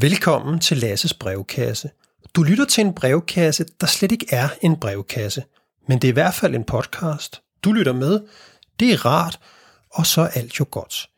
Velkommen 0.00 0.60
til 0.60 0.76
Lasses 0.76 1.14
brevkasse. 1.14 1.90
Du 2.36 2.42
lytter 2.42 2.64
til 2.64 2.84
en 2.84 2.94
brevkasse, 2.94 3.64
der 3.80 3.86
slet 3.86 4.12
ikke 4.12 4.26
er 4.30 4.48
en 4.62 4.76
brevkasse, 4.76 5.44
men 5.88 5.98
det 5.98 6.08
er 6.08 6.12
i 6.12 6.18
hvert 6.20 6.34
fald 6.34 6.54
en 6.54 6.64
podcast. 6.64 7.42
Du 7.64 7.72
lytter 7.72 7.92
med, 7.92 8.20
det 8.80 8.92
er 8.92 9.06
rart, 9.06 9.40
og 9.90 10.06
så 10.06 10.20
er 10.20 10.26
alt 10.26 10.60
jo 10.60 10.66
godt. 10.70 11.10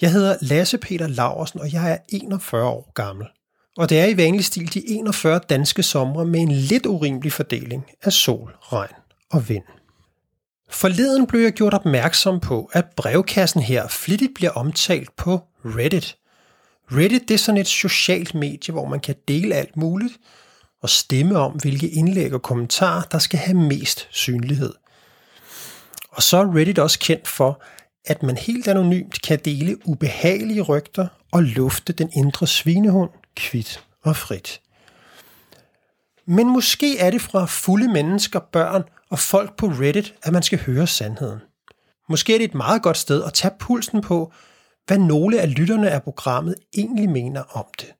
Jeg 0.00 0.12
hedder 0.12 0.36
Lasse 0.40 0.78
Peter 0.78 1.06
Laversen, 1.06 1.60
og 1.60 1.72
jeg 1.72 1.92
er 1.92 1.96
41 2.08 2.64
år 2.64 2.92
gammel. 2.94 3.26
Og 3.76 3.88
det 3.88 4.00
er 4.00 4.06
i 4.06 4.16
vanlig 4.16 4.44
stil 4.44 4.74
de 4.74 4.88
41 4.88 5.40
danske 5.50 5.82
somre 5.82 6.24
med 6.24 6.40
en 6.40 6.52
lidt 6.52 6.86
urimelig 6.86 7.32
fordeling 7.32 7.84
af 8.02 8.12
sol, 8.12 8.54
regn 8.60 8.94
og 9.30 9.48
vind. 9.48 9.64
Forleden 10.70 11.26
blev 11.26 11.40
jeg 11.40 11.52
gjort 11.52 11.74
opmærksom 11.74 12.40
på, 12.40 12.70
at 12.72 12.84
brevkassen 12.96 13.60
her 13.60 13.88
flittigt 13.88 14.34
bliver 14.34 14.50
omtalt 14.50 15.16
på 15.16 15.40
Reddit– 15.64 16.16
Reddit 16.92 17.28
det 17.28 17.34
er 17.34 17.38
sådan 17.38 17.60
et 17.60 17.66
socialt 17.66 18.34
medie, 18.34 18.72
hvor 18.72 18.88
man 18.88 19.00
kan 19.00 19.14
dele 19.28 19.54
alt 19.54 19.76
muligt 19.76 20.14
og 20.82 20.90
stemme 20.90 21.38
om, 21.38 21.52
hvilke 21.52 21.88
indlæg 21.88 22.32
og 22.32 22.42
kommentarer, 22.42 23.02
der 23.02 23.18
skal 23.18 23.38
have 23.38 23.58
mest 23.58 24.08
synlighed. 24.10 24.74
Og 26.10 26.22
så 26.22 26.36
er 26.36 26.56
Reddit 26.56 26.78
også 26.78 26.98
kendt 26.98 27.28
for, 27.28 27.62
at 28.04 28.22
man 28.22 28.36
helt 28.36 28.68
anonymt 28.68 29.22
kan 29.22 29.38
dele 29.44 29.88
ubehagelige 29.88 30.62
rygter 30.62 31.06
og 31.32 31.42
lufte 31.42 31.92
den 31.92 32.10
indre 32.12 32.46
svinehund 32.46 33.10
kvidt 33.36 33.84
og 34.02 34.16
frit. 34.16 34.60
Men 36.26 36.46
måske 36.50 36.98
er 36.98 37.10
det 37.10 37.20
fra 37.20 37.46
fulde 37.46 37.88
mennesker, 37.88 38.40
børn 38.40 38.82
og 39.10 39.18
folk 39.18 39.56
på 39.56 39.66
Reddit, 39.66 40.14
at 40.22 40.32
man 40.32 40.42
skal 40.42 40.58
høre 40.58 40.86
sandheden. 40.86 41.38
Måske 42.08 42.34
er 42.34 42.38
det 42.38 42.44
et 42.44 42.54
meget 42.54 42.82
godt 42.82 42.96
sted 42.96 43.24
at 43.24 43.32
tage 43.32 43.54
pulsen 43.58 44.00
på, 44.00 44.32
hvad 44.86 44.98
nogle 44.98 45.40
af 45.40 45.58
lytterne 45.58 45.90
af 45.90 46.02
programmet 46.02 46.54
egentlig 46.74 47.10
mener 47.10 47.42
om 47.42 47.64
det. 47.80 47.92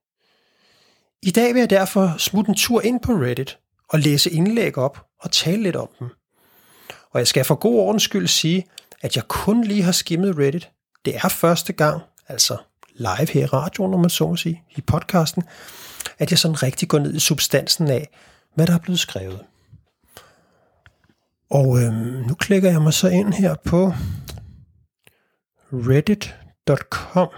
I 1.23 1.31
dag 1.31 1.55
vil 1.55 1.61
jeg 1.61 1.71
derfor 1.71 2.15
smutte 2.19 2.49
en 2.49 2.55
tur 2.55 2.81
ind 2.81 3.01
på 3.01 3.13
Reddit 3.13 3.59
og 3.89 3.99
læse 3.99 4.31
indlæg 4.31 4.79
op 4.79 5.07
og 5.21 5.31
tale 5.31 5.63
lidt 5.63 5.77
om 5.77 5.89
dem. 5.99 6.09
Og 7.11 7.19
jeg 7.19 7.27
skal 7.27 7.45
for 7.45 7.55
god 7.55 7.79
ordens 7.79 8.03
skyld 8.03 8.27
sige, 8.27 8.67
at 9.03 9.17
jeg 9.17 9.29
kun 9.29 9.65
lige 9.65 9.83
har 9.83 9.93
skimmet 9.93 10.39
Reddit. 10.39 10.71
Det 11.05 11.17
er 11.17 11.29
første 11.29 11.73
gang, 11.73 12.03
altså 12.29 12.57
live 12.95 13.31
her 13.33 13.43
i 13.43 13.47
radioen, 13.47 13.91
når 13.91 13.99
man 13.99 14.11
så 14.11 14.29
må 14.29 14.37
sige, 14.37 14.63
i 14.77 14.81
podcasten, 14.81 15.43
at 16.19 16.31
jeg 16.31 16.39
sådan 16.39 16.63
rigtig 16.63 16.89
går 16.89 16.99
ned 16.99 17.15
i 17.15 17.21
substansen 17.21 17.91
af, 17.91 18.09
hvad 18.55 18.67
der 18.67 18.75
er 18.75 18.79
blevet 18.79 19.01
skrevet. 19.01 19.41
Og 21.51 21.83
øhm, 21.83 22.25
nu 22.29 22.35
klikker 22.35 22.71
jeg 22.71 22.83
mig 22.83 22.93
så 22.93 23.09
ind 23.09 23.35
her 23.35 23.55
på 23.65 23.93
Reddit 25.73 26.37
reddit.com 26.71 27.29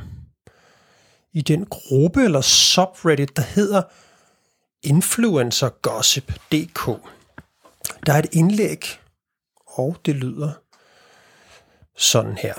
i 1.33 1.43
den 1.43 1.67
gruppe 1.67 2.25
eller 2.25 2.41
subreddit, 2.41 3.37
der 3.37 3.43
hedder 3.43 3.83
influencergossip.dk. 4.83 6.87
Der 8.06 8.12
er 8.12 8.19
et 8.19 8.34
indlæg, 8.34 8.84
og 9.67 9.97
det 10.06 10.17
lyder 10.17 10.53
sådan 11.97 12.39
her. 12.39 12.55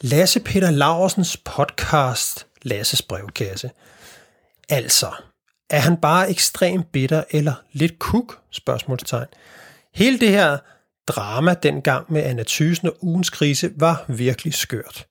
Lasse 0.00 0.40
Peter 0.40 0.70
Laursens 0.70 1.36
podcast 1.36 2.46
Lasses 2.62 3.02
brevkasse. 3.02 3.70
Altså, 4.68 5.12
er 5.70 5.80
han 5.80 5.96
bare 5.96 6.30
ekstremt 6.30 6.92
bitter 6.92 7.24
eller 7.30 7.54
lidt 7.72 7.98
kuk? 7.98 8.40
Spørgsmålstegn. 8.50 9.26
Hele 9.94 10.20
det 10.20 10.28
her 10.28 10.58
drama 11.06 11.54
dengang 11.54 12.12
med 12.12 12.22
Anna 12.22 12.44
Thysen 12.46 12.88
og 12.88 12.96
ugens 13.00 13.30
krise 13.30 13.72
var 13.76 14.04
virkelig 14.08 14.54
skørt. 14.54 15.09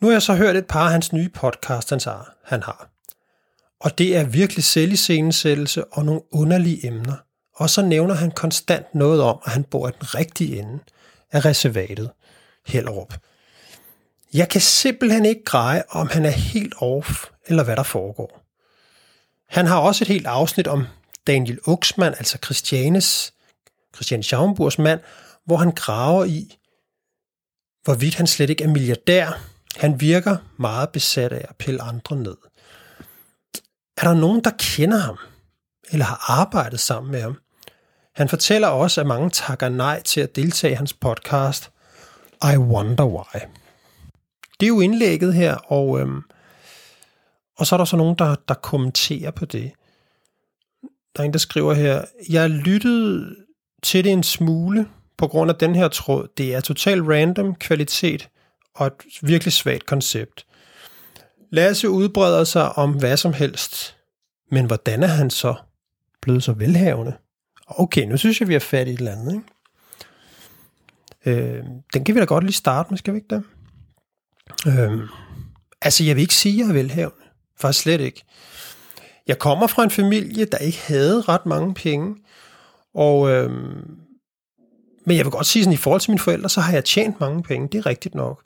Nu 0.00 0.06
har 0.06 0.12
jeg 0.12 0.22
så 0.22 0.34
hørt 0.34 0.56
et 0.56 0.66
par 0.66 0.84
af 0.84 0.90
hans 0.90 1.12
nye 1.12 1.28
podcasts, 1.28 2.06
han 2.44 2.62
har. 2.62 2.90
Og 3.80 3.98
det 3.98 4.16
er 4.16 4.24
virkelig 4.24 4.64
selviscenesættelse 4.64 5.84
og 5.84 6.04
nogle 6.04 6.20
underlige 6.32 6.86
emner. 6.86 7.14
Og 7.54 7.70
så 7.70 7.82
nævner 7.82 8.14
han 8.14 8.30
konstant 8.30 8.94
noget 8.94 9.22
om, 9.22 9.38
at 9.44 9.52
han 9.52 9.64
bor 9.64 9.88
i 9.88 9.92
den 10.00 10.14
rigtige 10.14 10.58
ende 10.58 10.78
af 11.32 11.44
reservatet, 11.44 12.10
Hellerup. 12.66 13.14
Jeg 14.34 14.48
kan 14.48 14.60
simpelthen 14.60 15.24
ikke 15.24 15.44
greje, 15.44 15.82
om 15.90 16.08
han 16.08 16.24
er 16.24 16.30
helt 16.30 16.74
off, 16.80 17.24
eller 17.46 17.64
hvad 17.64 17.76
der 17.76 17.82
foregår. 17.82 18.42
Han 19.48 19.66
har 19.66 19.78
også 19.78 20.04
et 20.04 20.08
helt 20.08 20.26
afsnit 20.26 20.66
om 20.66 20.84
Daniel 21.26 21.58
Uxman, 21.66 22.14
altså 22.14 22.38
Christianes, 22.44 23.34
Christian 23.94 24.22
Schaumburgs 24.22 24.78
mand, 24.78 25.00
hvor 25.44 25.56
han 25.56 25.70
graver 25.70 26.24
i, 26.24 26.58
hvorvidt 27.84 28.14
han 28.14 28.26
slet 28.26 28.50
ikke 28.50 28.64
er 28.64 28.68
milliardær, 28.68 29.40
han 29.76 30.00
virker 30.00 30.36
meget 30.56 30.90
besat 30.90 31.32
af 31.32 31.46
at 31.48 31.56
pille 31.56 31.82
andre 31.82 32.16
ned. 32.16 32.36
Er 33.96 34.02
der 34.02 34.14
nogen, 34.14 34.44
der 34.44 34.50
kender 34.58 34.98
ham, 34.98 35.18
eller 35.90 36.04
har 36.04 36.40
arbejdet 36.40 36.80
sammen 36.80 37.12
med 37.12 37.22
ham? 37.22 37.38
Han 38.14 38.28
fortæller 38.28 38.68
også, 38.68 39.00
at 39.00 39.06
mange 39.06 39.30
takker 39.30 39.68
nej 39.68 40.02
til 40.02 40.20
at 40.20 40.36
deltage 40.36 40.72
i 40.72 40.76
hans 40.76 40.92
podcast, 40.92 41.70
I 42.42 42.56
Wonder 42.56 43.04
Why. 43.06 43.40
Det 44.60 44.66
er 44.66 44.68
jo 44.68 44.80
indlægget 44.80 45.34
her, 45.34 45.54
og, 45.54 46.00
øhm, 46.00 46.22
og 47.58 47.66
så 47.66 47.74
er 47.74 47.76
der 47.76 47.84
så 47.84 47.96
nogen, 47.96 48.16
der, 48.18 48.34
der 48.48 48.54
kommenterer 48.54 49.30
på 49.30 49.44
det. 49.44 49.72
Der 51.16 51.22
er 51.22 51.24
en, 51.24 51.32
der 51.32 51.38
skriver 51.38 51.74
her, 51.74 52.04
jeg 52.28 52.50
lyttede 52.50 53.36
til 53.82 54.04
det 54.04 54.12
en 54.12 54.22
smule 54.22 54.88
på 55.18 55.26
grund 55.28 55.50
af 55.50 55.56
den 55.56 55.74
her 55.74 55.88
tråd. 55.88 56.28
Det 56.36 56.54
er 56.54 56.60
total 56.60 57.02
random 57.02 57.54
kvalitet 57.54 58.28
og 58.76 58.86
et 58.86 58.92
virkelig 59.22 59.52
svagt 59.52 59.86
koncept. 59.86 60.46
Lasse 61.52 61.90
udbreder 61.90 62.44
sig 62.44 62.78
om 62.78 62.92
hvad 62.92 63.16
som 63.16 63.32
helst, 63.32 63.96
men 64.50 64.66
hvordan 64.66 65.02
er 65.02 65.06
han 65.06 65.30
så 65.30 65.54
blevet 66.22 66.42
så 66.42 66.52
velhavende? 66.52 67.16
Okay, 67.66 68.02
nu 68.02 68.16
synes 68.16 68.40
jeg, 68.40 68.48
vi 68.48 68.54
er 68.54 68.58
fat 68.58 68.88
i 68.88 68.90
et 68.90 68.98
eller 68.98 69.12
andet. 69.12 69.32
Ikke? 71.24 71.40
Øh, 71.40 71.64
den 71.94 72.04
kan 72.04 72.14
vi 72.14 72.20
da 72.20 72.24
godt 72.24 72.44
lige 72.44 72.54
starte 72.54 72.90
med, 72.90 72.98
skal 72.98 73.14
vi 73.14 73.18
ikke 73.18 73.34
det? 73.34 73.42
Øh, 74.66 75.08
altså, 75.82 76.04
jeg 76.04 76.16
vil 76.16 76.22
ikke 76.22 76.34
sige, 76.34 76.54
at 76.54 76.58
jeg 76.58 76.68
er 76.68 76.72
velhavende. 76.72 77.24
Faktisk 77.60 77.82
slet 77.82 78.00
ikke. 78.00 78.24
Jeg 79.26 79.38
kommer 79.38 79.66
fra 79.66 79.84
en 79.84 79.90
familie, 79.90 80.44
der 80.44 80.58
ikke 80.58 80.80
havde 80.86 81.20
ret 81.20 81.46
mange 81.46 81.74
penge, 81.74 82.16
og 82.94 83.30
øh, 83.30 83.50
men 85.06 85.16
jeg 85.16 85.24
vil 85.24 85.30
godt 85.30 85.46
sige, 85.46 85.62
sådan, 85.62 85.72
i 85.72 85.76
forhold 85.76 86.00
til 86.00 86.10
mine 86.10 86.18
forældre, 86.18 86.48
så 86.48 86.60
har 86.60 86.72
jeg 86.72 86.84
tjent 86.84 87.20
mange 87.20 87.42
penge. 87.42 87.68
Det 87.72 87.78
er 87.78 87.86
rigtigt 87.86 88.14
nok. 88.14 88.42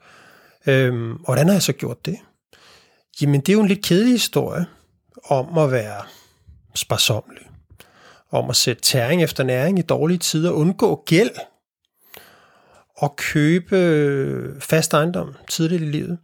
Øhm, 0.66 1.12
og 1.12 1.25
hvordan 1.25 1.47
har 1.47 1.54
jeg 1.54 1.62
så 1.62 1.72
gjort 1.72 2.06
det? 2.06 2.19
Jamen, 3.21 3.41
det 3.41 3.48
er 3.48 3.53
jo 3.53 3.60
en 3.60 3.69
lidt 3.69 3.84
kedelig 3.84 4.12
historie 4.12 4.66
om 5.25 5.59
at 5.59 5.72
være 5.72 6.03
sparsomlig. 6.75 7.47
Om 8.31 8.50
at 8.50 8.56
sætte 8.56 8.82
tæring 8.82 9.22
efter 9.22 9.44
næring 9.44 9.78
i 9.78 9.82
dårlige 9.82 10.19
tider, 10.19 10.50
undgå 10.50 11.03
gæld 11.06 11.31
og 12.97 13.16
købe 13.16 14.56
fast 14.60 14.94
ejendom 14.94 15.34
tidligt 15.48 15.82
i 15.82 15.84
livet. 15.84 16.19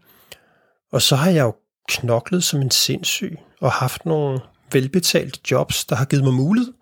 Og 0.93 1.03
så 1.03 1.17
har 1.17 1.31
jeg 1.31 1.43
jo 1.43 1.55
knoklet 1.89 2.45
som 2.45 2.63
en 2.63 2.71
sindssyg 2.71 3.39
og 3.61 3.73
haft 3.73 4.07
nogle 4.07 4.41
velbetalte 4.73 5.41
jobs, 5.51 5.85
der 5.85 5.97
har 5.97 6.05
givet 6.05 6.25
mig 6.25 6.35
mulighed 6.35 6.73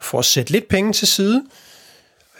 for 0.00 0.18
at 0.18 0.24
sætte 0.24 0.52
lidt 0.52 0.68
penge 0.68 0.92
til 0.92 1.08
side. 1.08 1.44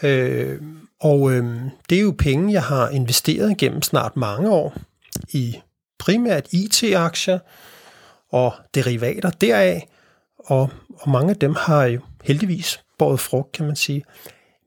Øh, 0.03 0.61
og 0.99 1.31
øh, 1.31 1.61
det 1.89 1.97
er 1.97 2.01
jo 2.01 2.15
penge, 2.17 2.53
jeg 2.53 2.63
har 2.63 2.89
investeret 2.89 3.57
gennem 3.57 3.81
snart 3.81 4.15
mange 4.15 4.51
år 4.51 4.73
i 5.29 5.55
primært 5.99 6.47
IT-aktier 6.53 7.39
og 8.31 8.53
derivater 8.75 9.29
deraf, 9.29 9.83
og, 10.39 10.69
og 10.99 11.09
mange 11.09 11.29
af 11.29 11.35
dem 11.35 11.55
har 11.55 11.83
jo 11.83 11.99
heldigvis 12.23 12.79
båret 12.97 13.19
frugt, 13.19 13.51
kan 13.51 13.65
man 13.65 13.75
sige. 13.75 14.03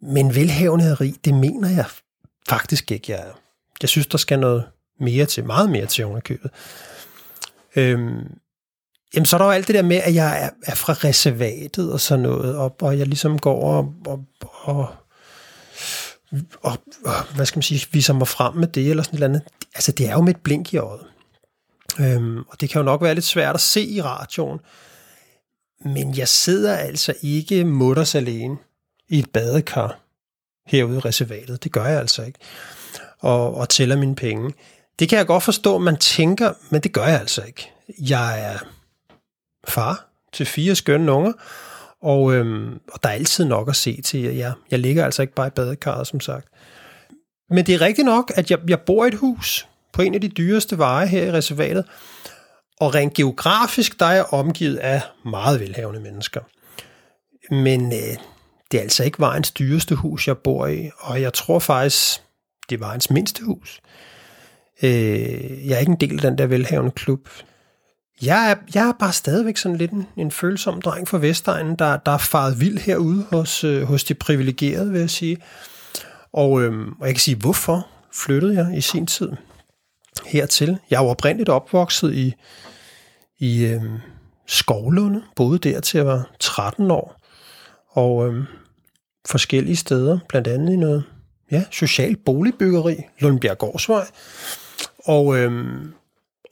Men 0.03 0.35
velhavenhed 0.35 1.13
det 1.25 1.35
mener 1.35 1.69
jeg 1.69 1.85
faktisk 2.49 2.93
ikke, 2.93 3.13
jeg 3.13 3.21
er. 3.21 3.33
Jeg 3.83 3.89
synes, 3.89 4.07
der 4.07 4.19
skal 4.19 4.39
noget 4.39 4.65
mere 5.01 5.27
til, 5.27 5.45
meget 5.45 5.71
mere 5.71 5.87
til 5.87 6.05
underkøbet. 6.05 6.51
Øhm, 7.77 8.39
jamen, 9.15 9.27
så 9.27 9.37
er 9.37 9.39
der 9.39 9.45
jo 9.45 9.51
alt 9.51 9.67
det 9.67 9.75
der 9.75 9.83
med, 9.83 9.97
at 9.97 10.15
jeg 10.15 10.45
er, 10.45 10.51
er 10.67 10.75
fra 10.75 10.93
reservatet 10.93 11.93
og 11.93 12.01
sådan 12.01 12.23
noget, 12.23 12.57
og, 12.57 12.77
og 12.81 12.99
jeg 12.99 13.07
ligesom 13.07 13.39
går 13.39 13.63
og, 13.63 13.95
og, 14.07 14.25
og 14.63 14.89
og, 16.63 16.79
og 17.05 17.35
hvad 17.35 17.47
skal 17.47 17.59
man 17.59 17.63
sige, 17.63 17.87
viser 17.93 18.13
mig 18.15 18.29
frem 18.29 18.55
med 18.55 18.69
det, 18.69 18.91
eller 18.91 19.03
sådan 19.03 19.21
noget 19.21 19.35
andet. 19.35 19.49
Altså, 19.75 19.93
det 19.93 20.09
er 20.09 20.13
jo 20.13 20.21
med 20.21 20.35
et 20.35 20.41
blink 20.41 20.75
i 20.75 20.77
øjet. 20.77 21.07
Øhm, 22.01 22.39
og 22.39 22.61
det 22.61 22.71
kan 22.71 22.79
jo 22.79 22.85
nok 22.85 23.03
være 23.03 23.15
lidt 23.15 23.25
svært 23.25 23.55
at 23.55 23.61
se 23.61 23.85
i 23.85 24.03
radioen, 24.03 24.59
men 25.85 26.17
jeg 26.17 26.29
sidder 26.29 26.77
altså 26.77 27.15
ikke 27.23 27.65
mutters 27.65 28.15
alene 28.15 28.57
i 29.09 29.19
et 29.19 29.31
badekar 29.31 29.99
herude 30.67 30.97
i 30.97 31.01
reservatet. 31.01 31.65
Det 31.65 31.73
gør 31.73 31.85
jeg 31.85 32.01
altså 32.01 32.23
ikke. 32.23 32.39
Og, 33.19 33.55
og 33.55 33.69
tæller 33.69 33.97
mine 33.97 34.15
penge. 34.15 34.53
Det 34.99 35.09
kan 35.09 35.19
jeg 35.19 35.27
godt 35.27 35.43
forstå, 35.43 35.79
man 35.79 35.97
tænker, 35.97 36.53
men 36.71 36.81
det 36.81 36.93
gør 36.93 37.07
jeg 37.07 37.21
altså 37.21 37.43
ikke. 37.43 37.73
Jeg 37.99 38.53
er 38.53 38.59
far 39.69 40.09
til 40.33 40.47
fire 40.47 40.75
skønne 40.75 41.13
unger, 41.13 41.33
og, 42.03 42.35
øhm, 42.35 42.81
og 42.93 43.03
der 43.03 43.09
er 43.09 43.13
altid 43.13 43.45
nok 43.45 43.69
at 43.69 43.77
se 43.77 44.03
til. 44.03 44.21
Jeg, 44.21 44.53
jeg 44.71 44.79
ligger 44.79 45.05
altså 45.05 45.23
ikke 45.23 45.35
bare 45.35 45.47
i 45.47 45.51
badekarret, 45.51 46.07
som 46.07 46.21
sagt. 46.21 46.49
Men 47.51 47.67
det 47.67 47.75
er 47.75 47.81
rigtigt 47.81 48.07
nok, 48.07 48.33
at 48.35 48.51
jeg, 48.51 48.59
jeg 48.69 48.81
bor 48.81 49.05
i 49.05 49.09
et 49.09 49.15
hus 49.15 49.67
på 49.93 50.03
en 50.03 50.15
af 50.15 50.21
de 50.21 50.29
dyreste 50.29 50.79
veje 50.79 51.07
her 51.07 51.25
i 51.25 51.33
reservatet. 51.33 51.85
Og 52.81 52.95
rent 52.95 53.15
geografisk, 53.15 54.01
der 54.01 54.07
er 54.07 54.15
jeg 54.15 54.25
omgivet 54.31 54.77
af 54.77 55.03
meget 55.25 55.61
velhavende 55.61 56.01
mennesker. 56.01 56.41
Men 57.51 57.93
øh, 57.93 58.17
det 58.71 58.79
er 58.79 58.83
altså 58.83 59.05
ikke 59.05 59.19
vejens 59.19 59.51
dyreste 59.51 59.95
hus, 59.95 60.29
jeg 60.29 60.39
bor 60.39 60.67
i, 60.67 60.91
og 60.99 61.23
jeg 61.23 61.33
tror 61.33 61.59
faktisk, 61.59 62.21
det 62.69 62.75
er 62.75 62.79
vejens 62.79 63.11
mindste 63.11 63.45
hus. 63.45 63.81
Øh, 64.83 65.67
jeg 65.69 65.75
er 65.75 65.79
ikke 65.79 65.91
en 65.91 66.01
del 66.01 66.15
af 66.15 66.21
den 66.21 66.39
der 66.39 66.47
velhavende 66.47 66.91
klub. 66.91 67.29
Jeg 68.23 68.51
er, 68.51 68.55
jeg 68.75 68.89
er 68.89 68.93
bare 68.93 69.13
stadigvæk 69.13 69.57
sådan 69.57 69.77
lidt 69.77 69.91
en, 69.91 70.09
en 70.17 70.31
følsom 70.31 70.83
dreng 70.83 71.09
fra 71.09 71.19
Vestegnen, 71.19 71.77
der, 71.77 71.97
der 71.97 72.13
er 72.13 72.19
faret 72.19 72.61
vild 72.61 72.79
herude 72.79 73.27
hos, 73.31 73.65
øh, 73.65 73.83
hos 73.83 74.05
de 74.05 74.15
privilegerede, 74.15 74.93
vil 74.93 75.01
jeg 75.01 75.11
sige. 75.11 75.37
Og, 76.33 76.63
øh, 76.63 76.89
og 77.01 77.07
jeg 77.07 77.15
kan 77.15 77.21
sige, 77.21 77.37
hvorfor 77.37 77.87
flyttede 78.13 78.55
jeg 78.55 78.79
i 78.79 78.81
sin 78.81 79.07
tid 79.07 79.33
hertil? 80.27 80.79
Jeg 80.91 80.97
er 80.99 81.03
jo 81.03 81.09
oprindeligt 81.09 81.49
opvokset 81.49 82.15
i, 82.15 82.35
i 83.39 83.65
øh, 83.65 83.83
Skovlunde, 84.47 85.23
boede 85.37 85.59
der 85.59 85.81
til 85.81 85.99
jeg 85.99 86.07
var 86.07 86.31
13 86.41 86.91
år, 86.91 87.21
og 87.89 88.29
øh, 88.29 88.45
forskellige 89.29 89.77
steder, 89.77 90.19
blandt 90.29 90.49
andet 90.49 90.73
i 90.73 90.77
noget 90.77 91.05
ja, 91.51 91.65
social 91.71 92.17
boligbyggeri, 92.17 92.97
Lundbjerg 93.19 93.59
Gårdsvej. 93.59 94.07
Og, 95.05 95.37
øh, 95.39 95.75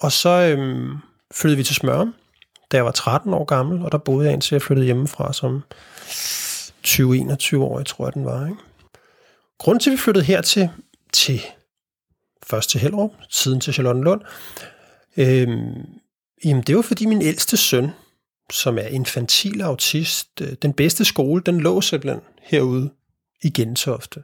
og 0.01 0.13
så 0.13 0.31
øh, 0.31 0.89
flyttede 1.35 1.57
vi 1.57 1.65
til 1.65 1.75
Smørum, 1.75 2.15
da 2.73 2.77
jeg 2.77 2.85
var 2.85 2.91
13 2.91 3.35
år 3.35 3.45
gammel, 3.45 3.83
og 3.83 3.93
der 3.93 3.99
boede 3.99 4.27
jeg 4.27 4.33
indtil 4.33 4.55
jeg 4.55 4.63
flyttede 4.63 4.85
hjemmefra 4.85 5.33
som 5.33 5.63
20-21 6.87 7.57
år, 7.57 7.79
jeg 7.79 7.87
tror 7.87 8.07
jeg 8.07 8.15
den 8.15 8.25
var. 8.25 8.47
Ikke? 8.47 8.59
Grunden 9.59 9.81
til, 9.81 9.91
at 9.91 9.93
vi 9.93 9.99
flyttede 9.99 10.25
her 10.25 10.41
til, 10.41 10.71
til 11.13 11.41
først 12.47 12.71
til 12.71 12.81
Hellerup, 12.81 13.11
siden 13.29 13.61
til 13.61 13.73
Charlottenlund, 13.73 14.21
øh, 15.17 15.49
jamen 16.45 16.63
det 16.63 16.77
var 16.77 16.83
fordi 16.83 17.07
min 17.07 17.23
ældste 17.23 17.57
søn, 17.57 17.91
som 18.53 18.79
er 18.79 18.87
infantil 18.87 19.63
autist, 19.63 20.41
øh, 20.41 20.53
den 20.63 20.73
bedste 20.73 21.05
skole, 21.05 21.43
den 21.47 21.61
lå 21.61 21.81
simpelthen 21.81 22.21
herude 22.43 22.91
i 23.43 23.51
Gentofte. 23.51 24.23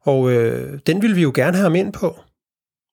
Og 0.00 0.32
øh, 0.32 0.80
den 0.86 1.02
ville 1.02 1.16
vi 1.16 1.22
jo 1.22 1.32
gerne 1.34 1.56
have 1.56 1.62
ham 1.62 1.74
ind 1.74 1.92
på. 1.92 2.20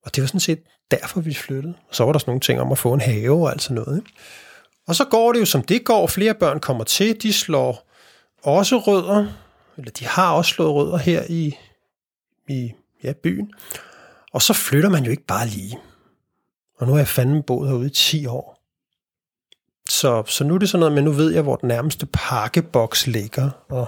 Og 0.04 0.16
det 0.16 0.22
var 0.22 0.28
sådan 0.28 0.40
set 0.40 0.64
derfor, 0.92 1.22
vi 1.22 1.34
flyttede. 1.34 1.74
Og 1.90 1.96
så 1.96 2.06
var 2.06 2.12
der 2.12 2.20
sådan 2.20 2.30
nogle 2.30 2.42
ting 2.42 2.62
om 2.62 2.72
at 2.72 2.78
få 2.78 2.94
en 2.94 3.02
have 3.02 3.32
og 3.32 3.52
alt 3.52 3.62
sådan 3.62 3.76
noget. 3.76 3.98
Ikke? 3.98 4.12
Og 4.88 4.96
så 4.96 5.06
går 5.06 5.34
det 5.34 5.40
jo 5.40 5.46
som 5.46 5.62
det 5.62 5.84
går. 5.84 6.08
Flere 6.08 6.34
børn 6.34 6.60
kommer 6.60 6.84
til. 6.84 7.22
De 7.22 7.34
slår 7.34 7.90
også 8.44 8.78
rødder. 8.78 9.28
Eller 9.78 9.92
de 9.92 10.06
har 10.06 10.34
også 10.34 10.52
slået 10.52 10.74
rødder 10.74 10.98
her 10.98 11.24
i, 11.30 11.58
i 12.50 12.72
ja, 13.04 13.14
byen. 13.14 13.54
Og 14.34 14.42
så 14.42 14.54
flytter 14.54 14.90
man 14.90 15.04
jo 15.04 15.12
ikke 15.12 15.26
bare 15.26 15.48
lige. 15.48 15.80
Og 16.80 16.88
nu 16.88 16.94
har 16.94 17.00
jeg 17.00 17.08
fandme 17.08 17.44
boet 17.44 17.70
herude 17.70 17.88
i 17.88 17.90
10 17.90 18.26
år. 18.26 18.58
Så, 19.90 20.24
så 20.28 20.44
nu 20.44 20.56
er 20.56 20.58
det 20.58 20.70
sådan 20.70 20.80
noget, 20.80 20.96
men 20.96 21.04
nu 21.04 21.12
ved 21.12 21.34
jeg, 21.34 21.42
hvor 21.42 21.56
den 21.56 21.68
nærmeste 21.68 22.06
pakkeboks 22.06 23.08
ligger, 23.08 23.50
og, 23.70 23.88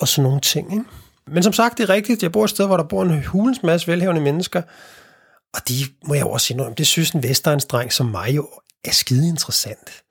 og 0.00 0.08
sådan 0.08 0.24
nogle 0.24 0.40
ting. 0.40 0.72
Ikke? 0.72 0.84
Men 1.26 1.42
som 1.42 1.52
sagt, 1.52 1.78
det 1.78 1.84
er 1.84 1.94
rigtigt, 1.94 2.22
jeg 2.22 2.32
bor 2.32 2.44
et 2.44 2.50
sted, 2.50 2.66
hvor 2.66 2.76
der 2.76 2.84
bor 2.84 3.02
en 3.02 3.24
hulens 3.24 3.62
masse 3.62 3.88
velhævende 3.88 4.20
mennesker, 4.20 4.62
og 5.54 5.68
de 5.68 5.74
må 6.04 6.14
jeg 6.14 6.26
også 6.26 6.46
sige 6.46 6.56
noget 6.56 6.70
om. 6.70 6.74
Det 6.74 6.86
synes 6.86 7.10
en 7.10 7.22
vestegnsdreng 7.22 7.92
som 7.92 8.06
mig 8.06 8.36
jo 8.36 8.48
er 8.84 8.90
skide 8.90 9.28
interessant. 9.28 10.02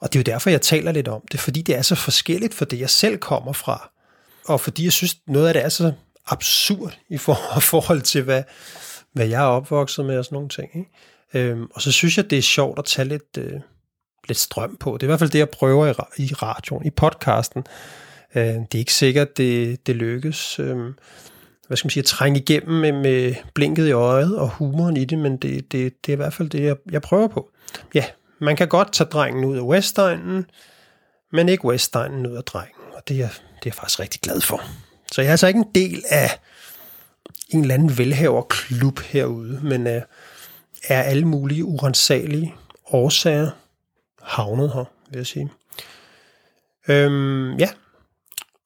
Og 0.00 0.12
det 0.12 0.18
er 0.18 0.20
jo 0.20 0.32
derfor, 0.32 0.50
jeg 0.50 0.62
taler 0.62 0.92
lidt 0.92 1.08
om 1.08 1.22
det, 1.32 1.40
fordi 1.40 1.62
det 1.62 1.76
er 1.76 1.82
så 1.82 1.94
forskelligt 1.94 2.54
for 2.54 2.64
det, 2.64 2.80
jeg 2.80 2.90
selv 2.90 3.18
kommer 3.18 3.52
fra. 3.52 3.90
Og 4.44 4.60
fordi 4.60 4.84
jeg 4.84 4.92
synes, 4.92 5.16
noget 5.26 5.48
af 5.48 5.54
det 5.54 5.64
er 5.64 5.68
så 5.68 5.92
absurd 6.26 6.98
i 7.08 7.18
forhold 7.72 8.02
til, 8.02 8.22
hvad, 8.22 8.42
hvad 9.12 9.26
jeg 9.26 9.42
er 9.42 9.46
opvokset 9.46 10.04
med 10.04 10.18
og 10.18 10.24
sådan 10.24 10.36
nogle 10.36 10.48
ting. 10.48 10.70
Ikke? 10.74 10.90
Øhm, 11.34 11.66
og 11.74 11.82
så 11.82 11.92
synes 11.92 12.16
jeg, 12.16 12.30
det 12.30 12.38
er 12.38 12.42
sjovt 12.42 12.78
at 12.78 12.84
tage 12.84 13.08
lidt, 13.08 13.38
øh, 13.38 13.60
lidt 14.28 14.38
strøm 14.38 14.76
på. 14.76 14.94
Det 14.94 15.02
er 15.02 15.06
i 15.06 15.10
hvert 15.10 15.18
fald 15.18 15.30
det, 15.30 15.38
jeg 15.38 15.50
prøver 15.50 15.86
i, 15.86 16.22
i 16.22 16.34
radioen, 16.34 16.86
i 16.86 16.90
podcasten. 16.90 17.64
Øh, 18.34 18.44
det 18.44 18.74
er 18.74 18.78
ikke 18.78 18.94
sikkert, 18.94 19.36
det, 19.36 19.86
det 19.86 19.96
lykkes. 19.96 20.58
Øh, 20.58 20.92
hvad 21.66 21.76
skal 21.76 21.86
man 21.86 21.90
sige, 21.90 22.00
at 22.00 22.06
trænge 22.06 22.40
igennem 22.40 22.80
med, 22.80 22.92
med 22.92 23.34
blinket 23.54 23.86
i 23.86 23.92
øjet 23.92 24.38
og 24.38 24.48
humoren 24.48 24.96
i 24.96 25.04
det, 25.04 25.18
men 25.18 25.36
det, 25.36 25.72
det, 25.72 26.06
det 26.06 26.12
er 26.12 26.16
i 26.16 26.16
hvert 26.16 26.32
fald 26.32 26.50
det, 26.50 26.62
jeg, 26.62 26.76
jeg 26.90 27.02
prøver 27.02 27.28
på. 27.28 27.50
Ja, 27.94 28.04
man 28.38 28.56
kan 28.56 28.68
godt 28.68 28.92
tage 28.92 29.08
drengen 29.08 29.44
ud 29.44 29.56
af 29.56 29.60
Westegnen, 29.60 30.46
men 31.32 31.48
ikke 31.48 31.64
Westegnen 31.64 32.26
ud 32.26 32.36
af 32.36 32.44
drengen, 32.44 32.74
og 32.92 33.08
det 33.08 33.16
er, 33.16 33.28
det 33.28 33.36
er 33.56 33.60
jeg 33.64 33.74
faktisk 33.74 34.00
rigtig 34.00 34.20
glad 34.20 34.40
for. 34.40 34.62
Så 35.12 35.20
jeg 35.20 35.28
er 35.28 35.32
altså 35.32 35.46
ikke 35.46 35.58
en 35.58 35.70
del 35.74 36.04
af 36.10 36.40
en 37.48 37.60
eller 37.60 37.74
anden 37.74 37.98
velhaverklub 37.98 39.00
herude, 39.00 39.60
men 39.62 39.86
øh, 39.86 40.02
er 40.88 41.02
alle 41.02 41.24
mulige 41.24 41.64
urensagelige 41.64 42.54
årsager 42.90 43.50
havnet 44.22 44.72
her, 44.72 44.84
vil 45.10 45.16
jeg 45.16 45.26
sige. 45.26 45.50
Øhm, 46.88 47.56
ja, 47.58 47.68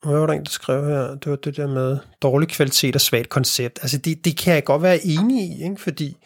hvad 0.02 0.18
var 0.18 0.26
der 0.26 0.34
en, 0.34 0.44
der 0.44 0.50
skrev 0.50 0.84
her? 0.84 1.14
Det 1.14 1.30
var 1.30 1.36
det 1.36 1.56
der 1.56 1.66
med 1.66 1.98
dårlig 2.22 2.48
kvalitet 2.48 2.94
og 2.94 3.00
svagt 3.00 3.28
koncept. 3.28 3.78
Altså, 3.82 3.98
det, 3.98 4.24
det 4.24 4.36
kan 4.36 4.54
jeg 4.54 4.64
godt 4.64 4.82
være 4.82 5.06
enig 5.06 5.44
i, 5.44 5.62
ikke? 5.62 5.80
fordi 5.80 6.16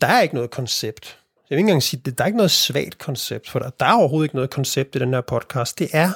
der 0.00 0.06
er 0.06 0.20
ikke 0.20 0.34
noget 0.34 0.50
koncept. 0.50 1.18
Jeg 1.50 1.56
vil 1.56 1.58
ikke 1.58 1.68
engang 1.68 1.82
sige, 1.82 2.02
at 2.06 2.18
der 2.18 2.24
er 2.24 2.26
ikke 2.26 2.36
noget 2.36 2.50
svagt 2.50 2.98
koncept, 2.98 3.50
for 3.50 3.58
der, 3.58 3.70
der 3.70 3.86
er 3.86 3.92
overhovedet 3.92 4.24
ikke 4.24 4.34
noget 4.34 4.50
koncept 4.50 4.96
i 4.96 4.98
den 4.98 5.14
her 5.14 5.20
podcast. 5.20 5.78
Det 5.78 5.88
er 5.92 6.12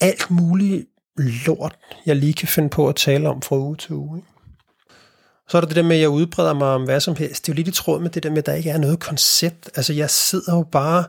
alt 0.00 0.30
muligt 0.30 0.86
lort, 1.16 1.76
jeg 2.06 2.16
lige 2.16 2.34
kan 2.34 2.48
finde 2.48 2.68
på 2.68 2.88
at 2.88 2.96
tale 2.96 3.28
om 3.28 3.42
fra 3.42 3.56
uge 3.56 3.76
til 3.76 3.92
uge. 3.92 4.18
Ikke? 4.18 4.28
Så 5.48 5.56
er 5.56 5.60
der 5.60 5.68
det 5.68 5.76
der 5.76 5.82
med, 5.82 5.96
at 5.96 6.02
jeg 6.02 6.08
udbreder 6.08 6.54
mig 6.54 6.68
om 6.68 6.84
hvad 6.84 7.00
som 7.00 7.16
helst. 7.16 7.46
Det 7.46 7.52
er 7.52 7.54
jo 7.54 7.56
lidt 7.56 7.68
i 7.68 7.70
tråd 7.70 8.00
med 8.00 8.10
det 8.10 8.22
der 8.22 8.30
med, 8.30 8.38
at 8.38 8.46
der 8.46 8.54
ikke 8.54 8.70
er 8.70 8.78
noget 8.78 9.00
koncept. 9.00 9.70
Altså, 9.76 9.92
jeg 9.92 10.10
sidder 10.10 10.56
jo 10.56 10.62
bare, 10.72 11.04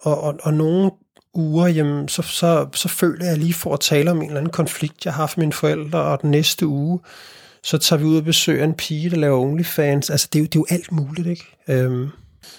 og, 0.00 0.20
og, 0.20 0.38
og 0.42 0.54
nogen 0.54 0.90
uger, 1.34 1.68
jamen, 1.68 2.08
så, 2.08 2.22
så, 2.22 2.68
så 2.74 2.88
føler 2.88 3.26
jeg 3.26 3.38
lige 3.38 3.54
for 3.54 3.74
at 3.74 3.80
tale 3.80 4.10
om 4.10 4.16
en 4.16 4.26
eller 4.26 4.40
anden 4.40 4.52
konflikt, 4.52 5.04
jeg 5.04 5.12
har 5.12 5.22
haft 5.22 5.36
med 5.36 5.46
mine 5.46 5.52
forældre, 5.52 5.98
og 5.98 6.22
den 6.22 6.30
næste 6.30 6.66
uge, 6.66 7.00
så 7.62 7.78
tager 7.78 8.00
vi 8.00 8.04
ud 8.04 8.16
og 8.16 8.24
besøger 8.24 8.64
en 8.64 8.74
pige, 8.74 9.10
der 9.10 9.16
laver 9.16 9.40
OnlyFans. 9.40 10.10
Altså, 10.10 10.28
det 10.32 10.38
er 10.38 10.42
jo, 10.42 10.46
det 10.46 10.56
er 10.56 10.60
jo 10.60 10.66
alt 10.70 10.92
muligt, 10.92 11.26
ikke? 11.26 11.56
Øhm, 11.68 12.08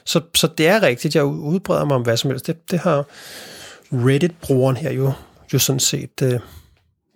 så, 0.06 0.22
så 0.36 0.48
det 0.48 0.68
er 0.68 0.84
rigtigt, 0.84 1.16
jeg 1.16 1.26
udbreder 1.26 1.86
mig 1.86 1.96
om 1.96 2.02
hvad 2.02 2.18
som 2.18 2.30
helst. 2.30 2.48
Det, 2.48 2.72
det 2.72 2.80
har 2.80 3.06
Reddit-brugeren 3.92 4.78
her 4.78 4.92
jo, 4.92 5.14
jo 5.54 5.60
sådan 5.60 5.80
set, 5.80 6.22
øh, 6.24 6.40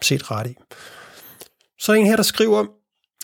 set 0.02 0.32
ret 0.32 0.48
i. 0.48 0.56
Så 1.80 1.92
er 1.92 1.96
en 1.96 2.06
her, 2.06 2.16
der 2.16 2.24
skriver, 2.24 2.66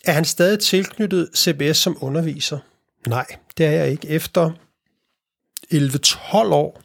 er 0.06 0.12
han 0.12 0.26
stadig 0.26 0.60
tilknyttet 0.60 1.30
CBS 1.36 1.78
som 1.78 1.98
underviser? 2.02 2.60
Nej, 3.08 3.26
det 3.58 3.66
er 3.66 3.72
jeg 3.72 3.92
ikke. 3.92 4.08
Efter 4.08 4.52
11-12 5.74 6.34
år 6.34 6.82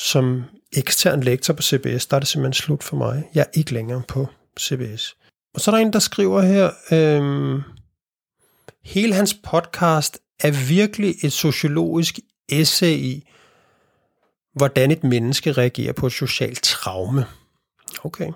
som 0.00 0.44
ekstern 0.72 1.20
lektor 1.22 1.54
på 1.54 1.62
CBS, 1.62 2.06
der 2.06 2.16
er 2.16 2.20
det 2.20 2.28
simpelthen 2.28 2.62
slut 2.62 2.82
for 2.82 2.96
mig. 2.96 3.24
Jeg 3.34 3.40
er 3.40 3.58
ikke 3.58 3.72
længere 3.74 4.02
på 4.08 4.28
CBS. 4.60 5.16
Og 5.54 5.60
så 5.60 5.70
er 5.70 5.74
der 5.74 5.82
en, 5.82 5.92
der 5.92 5.98
skriver 5.98 6.42
her, 6.42 6.70
øhm, 6.92 7.62
hele 8.84 9.14
hans 9.14 9.34
podcast 9.34 10.18
er 10.40 10.68
virkelig 10.68 11.14
et 11.22 11.32
sociologisk 11.32 12.18
essay 12.48 12.96
i, 12.96 13.28
hvordan 14.52 14.90
et 14.90 15.04
menneske 15.04 15.52
reagerer 15.52 15.92
på 15.92 16.06
et 16.06 16.12
socialt 16.12 16.62
traume. 16.62 17.26
Okay. 18.04 18.32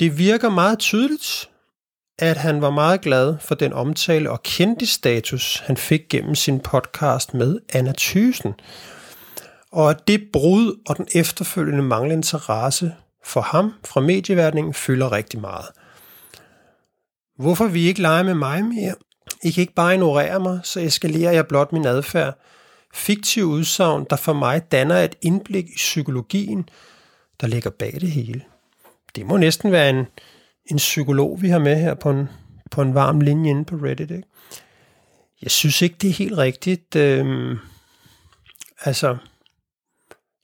Det 0.00 0.18
virker 0.18 0.50
meget 0.50 0.78
tydeligt, 0.78 1.50
at 2.18 2.36
han 2.36 2.62
var 2.62 2.70
meget 2.70 3.00
glad 3.00 3.36
for 3.40 3.54
den 3.54 3.72
omtale 3.72 4.30
og 4.30 4.42
kendte 4.42 4.86
status, 4.86 5.62
han 5.66 5.76
fik 5.76 6.00
gennem 6.08 6.34
sin 6.34 6.60
podcast 6.60 7.34
med 7.34 7.58
Anna 7.72 7.92
Thysen. 7.98 8.54
Og 9.72 9.90
at 9.90 10.08
det 10.08 10.28
brud 10.32 10.80
og 10.86 10.96
den 10.96 11.06
efterfølgende 11.14 11.82
manglende 11.82 12.14
interesse 12.14 12.94
for 13.24 13.40
ham 13.40 13.72
fra 13.84 14.00
medieverdenen 14.00 14.74
fylder 14.74 15.12
rigtig 15.12 15.40
meget. 15.40 15.66
Hvorfor 17.38 17.66
vi 17.66 17.86
ikke 17.86 18.02
lege 18.02 18.24
med 18.24 18.34
mig 18.34 18.64
mere? 18.64 18.94
I 19.42 19.50
kan 19.50 19.60
ikke 19.60 19.74
bare 19.74 19.94
ignorere 19.94 20.40
mig, 20.40 20.60
så 20.62 20.80
eskalerer 20.80 21.32
jeg 21.32 21.46
blot 21.46 21.72
min 21.72 21.86
adfærd. 21.86 22.38
Fiktiv 22.94 23.44
udsagn, 23.44 24.06
der 24.10 24.16
for 24.16 24.32
mig 24.32 24.72
danner 24.72 24.96
et 24.96 25.16
indblik 25.22 25.64
i 25.64 25.76
psykologien, 25.76 26.68
der 27.40 27.46
ligger 27.46 27.70
bag 27.70 27.92
det 28.00 28.10
hele. 28.10 28.42
Det 29.14 29.26
må 29.26 29.36
næsten 29.36 29.72
være 29.72 29.90
en, 29.90 30.06
en 30.70 30.76
psykolog, 30.76 31.42
vi 31.42 31.48
har 31.48 31.58
med 31.58 31.76
her 31.76 31.94
på 31.94 32.10
en, 32.10 32.28
på 32.70 32.82
en 32.82 32.94
varm 32.94 33.20
linje 33.20 33.50
inde 33.50 33.64
på 33.64 33.76
Reddit. 33.76 34.10
Ikke? 34.10 34.28
Jeg 35.42 35.50
synes 35.50 35.82
ikke, 35.82 35.96
det 36.00 36.10
er 36.10 36.14
helt 36.14 36.38
rigtigt. 36.38 36.96
Øhm, 36.96 37.58
altså, 38.84 39.16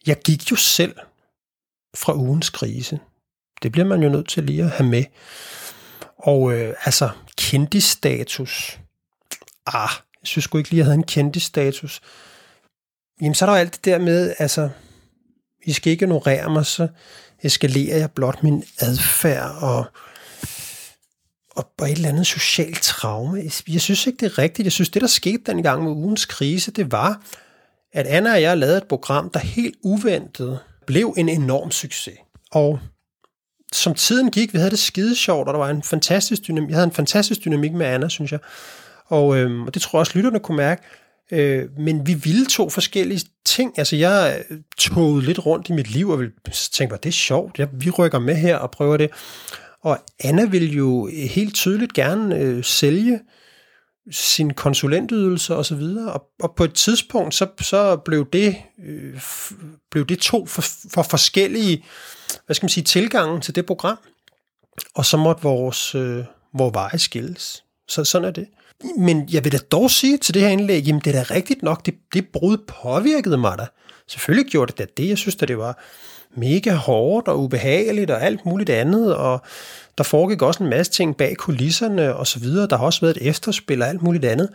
jeg 0.07 0.17
gik 0.25 0.51
jo 0.51 0.57
selv 0.57 0.97
fra 1.97 2.15
ugens 2.15 2.51
krise. 2.51 2.99
Det 3.63 3.73
bliver 3.73 3.87
man 3.87 4.03
jo 4.03 4.09
nødt 4.09 4.29
til 4.29 4.45
lige 4.45 4.63
at 4.63 4.71
have 4.71 4.89
med. 4.89 5.05
Og 6.19 6.53
øh, 6.53 6.75
altså, 6.85 7.11
kendisstatus. 7.37 8.79
Ah, 9.67 9.91
jeg 10.23 10.29
synes 10.29 10.45
sgu 10.45 10.59
ikke 10.59 10.71
lige, 10.71 10.81
at 10.81 10.85
jeg 10.85 10.87
havde 10.87 10.99
en 10.99 11.07
kendisstatus. 11.07 12.01
Jamen, 13.21 13.35
så 13.35 13.45
er 13.45 13.47
der 13.47 13.57
jo 13.57 13.61
alt 13.61 13.75
det 13.75 13.85
der 13.85 13.99
med, 13.99 14.35
altså, 14.39 14.69
I 15.65 15.73
skal 15.73 15.93
ikke 15.93 16.05
ignorere 16.05 16.51
mig, 16.51 16.67
så 16.67 16.89
eskalerer 17.43 17.99
jeg 17.99 18.11
blot 18.11 18.43
min 18.43 18.65
adfærd, 18.79 19.51
og, 19.63 19.85
og, 21.51 21.73
og 21.79 21.91
et 21.91 21.93
eller 21.93 22.09
andet 22.09 22.27
socialt 22.27 22.83
traume. 22.83 23.43
Jeg 23.69 23.81
synes 23.81 24.07
ikke, 24.07 24.17
det 24.17 24.27
er 24.27 24.39
rigtigt. 24.39 24.67
Jeg 24.67 24.73
synes, 24.73 24.89
det 24.89 25.03
der 25.03 25.09
skete 25.09 25.43
dengang 25.47 25.83
med 25.83 25.93
ugens 25.93 26.25
krise, 26.25 26.71
det 26.71 26.93
var, 26.93 27.23
at 27.97 28.07
Anna 28.07 28.33
og 28.33 28.43
jeg 28.43 28.59
lavede 28.59 28.77
et 28.77 28.89
program, 28.89 29.31
der 29.31 29.41
helt 29.41 29.77
uventet 29.85 30.59
blev 30.87 31.15
en 31.17 31.29
enorm 31.29 31.71
succes. 31.71 32.15
Og 32.53 32.79
som 33.73 33.95
tiden 33.95 34.31
gik, 34.31 34.53
vi 34.53 34.59
havde 34.59 34.71
det 34.71 34.79
skide 34.79 35.17
sjovt, 35.17 35.49
og 35.49 35.55
der 35.55 35.61
var 35.61 35.71
en 35.71 35.83
fantastisk 35.83 36.47
dynamik. 36.49 36.71
Jeg 36.71 36.77
havde 36.77 36.87
en 36.87 36.93
fantastisk 36.93 37.45
dynamik 37.45 37.73
med 37.73 37.87
Anna, 37.87 38.09
synes 38.09 38.33
jeg. 38.33 38.41
Og, 39.07 39.37
øhm, 39.37 39.63
og 39.63 39.75
det 39.75 39.83
tror 39.83 39.99
jeg 39.99 40.01
også, 40.01 40.13
lytterne 40.15 40.41
kunne 40.41 40.57
mærke. 40.57 40.83
Øh, 41.33 41.65
men 41.79 42.07
vi 42.07 42.15
ville 42.15 42.47
to 42.47 42.71
forskellige 42.71 43.21
ting. 43.45 43.79
Altså, 43.79 43.97
jeg 43.97 44.45
øh, 44.51 44.59
tog 44.79 45.19
lidt 45.19 45.47
rundt 45.47 45.69
i 45.69 45.73
mit 45.73 45.91
liv, 45.91 46.09
og 46.09 46.19
tænkte 46.73 46.87
bare, 46.89 47.01
det 47.03 47.09
er 47.09 47.13
sjovt. 47.13 47.59
Jeg, 47.59 47.69
vi 47.73 47.91
rykker 47.91 48.19
med 48.19 48.35
her 48.35 48.57
og 48.57 48.71
prøver 48.71 48.97
det. 48.97 49.11
Og 49.83 49.99
Anna 50.25 50.45
ville 50.45 50.69
jo 50.69 51.11
helt 51.31 51.55
tydeligt 51.55 51.93
gerne 51.93 52.37
øh, 52.37 52.65
sælge 52.65 53.21
sin 54.11 54.55
konsulentydelse 54.55 55.57
og 55.57 55.67
så 55.67 55.75
videre. 55.75 56.13
Og, 56.13 56.23
og 56.41 56.55
på 56.57 56.65
et 56.65 56.75
tidspunkt, 56.75 57.35
så, 57.35 57.47
så 57.61 57.97
blev, 57.97 58.31
det, 58.33 58.57
øh, 58.87 59.21
blev 59.91 60.07
det 60.07 60.19
to 60.19 60.47
for, 60.47 60.65
for 60.91 61.03
forskellige 61.03 61.85
hvad 62.47 62.55
skal 62.55 62.65
man 62.65 62.71
sige, 62.71 62.85
tilgange 62.85 63.41
til 63.41 63.55
det 63.55 63.67
program. 63.67 63.99
Og 64.95 65.05
så 65.05 65.17
måtte 65.17 65.43
vores, 65.43 65.95
øh, 65.95 66.25
vores 66.55 66.75
veje 66.75 66.99
skilles. 66.99 67.65
Så 67.89 68.05
sådan 68.05 68.29
er 68.29 68.33
det. 68.33 68.47
Men 68.99 69.29
jeg 69.33 69.45
vil 69.45 69.53
da 69.53 69.59
dog 69.59 69.91
sige 69.91 70.19
til 70.19 70.35
det 70.35 70.43
her 70.43 70.49
indlæg, 70.49 70.83
jamen 70.83 71.03
det 71.05 71.17
er 71.17 71.25
da 71.25 71.35
rigtigt 71.35 71.63
nok, 71.63 71.87
det, 71.87 71.95
det 72.15 72.29
brud 72.33 72.57
påvirkede 72.83 73.39
mig 73.39 73.59
da. 73.59 73.67
Selvfølgelig 74.09 74.51
gjorde 74.51 74.73
det 74.73 74.79
da 74.79 74.87
det. 74.97 75.09
Jeg 75.09 75.19
synes 75.19 75.37
da 75.37 75.47
det 75.47 75.59
var 75.59 75.83
mega 76.37 76.75
hårdt 76.75 77.29
og 77.29 77.41
ubehageligt 77.41 78.11
og 78.11 78.23
alt 78.23 78.47
muligt 78.47 78.71
andet, 78.71 79.17
og 79.17 79.43
der 79.99 80.05
foregik 80.05 80.43
også 80.43 80.63
en 80.63 80.71
masse 80.71 80.93
ting 80.93 81.17
bag 81.17 81.37
kulisserne 81.37 82.17
og 82.17 82.27
så 82.27 82.39
videre. 82.39 82.67
Der 82.67 82.77
har 82.77 82.85
også 82.85 83.01
været 83.01 83.17
et 83.17 83.29
efterspil 83.29 83.83
og 83.83 83.89
alt 83.89 84.03
muligt 84.03 84.25
andet. 84.25 84.55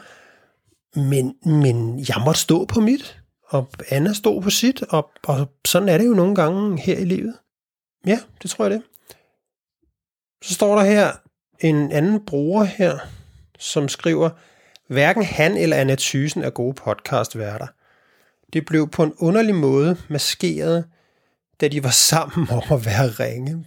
Men, 0.96 1.36
men 1.46 2.00
jeg 2.00 2.22
måtte 2.26 2.42
stå 2.42 2.66
på 2.66 2.80
mit, 2.80 3.22
og 3.48 3.70
Anna 3.90 4.14
stod 4.14 4.42
på 4.42 4.50
sit, 4.50 4.84
og, 4.84 5.12
og 5.24 5.48
sådan 5.66 5.90
er 5.90 5.98
det 5.98 6.06
jo 6.06 6.14
nogle 6.14 6.36
gange 6.36 6.82
her 6.82 6.98
i 6.98 7.06
livet. 7.06 7.34
Ja, 8.06 8.20
det 8.42 8.50
tror 8.50 8.66
jeg 8.66 8.72
det. 8.72 8.82
Så 10.44 10.54
står 10.54 10.76
der 10.76 10.84
her 10.84 11.12
en 11.60 11.92
anden 11.92 12.26
bruger 12.26 12.64
her, 12.64 12.98
som 13.60 13.90
skriver, 13.90 14.30
hverken 14.88 15.24
han 15.24 15.58
eller 15.58 15.78
Anna 15.78 15.96
Thysen 16.00 16.44
er 16.44 16.50
gode 16.50 16.74
podcastværter. 16.74 17.68
Det 18.54 18.66
blev 18.66 18.90
på 18.90 19.04
en 19.04 19.14
underlig 19.18 19.56
måde 19.56 19.98
maskeret, 20.10 20.86
da 21.62 21.68
de 21.68 21.84
var 21.84 21.90
sammen 21.90 22.48
om 22.50 22.64
at 22.72 22.86
være 22.86 23.08
ringe. 23.08 23.66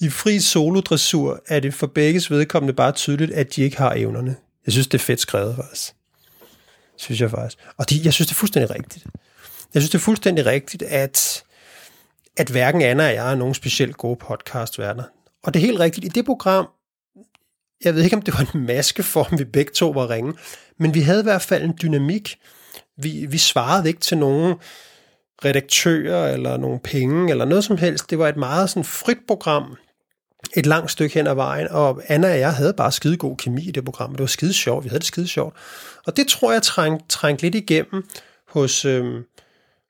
I 0.00 0.08
fri 0.08 0.40
solodressur 0.40 1.42
er 1.46 1.60
det 1.60 1.74
for 1.74 1.86
begges 1.86 2.30
vedkommende 2.30 2.74
bare 2.74 2.92
tydeligt, 2.92 3.30
at 3.30 3.56
de 3.56 3.62
ikke 3.62 3.76
har 3.78 3.94
evnerne. 3.96 4.36
Jeg 4.66 4.72
synes, 4.72 4.86
det 4.86 4.98
er 4.98 5.02
fedt 5.02 5.20
skrevet, 5.20 5.56
faktisk. 5.56 5.94
Synes 6.96 7.20
jeg 7.20 7.30
faktisk. 7.30 7.58
Og 7.76 7.90
de, 7.90 8.00
jeg 8.04 8.12
synes, 8.12 8.28
det 8.28 8.34
er 8.34 8.38
fuldstændig 8.38 8.70
rigtigt. 8.74 9.06
Jeg 9.74 9.82
synes, 9.82 9.90
det 9.90 9.98
er 9.98 10.02
fuldstændig 10.02 10.46
rigtigt, 10.46 10.82
at, 10.82 11.42
at 12.36 12.48
hverken 12.48 12.82
Anna 12.82 13.08
og 13.08 13.14
jeg 13.14 13.30
er 13.30 13.36
nogen 13.36 13.54
specielt 13.54 13.96
gode 13.96 14.16
podcastværter. 14.16 15.04
Og 15.44 15.54
det 15.54 15.62
er 15.62 15.66
helt 15.66 15.80
rigtigt. 15.80 16.06
I 16.06 16.08
det 16.08 16.24
program, 16.24 16.68
jeg 17.84 17.94
ved 17.94 18.02
ikke, 18.02 18.16
om 18.16 18.22
det 18.22 18.34
var 18.34 18.50
en 18.54 18.66
maskeform, 18.66 19.38
vi 19.38 19.44
begge 19.44 19.72
to 19.72 19.90
var 19.90 20.10
ringe, 20.10 20.34
men 20.78 20.94
vi 20.94 21.00
havde 21.00 21.20
i 21.20 21.22
hvert 21.22 21.42
fald 21.42 21.64
en 21.64 21.78
dynamik. 21.82 22.38
Vi, 22.96 23.26
vi 23.26 23.38
svarede 23.38 23.88
ikke 23.88 24.00
til 24.00 24.18
nogen 24.18 24.54
redaktører 25.44 26.32
eller 26.32 26.56
nogle 26.56 26.80
penge 26.80 27.30
eller 27.30 27.44
noget 27.44 27.64
som 27.64 27.76
helst. 27.76 28.10
Det 28.10 28.18
var 28.18 28.28
et 28.28 28.36
meget 28.36 28.70
sådan 28.70 28.84
frit 28.84 29.18
program, 29.26 29.76
et 30.56 30.66
langt 30.66 30.90
stykke 30.90 31.14
hen 31.14 31.26
ad 31.26 31.34
vejen, 31.34 31.68
og 31.70 32.02
Anna 32.06 32.32
og 32.32 32.38
jeg 32.38 32.54
havde 32.54 32.72
bare 32.72 32.92
skide 32.92 33.16
god 33.16 33.36
kemi 33.36 33.68
i 33.68 33.70
det 33.70 33.84
program. 33.84 34.10
Det 34.10 34.20
var 34.20 34.26
skide 34.26 34.52
sjovt, 34.52 34.84
vi 34.84 34.88
havde 34.88 34.98
det 34.98 35.06
skide 35.06 35.28
sjovt. 35.28 35.56
Og 36.06 36.16
det 36.16 36.28
tror 36.28 36.52
jeg 36.52 36.62
trængte 36.62 37.08
træng 37.08 37.42
lidt 37.42 37.54
igennem 37.54 38.04
hos, 38.48 38.84
øhm, 38.84 39.24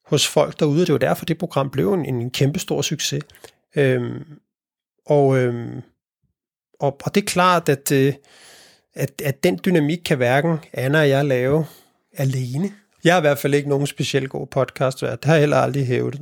hos 0.06 0.26
folk 0.26 0.60
derude, 0.60 0.86
det 0.86 0.92
var 0.92 0.98
derfor, 0.98 1.24
det 1.24 1.38
program 1.38 1.70
blev 1.70 1.92
en, 1.92 2.04
en 2.04 2.30
kæmpe 2.30 2.58
stor 2.58 2.82
succes. 2.82 3.22
Øhm, 3.76 4.24
og, 5.06 5.38
øhm, 5.38 5.82
og, 6.80 6.96
og 7.04 7.14
det 7.14 7.20
er 7.20 7.26
klart, 7.26 7.68
at, 7.68 7.92
øh, 7.92 8.12
at, 8.94 9.22
at 9.24 9.42
den 9.42 9.60
dynamik 9.64 9.98
kan 9.98 10.16
hverken 10.16 10.58
Anna 10.72 11.00
og 11.00 11.08
jeg 11.08 11.24
lave 11.24 11.66
alene. 12.16 12.72
Jeg 13.04 13.14
er 13.14 13.18
i 13.18 13.20
hvert 13.20 13.38
fald 13.38 13.54
ikke 13.54 13.68
nogen 13.68 13.86
specielt 13.86 14.30
god 14.30 14.46
podcast, 14.46 15.00
det 15.00 15.24
har 15.24 15.32
jeg 15.32 15.40
heller 15.40 15.56
aldrig 15.56 15.86
hævet. 15.86 16.20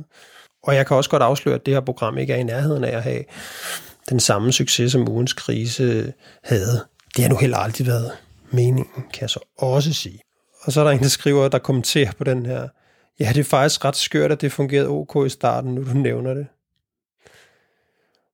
Og 0.63 0.75
jeg 0.75 0.87
kan 0.87 0.97
også 0.97 1.09
godt 1.09 1.23
afsløre, 1.23 1.55
at 1.55 1.65
det 1.65 1.73
her 1.73 1.81
program 1.81 2.17
ikke 2.17 2.33
er 2.33 2.37
i 2.37 2.43
nærheden 2.43 2.83
af 2.83 2.97
at 2.97 3.03
have 3.03 3.23
den 4.09 4.19
samme 4.19 4.51
succes, 4.51 4.91
som 4.91 5.09
ugens 5.09 5.33
krise 5.33 6.13
havde. 6.43 6.85
Det 7.15 7.23
har 7.23 7.29
nu 7.29 7.37
heller 7.37 7.57
aldrig 7.57 7.87
været 7.87 8.11
meningen, 8.51 9.03
kan 9.13 9.21
jeg 9.21 9.29
så 9.29 9.39
også 9.57 9.93
sige. 9.93 10.19
Og 10.61 10.71
så 10.71 10.79
er 10.79 10.83
der 10.83 10.91
en, 10.91 10.99
der 10.99 11.07
skriver, 11.07 11.47
der 11.47 11.59
kommenterer 11.59 12.11
på 12.11 12.23
den 12.23 12.45
her. 12.45 12.67
Ja, 13.19 13.29
det 13.33 13.37
er 13.37 13.43
faktisk 13.43 13.85
ret 13.85 13.95
skørt, 13.95 14.31
at 14.31 14.41
det 14.41 14.51
fungerede 14.51 14.87
ok 14.87 15.25
i 15.25 15.29
starten, 15.29 15.75
nu 15.75 15.83
du 15.83 15.93
nævner 15.93 16.33
det. 16.33 16.47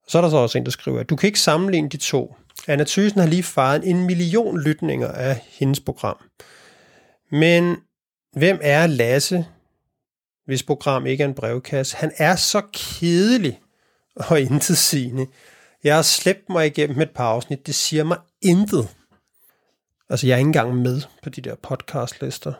Og 0.05 0.11
Så 0.11 0.17
er 0.17 0.21
der 0.21 0.29
så 0.29 0.37
også 0.37 0.57
en, 0.57 0.65
der 0.65 0.71
skriver, 0.71 0.99
at 0.99 1.09
du 1.09 1.15
kan 1.15 1.27
ikke 1.27 1.39
sammenligne 1.39 1.89
de 1.89 1.97
to. 1.97 2.35
Anna 2.67 2.83
Thysen 2.87 3.19
har 3.19 3.27
lige 3.27 3.43
faret 3.43 3.89
en 3.89 4.05
million 4.05 4.59
lytninger 4.59 5.07
af 5.07 5.41
hendes 5.49 5.79
program. 5.79 6.17
Men 7.31 7.75
hvem 8.33 8.59
er 8.61 8.87
Lasse, 8.87 9.45
hvis 10.45 10.63
program 10.63 11.05
ikke 11.05 11.23
er 11.23 11.27
en 11.27 11.33
brevkasse? 11.33 11.97
Han 11.97 12.11
er 12.17 12.35
så 12.35 12.61
kedelig 12.73 13.59
og 14.15 14.41
intetsigende. 14.41 15.27
Jeg 15.83 15.95
har 15.95 16.01
slæbt 16.01 16.49
mig 16.49 16.67
igennem 16.67 17.01
et 17.01 17.11
par 17.11 17.25
afsnit. 17.25 17.67
Det 17.67 17.75
siger 17.75 18.03
mig 18.03 18.17
intet. 18.41 18.87
Altså, 20.09 20.27
jeg 20.27 20.33
er 20.33 20.37
ikke 20.37 20.47
engang 20.47 20.75
med 20.75 21.01
på 21.23 21.29
de 21.29 21.41
der 21.41 21.55
podcastlister. 21.55 22.53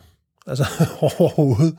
Altså, 0.48 0.66
overhovedet. 1.20 1.78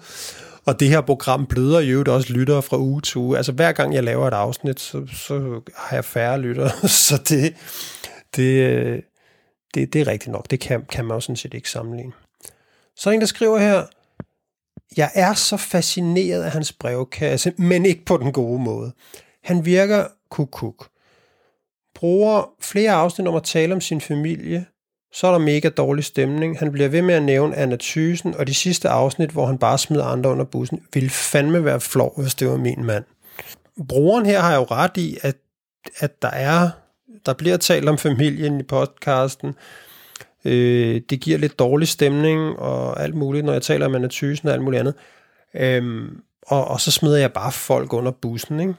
Og 0.64 0.80
det 0.80 0.88
her 0.88 1.00
program 1.00 1.46
bløder 1.46 1.80
jo 1.80 2.04
også 2.08 2.32
lyttere 2.32 2.62
fra 2.62 2.78
uge 2.78 3.00
til 3.00 3.18
uge. 3.18 3.36
Altså, 3.36 3.52
hver 3.52 3.72
gang 3.72 3.94
jeg 3.94 4.04
laver 4.04 4.28
et 4.28 4.34
afsnit, 4.34 4.80
så, 4.80 5.06
så 5.06 5.60
har 5.76 5.96
jeg 5.96 6.04
færre 6.04 6.40
lyttere. 6.40 6.70
så 7.08 7.22
det, 7.28 7.54
det, 8.36 8.70
øh, 8.70 9.02
det, 9.74 9.92
det 9.92 10.00
er 10.00 10.06
rigtigt 10.06 10.32
nok. 10.32 10.50
Det 10.50 10.60
kan, 10.60 10.84
kan 10.84 11.04
man 11.04 11.16
jo 11.16 11.20
sådan 11.20 11.36
set 11.36 11.54
ikke 11.54 11.70
sammenligne. 11.70 12.12
Så 12.96 13.10
er 13.10 13.14
en, 13.14 13.20
der 13.20 13.26
skriver 13.26 13.58
her, 13.58 13.86
jeg 14.96 15.10
er 15.14 15.34
så 15.34 15.56
fascineret 15.56 16.42
af 16.42 16.50
hans 16.50 16.72
brevkasse, 16.72 17.52
men 17.58 17.86
ikke 17.86 18.04
på 18.04 18.16
den 18.16 18.32
gode 18.32 18.62
måde. 18.62 18.92
Han 19.42 19.64
virker 19.64 20.06
kukuk. 20.30 20.82
-kuk 20.82 20.93
bruger 21.94 22.50
flere 22.62 22.92
afsnit 22.92 23.28
om 23.28 23.34
at 23.34 23.42
tale 23.42 23.74
om 23.74 23.80
sin 23.80 24.00
familie, 24.00 24.66
så 25.12 25.26
er 25.26 25.32
der 25.32 25.38
mega 25.38 25.68
dårlig 25.68 26.04
stemning. 26.04 26.58
Han 26.58 26.72
bliver 26.72 26.88
ved 26.88 27.02
med 27.02 27.14
at 27.14 27.22
nævne 27.22 27.56
Anna 27.56 27.76
Thysen, 27.80 28.34
og 28.36 28.46
de 28.46 28.54
sidste 28.54 28.88
afsnit, 28.88 29.30
hvor 29.30 29.46
han 29.46 29.58
bare 29.58 29.78
smider 29.78 30.04
andre 30.04 30.30
under 30.30 30.44
bussen, 30.44 30.82
ville 30.94 31.10
fandme 31.10 31.64
være 31.64 31.80
flov, 31.80 32.22
hvis 32.22 32.34
det 32.34 32.48
var 32.48 32.56
min 32.56 32.84
mand. 32.84 33.04
Brugeren 33.88 34.26
her 34.26 34.40
har 34.40 34.54
jo 34.54 34.62
ret 34.62 34.96
i, 34.96 35.18
at, 35.22 35.36
at 35.98 36.22
der 36.22 36.28
er 36.28 36.70
der 37.26 37.32
bliver 37.32 37.56
talt 37.56 37.88
om 37.88 37.98
familien 37.98 38.60
i 38.60 38.62
podcasten. 38.62 39.54
Øh, 40.44 41.00
det 41.10 41.20
giver 41.20 41.38
lidt 41.38 41.58
dårlig 41.58 41.88
stemning 41.88 42.58
og 42.58 43.02
alt 43.02 43.14
muligt, 43.14 43.44
når 43.44 43.52
jeg 43.52 43.62
taler 43.62 43.86
om 43.86 43.94
Anna 43.94 44.08
Thysen 44.10 44.48
og 44.48 44.54
alt 44.54 44.62
muligt 44.62 44.80
andet. 44.80 44.94
Øhm, 45.54 46.20
og, 46.46 46.68
og 46.68 46.80
så 46.80 46.90
smider 46.90 47.18
jeg 47.18 47.32
bare 47.32 47.52
folk 47.52 47.92
under 47.92 48.12
bussen. 48.12 48.60
Ikke? 48.60 48.74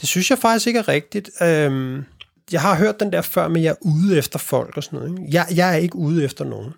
Det 0.00 0.08
synes 0.08 0.30
jeg 0.30 0.38
faktisk 0.38 0.66
ikke 0.66 0.78
er 0.78 0.88
rigtigt. 0.88 1.30
Øhm, 1.42 2.04
jeg 2.52 2.60
har 2.60 2.76
hørt 2.76 3.00
den 3.00 3.12
der 3.12 3.22
før, 3.22 3.48
men 3.48 3.62
jeg 3.62 3.70
er 3.70 3.74
ude 3.80 4.18
efter 4.18 4.38
folk 4.38 4.76
og 4.76 4.84
sådan 4.84 4.98
noget. 4.98 5.10
Ikke? 5.10 5.34
Jeg, 5.36 5.46
jeg 5.54 5.72
er 5.72 5.76
ikke 5.76 5.96
ude 5.96 6.24
efter 6.24 6.44
nogen. 6.44 6.72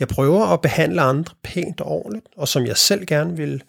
Jeg 0.00 0.08
prøver 0.08 0.46
at 0.46 0.60
behandle 0.60 1.00
andre 1.00 1.34
pænt 1.42 1.80
og 1.80 1.86
ordentligt, 1.86 2.26
og 2.36 2.48
som 2.48 2.66
jeg 2.66 2.76
selv 2.76 3.06
gerne 3.06 3.36
vil, 3.36 3.62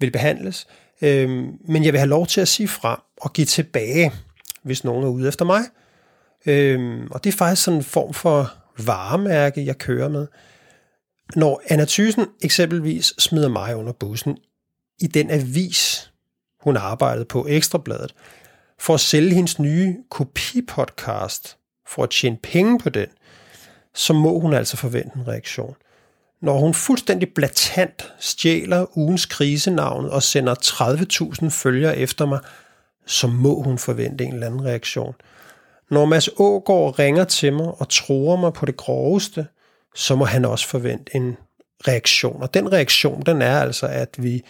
vil 0.00 0.10
behandles. 0.10 0.66
Øhm, 1.02 1.58
men 1.68 1.84
jeg 1.84 1.92
vil 1.92 1.98
have 1.98 2.08
lov 2.08 2.26
til 2.26 2.40
at 2.40 2.48
sige 2.48 2.68
fra 2.68 3.04
og 3.20 3.32
give 3.32 3.44
tilbage, 3.44 4.12
hvis 4.62 4.84
nogen 4.84 5.04
er 5.04 5.08
ude 5.08 5.28
efter 5.28 5.44
mig. 5.44 5.62
Øhm, 6.46 7.08
og 7.10 7.24
det 7.24 7.32
er 7.32 7.36
faktisk 7.36 7.64
sådan 7.64 7.78
en 7.78 7.84
form 7.84 8.14
for 8.14 8.52
varemærke, 8.78 9.64
jeg 9.64 9.78
kører 9.78 10.08
med. 10.08 10.26
Når 11.36 11.62
Anna 11.68 11.84
Thysen 11.88 12.26
eksempelvis 12.42 13.14
smider 13.18 13.48
mig 13.48 13.76
under 13.76 13.92
bussen 13.92 14.36
i 15.00 15.06
den 15.06 15.30
avis, 15.30 16.10
hun 16.60 16.76
arbejdede 16.76 17.24
på, 17.24 17.46
Ekstrabladet, 17.48 18.14
for 18.82 18.94
at 18.94 19.00
sælge 19.00 19.34
hendes 19.34 19.58
nye 19.58 19.96
kopipodcast, 20.10 21.56
for 21.86 22.02
at 22.02 22.10
tjene 22.10 22.36
penge 22.42 22.78
på 22.78 22.88
den, 22.88 23.06
så 23.94 24.12
må 24.12 24.38
hun 24.38 24.54
altså 24.54 24.76
forvente 24.76 25.10
en 25.16 25.28
reaktion. 25.28 25.74
Når 26.40 26.58
hun 26.58 26.74
fuldstændig 26.74 27.28
blatant 27.34 28.12
stjæler 28.18 28.98
ugens 28.98 29.26
krisenavnet 29.26 30.10
og 30.10 30.22
sender 30.22 30.54
30.000 30.54 31.48
følgere 31.48 31.96
efter 31.96 32.26
mig, 32.26 32.40
så 33.06 33.26
må 33.26 33.62
hun 33.62 33.78
forvente 33.78 34.24
en 34.24 34.34
eller 34.34 34.46
anden 34.46 34.64
reaktion. 34.64 35.14
Når 35.90 36.04
Mads 36.04 36.28
Ågaard 36.36 36.98
ringer 36.98 37.24
til 37.24 37.52
mig 37.52 37.66
og 37.66 37.88
tror 37.88 38.36
mig 38.36 38.52
på 38.52 38.66
det 38.66 38.76
groveste, 38.76 39.46
så 39.94 40.14
må 40.16 40.24
han 40.24 40.44
også 40.44 40.68
forvente 40.68 41.16
en 41.16 41.36
reaktion. 41.88 42.42
Og 42.42 42.54
den 42.54 42.72
reaktion, 42.72 43.22
den 43.26 43.42
er 43.42 43.60
altså, 43.60 43.86
at 43.86 44.08
vi 44.18 44.42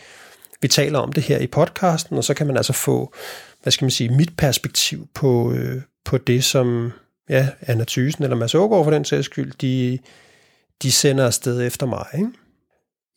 vi 0.62 0.68
taler 0.68 0.98
om 0.98 1.12
det 1.12 1.22
her 1.22 1.38
i 1.38 1.46
podcasten, 1.46 2.16
og 2.16 2.24
så 2.24 2.34
kan 2.34 2.46
man 2.46 2.56
altså 2.56 2.72
få, 2.72 3.14
hvad 3.62 3.70
skal 3.70 3.84
man 3.84 3.90
sige, 3.90 4.10
mit 4.10 4.36
perspektiv 4.36 5.08
på, 5.14 5.52
øh, 5.52 5.82
på 6.04 6.18
det, 6.18 6.44
som 6.44 6.92
ja, 7.28 7.48
Anna 7.60 7.84
Thysen 7.88 8.24
eller 8.24 8.36
Mads 8.36 8.54
Ågaard 8.54 8.84
for 8.84 8.90
den 8.90 9.04
sags 9.04 9.26
skyld, 9.26 9.52
de, 9.60 9.98
de 10.82 10.92
sender 10.92 11.26
afsted 11.26 11.66
efter 11.66 11.86
mig. 11.86 12.06
Ikke? 12.14 12.28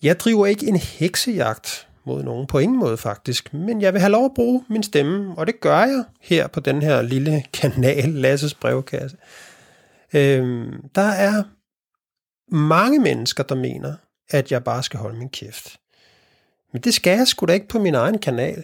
Jeg 0.03 0.19
driver 0.19 0.45
ikke 0.45 0.67
en 0.67 0.75
heksejagt 0.75 1.87
mod 2.05 2.23
nogen, 2.23 2.47
på 2.47 2.59
ingen 2.59 2.79
måde 2.79 2.97
faktisk, 2.97 3.53
men 3.53 3.81
jeg 3.81 3.93
vil 3.93 4.01
have 4.01 4.11
lov 4.11 4.25
at 4.25 4.31
bruge 4.35 4.63
min 4.69 4.83
stemme, 4.83 5.37
og 5.37 5.47
det 5.47 5.59
gør 5.59 5.79
jeg 5.79 6.03
her 6.21 6.47
på 6.47 6.59
den 6.59 6.81
her 6.81 7.01
lille 7.01 7.43
kanal, 7.53 8.09
Lasses 8.23 8.53
brevkasse. 8.53 9.17
Øhm, 10.13 10.89
der 10.95 11.01
er 11.01 11.43
mange 12.55 12.99
mennesker, 12.99 13.43
der 13.43 13.55
mener, 13.55 13.95
at 14.29 14.51
jeg 14.51 14.63
bare 14.63 14.83
skal 14.83 14.99
holde 14.99 15.17
min 15.17 15.29
kæft. 15.29 15.77
Men 16.75 16.81
det 16.81 16.93
skal 16.93 17.17
jeg 17.17 17.27
sgu 17.27 17.45
da 17.45 17.53
ikke 17.53 17.67
på 17.67 17.79
min 17.79 17.95
egen 17.95 18.19
kanal. 18.19 18.63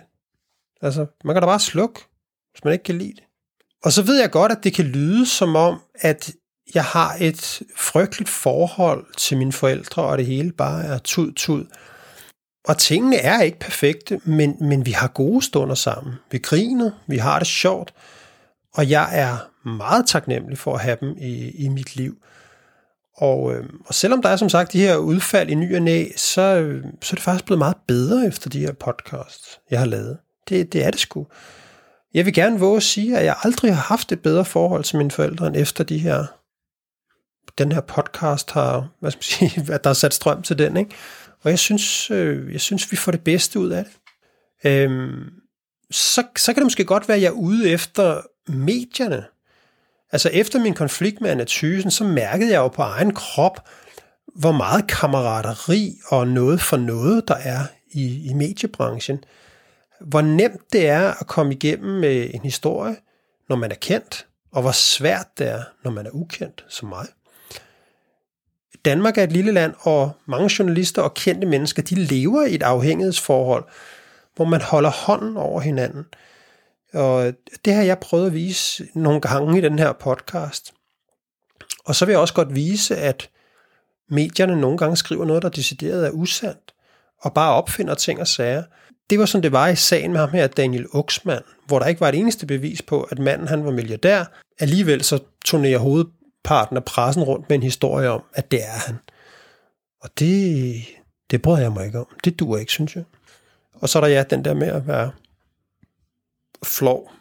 Altså, 0.82 1.06
man 1.24 1.36
kan 1.36 1.41
da 1.41 1.48
bare 1.48 1.60
slukke, 1.60 2.00
hvis 2.51 2.63
man 2.63 2.74
ikke 2.74 2.84
kan 2.84 2.98
lide 2.98 3.13
det. 3.13 3.24
Og 3.84 3.91
så 3.91 4.01
ved 4.01 4.20
jeg 4.20 4.32
godt, 4.32 4.51
at 4.51 4.63
det 4.63 4.74
kan 4.74 4.86
lyde 4.86 5.25
som 5.25 5.56
om, 5.56 5.80
at 5.96 6.32
jeg 6.75 6.84
har 6.84 7.18
et 7.20 7.62
frygteligt 7.77 8.30
forhold 8.30 9.06
til 9.18 9.38
mine 9.38 9.51
forældre, 9.51 10.03
og 10.03 10.18
det 10.18 10.25
hele 10.25 10.51
bare 10.51 10.84
er 10.84 10.98
tud-tud. 10.98 11.65
Og 12.68 12.77
tingene 12.77 13.15
er 13.15 13.41
ikke 13.41 13.60
perfekte, 13.60 14.22
men, 14.25 14.58
men 14.62 14.86
vi 14.86 14.91
har 14.91 15.08
gode 15.08 15.46
stunder 15.46 15.75
sammen. 15.75 16.13
Vi 16.32 16.38
griner, 16.38 16.91
vi 17.08 17.18
har 17.18 17.39
det 17.39 17.48
sjovt, 17.48 17.94
og 18.74 18.89
jeg 18.89 19.20
er 19.20 19.38
meget 19.70 20.08
taknemmelig 20.08 20.58
for 20.58 20.74
at 20.74 20.82
have 20.82 20.98
dem 21.01 21.15
i, 21.18 21.50
i 21.50 21.68
mit 21.68 21.96
liv. 21.96 22.18
Og, 23.22 23.54
øh, 23.54 23.63
og 23.86 23.94
selvom 23.94 24.22
der 24.22 24.30
er 24.30 24.36
som 24.36 24.50
sagt 24.50 24.74
de 24.74 24.80
her 24.80 24.98
udfald 24.98 25.50
i 25.50 25.56
ny 25.56 25.75
og 25.75 25.82
næ, 25.82 26.06
så, 26.16 26.42
øh, 26.42 26.84
så 27.01 27.13
er 27.13 27.16
det 27.16 27.24
faktisk 27.24 27.46
blevet 27.46 27.60
meget 27.60 27.78
bedre 27.88 28.28
efter 28.28 28.50
de 28.50 28.60
her 28.60 28.74
podcasts, 28.74 29.60
jeg 29.72 29.80
har 29.80 29.86
lavet. 29.86 30.18
Det, 30.50 30.74
det 30.74 30.86
er 30.86 30.92
det 30.92 31.00
sgu. 31.00 31.28
Jeg 32.13 32.25
vil 32.25 32.34
gerne 32.34 32.60
våge 32.60 32.78
at 32.78 32.84
sige, 32.84 33.18
at 33.18 33.25
jeg 33.25 33.36
aldrig 33.44 33.75
har 33.75 33.82
haft 33.82 34.12
et 34.12 34.22
bedre 34.22 34.46
forhold 34.46 34.84
til 34.84 34.98
mine 34.98 35.12
forældre, 35.12 35.48
end 35.48 35.56
efter 35.56 35.84
de 35.84 35.98
her, 35.98 36.25
den 37.58 37.72
her 37.72 37.82
podcast 37.82 38.51
har, 38.51 38.90
hvad 39.00 39.12
skal 39.12 39.20
man 39.42 39.50
sige, 39.50 39.66
at 39.75 39.84
der 39.84 39.90
er 39.90 39.94
sat 39.94 40.13
strøm 40.13 40.42
til 40.42 40.58
den, 40.58 40.78
ikke? 40.78 40.92
Og 41.44 41.50
jeg 41.50 41.60
synes, 41.60 42.12
øh, 42.12 42.54
jeg 42.54 42.62
synes, 42.62 42.92
vi 42.92 42.98
får 42.98 43.12
det 43.12 43.24
bedste 43.24 43.60
ud 43.60 43.70
af 43.70 43.86
det. 43.86 43.94
Øhm, 44.72 45.30
så, 45.92 46.24
så 46.38 46.54
kan 46.54 46.62
det 46.62 46.66
måske 46.66 46.86
godt 46.86 47.08
være, 47.08 47.16
at 47.16 47.22
jeg 47.22 47.28
er 47.28 47.32
ude 47.32 47.70
efter 47.70 48.22
medierne. 48.48 49.25
Altså 50.12 50.30
efter 50.30 50.60
min 50.60 50.74
konflikt 50.74 51.22
med 51.22 51.30
Anna 51.30 51.46
Thysen, 51.48 51.91
så 51.91 52.03
mærkede 52.03 52.51
jeg 52.51 52.58
jo 52.58 52.68
på 52.68 52.82
egen 52.82 53.13
krop, 53.13 53.70
hvor 54.36 54.51
meget 54.51 54.88
kammerateri 54.88 55.98
og 56.08 56.27
noget 56.27 56.62
for 56.62 56.77
noget, 56.77 57.27
der 57.27 57.36
er 57.36 57.60
i, 57.91 58.30
i 58.30 58.34
mediebranchen. 58.34 59.24
Hvor 60.01 60.22
nemt 60.22 60.74
det 60.74 60.89
er 60.89 61.22
at 61.22 61.27
komme 61.27 61.53
igennem 61.53 62.00
med 62.00 62.30
en 62.34 62.41
historie, 62.41 62.96
når 63.50 63.56
man 63.56 63.72
er 63.72 63.75
kendt, 63.75 64.25
og 64.51 64.62
hvor 64.62 64.72
svært 64.72 65.27
det 65.38 65.48
er, 65.48 65.63
når 65.84 65.91
man 65.91 66.06
er 66.06 66.12
ukendt, 66.13 66.65
som 66.70 66.89
mig. 66.89 67.08
Danmark 68.86 69.18
er 69.18 69.24
et 69.24 69.32
lille 69.32 69.51
land, 69.51 69.74
og 69.80 70.12
mange 70.25 70.51
journalister 70.60 71.01
og 71.01 71.13
kendte 71.13 71.48
mennesker, 71.48 71.82
de 71.82 71.96
lever 71.96 72.46
i 72.46 72.56
et 72.56 72.63
afhængighedsforhold, 72.63 73.63
hvor 74.36 74.46
man 74.46 74.62
holder 74.62 74.89
hånden 74.89 75.38
over 75.38 75.62
hinanden. 75.62 76.06
Og 76.93 77.33
det 77.65 77.74
har 77.74 77.83
jeg 77.83 78.00
prøvet 78.00 78.25
at 78.25 78.33
vise 78.33 78.88
nogle 78.93 79.21
gange 79.21 79.57
i 79.57 79.62
den 79.62 79.79
her 79.79 79.93
podcast. 79.93 80.74
Og 81.86 81.95
så 81.95 82.05
vil 82.05 82.13
jeg 82.13 82.19
også 82.19 82.33
godt 82.33 82.55
vise, 82.55 82.98
at 82.98 83.29
medierne 84.10 84.62
nogle 84.62 84.77
gange 84.77 84.98
skriver 84.98 85.25
noget, 85.25 85.43
der 85.43 85.50
decideret 85.50 86.05
er 86.07 86.12
usandt, 86.12 86.74
og 87.21 87.33
bare 87.33 87.53
opfinder 87.53 87.95
ting 87.95 88.19
og 88.19 88.27
sager. 88.27 88.63
Det 89.10 89.19
var 89.19 89.25
sådan, 89.25 89.43
det 89.43 89.51
var 89.51 89.67
i 89.67 89.75
sagen 89.75 90.12
med 90.12 90.19
ham 90.19 90.29
her, 90.29 90.48
Daniel 90.48 90.88
Uxman, 90.93 91.41
hvor 91.67 91.79
der 91.79 91.86
ikke 91.86 92.01
var 92.01 92.10
et 92.10 92.15
eneste 92.15 92.45
bevis 92.45 92.81
på, 92.81 93.01
at 93.01 93.19
manden 93.19 93.48
han 93.48 93.65
var 93.65 93.71
milliardær. 93.71 94.24
Alligevel 94.60 95.03
så 95.03 95.19
turnerer 95.45 95.79
hovedparten 95.79 96.77
af 96.77 96.83
pressen 96.83 97.24
rundt 97.24 97.50
med 97.50 97.57
en 97.57 97.63
historie 97.63 98.10
om, 98.10 98.24
at 98.33 98.51
det 98.51 98.63
er 98.63 98.79
han. 98.88 98.95
Og 100.01 100.10
det, 100.19 100.75
det 101.31 101.41
bryder 101.41 101.62
jeg 101.62 101.71
mig 101.71 101.86
ikke 101.86 102.00
om. 102.00 102.07
Det 102.24 102.39
duer 102.39 102.57
ikke, 102.57 102.71
synes 102.71 102.95
jeg. 102.95 103.03
Og 103.74 103.89
så 103.89 104.00
er 104.00 104.01
der 104.01 104.07
ja, 104.07 104.24
den 104.24 104.46
der 104.46 104.53
med 104.53 104.68
at 104.68 104.87
være 104.87 105.11
flov, 106.65 107.11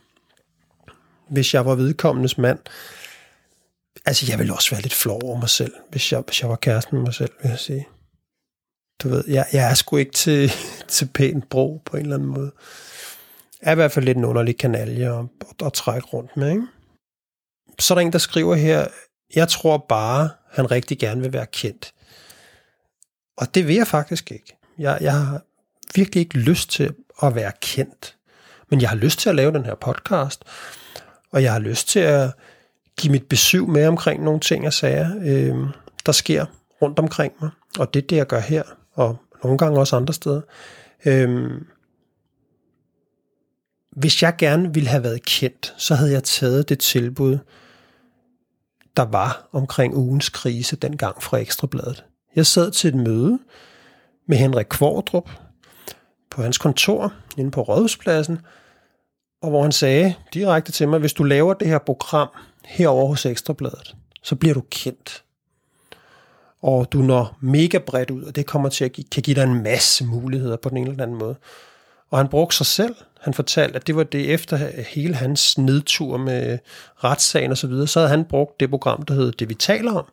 hvis 1.30 1.54
jeg 1.54 1.66
var 1.66 1.74
vedkommendes 1.74 2.38
mand. 2.38 2.58
Altså, 4.06 4.26
jeg 4.28 4.38
ville 4.38 4.52
også 4.52 4.70
være 4.70 4.82
lidt 4.82 4.94
flov 4.94 5.20
over 5.24 5.38
mig 5.38 5.48
selv, 5.48 5.74
hvis 5.90 6.12
jeg, 6.12 6.20
hvis 6.20 6.42
jeg 6.42 6.50
var 6.50 6.56
kæresten 6.56 6.96
med 6.96 7.04
mig 7.04 7.14
selv, 7.14 7.30
vil 7.42 7.48
jeg 7.48 7.58
sige. 7.58 7.88
Du 9.02 9.08
ved, 9.08 9.24
jeg, 9.28 9.46
jeg 9.52 9.70
er 9.70 9.74
sgu 9.74 9.96
ikke 9.96 10.12
til, 10.12 10.52
til 10.88 11.06
pænt 11.14 11.48
bro 11.48 11.82
på 11.84 11.96
en 11.96 12.02
eller 12.02 12.16
anden 12.16 12.28
måde. 12.28 12.52
Jeg 13.62 13.68
er 13.68 13.72
i 13.72 13.74
hvert 13.74 13.92
fald 13.92 14.04
lidt 14.04 14.18
en 14.18 14.24
underlig 14.24 14.58
kanalje 14.58 15.18
at, 15.18 15.24
at, 15.40 15.66
at 15.66 15.72
trække 15.72 16.08
rundt 16.08 16.36
med, 16.36 16.50
ikke? 16.50 16.66
Så 17.78 17.94
er 17.94 17.98
der 17.98 18.06
en, 18.06 18.12
der 18.12 18.18
skriver 18.18 18.54
her, 18.54 18.86
jeg 19.34 19.48
tror 19.48 19.86
bare, 19.88 20.30
han 20.50 20.70
rigtig 20.70 20.98
gerne 20.98 21.20
vil 21.20 21.32
være 21.32 21.46
kendt. 21.46 21.94
Og 23.36 23.54
det 23.54 23.68
vil 23.68 23.76
jeg 23.76 23.86
faktisk 23.86 24.30
ikke. 24.30 24.56
Jeg, 24.78 24.98
jeg 25.00 25.12
har 25.12 25.42
virkelig 25.94 26.20
ikke 26.20 26.38
lyst 26.38 26.70
til 26.70 26.94
at 27.22 27.34
være 27.34 27.52
kendt. 27.60 28.16
Men 28.70 28.80
jeg 28.80 28.88
har 28.88 28.96
lyst 28.96 29.18
til 29.18 29.28
at 29.28 29.34
lave 29.34 29.52
den 29.52 29.64
her 29.64 29.74
podcast, 29.74 30.44
og 31.32 31.42
jeg 31.42 31.52
har 31.52 31.60
lyst 31.60 31.88
til 31.88 32.00
at 32.00 32.30
give 32.98 33.12
mit 33.12 33.26
besøg 33.26 33.68
med 33.68 33.86
omkring 33.86 34.24
nogle 34.24 34.40
ting 34.40 34.66
og 34.66 34.72
sager, 34.72 35.10
øh, 35.22 35.68
der 36.06 36.12
sker 36.12 36.46
rundt 36.82 36.98
omkring 36.98 37.32
mig. 37.40 37.50
Og 37.78 37.94
det 37.94 38.02
er 38.02 38.06
det, 38.06 38.16
jeg 38.16 38.26
gør 38.26 38.40
her, 38.40 38.62
og 38.92 39.16
nogle 39.44 39.58
gange 39.58 39.78
også 39.80 39.96
andre 39.96 40.14
steder. 40.14 40.40
Øh, 41.04 41.50
hvis 43.90 44.22
jeg 44.22 44.34
gerne 44.38 44.74
ville 44.74 44.88
have 44.88 45.02
været 45.02 45.24
kendt, 45.24 45.74
så 45.78 45.94
havde 45.94 46.12
jeg 46.12 46.24
taget 46.24 46.68
det 46.68 46.78
tilbud, 46.78 47.38
der 48.96 49.02
var 49.02 49.48
omkring 49.52 49.96
ugens 49.96 50.28
krise 50.28 50.76
dengang 50.76 51.22
fra 51.22 51.38
Ekstrabladet. 51.38 52.04
Jeg 52.36 52.46
sad 52.46 52.70
til 52.70 52.88
et 52.88 52.94
møde 52.94 53.38
med 54.26 54.36
Henrik 54.36 54.66
Kvordrup 54.70 55.30
på 56.30 56.42
hans 56.42 56.58
kontor 56.58 57.12
inde 57.36 57.50
på 57.50 57.62
Rådhuspladsen, 57.62 58.38
og 59.42 59.50
hvor 59.50 59.62
han 59.62 59.72
sagde 59.72 60.14
direkte 60.34 60.72
til 60.72 60.88
mig, 60.88 60.98
hvis 60.98 61.12
du 61.12 61.22
laver 61.22 61.54
det 61.54 61.68
her 61.68 61.78
program 61.78 62.28
herover 62.64 63.06
hos 63.06 63.26
Ekstrabladet, 63.26 63.96
så 64.22 64.36
bliver 64.36 64.54
du 64.54 64.62
kendt. 64.70 65.22
Og 66.62 66.92
du 66.92 66.98
når 66.98 67.36
mega 67.40 67.78
bredt 67.78 68.10
ud, 68.10 68.22
og 68.22 68.36
det 68.36 68.46
kommer 68.46 68.68
til 68.68 68.84
at 68.84 68.92
give, 68.92 69.04
kan 69.12 69.22
give 69.22 69.34
dig 69.34 69.42
en 69.42 69.62
masse 69.62 70.04
muligheder 70.04 70.56
på 70.56 70.68
den 70.68 70.76
ene 70.76 70.90
eller 70.90 71.02
anden 71.02 71.18
måde. 71.18 71.36
Og 72.10 72.18
han 72.18 72.28
brugte 72.28 72.56
sig 72.56 72.66
selv. 72.66 72.94
Han 73.20 73.34
fortalte, 73.34 73.76
at 73.76 73.86
det 73.86 73.96
var 73.96 74.02
det 74.02 74.30
efter 74.34 74.82
hele 74.88 75.14
hans 75.14 75.58
nedtur 75.58 76.16
med 76.16 76.58
retssagen 77.04 77.52
osv., 77.52 77.56
så, 77.56 77.66
videre, 77.66 77.86
så 77.86 77.98
havde 77.98 78.10
han 78.10 78.24
brugt 78.24 78.60
det 78.60 78.70
program, 78.70 79.02
der 79.02 79.14
hedder 79.14 79.30
Det 79.30 79.48
vi 79.48 79.54
taler 79.54 79.92
om, 79.92 80.04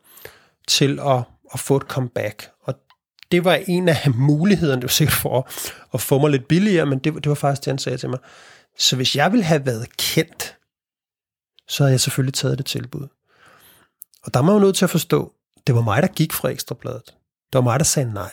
til 0.67 0.99
at, 0.99 1.23
at 1.53 1.59
få 1.59 1.77
et 1.77 1.83
comeback. 1.83 2.49
Og 2.63 2.73
det 3.31 3.45
var 3.45 3.59
en 3.67 3.89
af 3.89 4.11
mulighederne, 4.29 4.75
det 4.75 4.83
var 4.83 4.87
sikkert 4.87 5.15
for 5.15 5.49
at 5.93 6.01
få 6.01 6.19
mig 6.19 6.29
lidt 6.29 6.47
billigere, 6.47 6.85
men 6.85 6.99
det, 6.99 7.13
det 7.13 7.29
var 7.29 7.35
faktisk 7.35 7.65
det, 7.65 7.71
han 7.71 7.77
sagde 7.77 7.97
til 7.97 8.09
mig. 8.09 8.19
Så 8.77 8.95
hvis 8.95 9.15
jeg 9.15 9.31
ville 9.31 9.43
have 9.43 9.65
været 9.65 9.97
kendt, 9.97 10.57
så 11.67 11.83
havde 11.83 11.91
jeg 11.91 11.99
selvfølgelig 11.99 12.33
taget 12.33 12.57
det 12.57 12.65
tilbud. 12.65 13.07
Og 14.23 14.33
der 14.33 14.41
må 14.41 14.51
jeg 14.51 14.61
nødt 14.61 14.75
til 14.75 14.85
at 14.85 14.89
forstå, 14.89 15.33
det 15.67 15.75
var 15.75 15.81
mig, 15.81 16.01
der 16.01 16.07
gik 16.07 16.33
fra 16.33 16.49
Ekstrabladet. 16.49 17.05
Det 17.05 17.53
var 17.53 17.61
mig, 17.61 17.79
der 17.79 17.85
sagde 17.85 18.13
nej. 18.13 18.31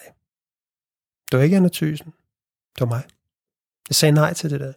Det 1.31 1.39
var 1.39 1.45
ikke 1.45 1.57
Anna 1.57 1.69
Thysen. 1.69 2.07
Det 2.75 2.81
var 2.81 2.87
mig. 2.87 3.03
Jeg 3.89 3.95
sagde 3.95 4.13
nej 4.13 4.35
til 4.35 4.51
det 4.51 4.61
der. 4.61 4.73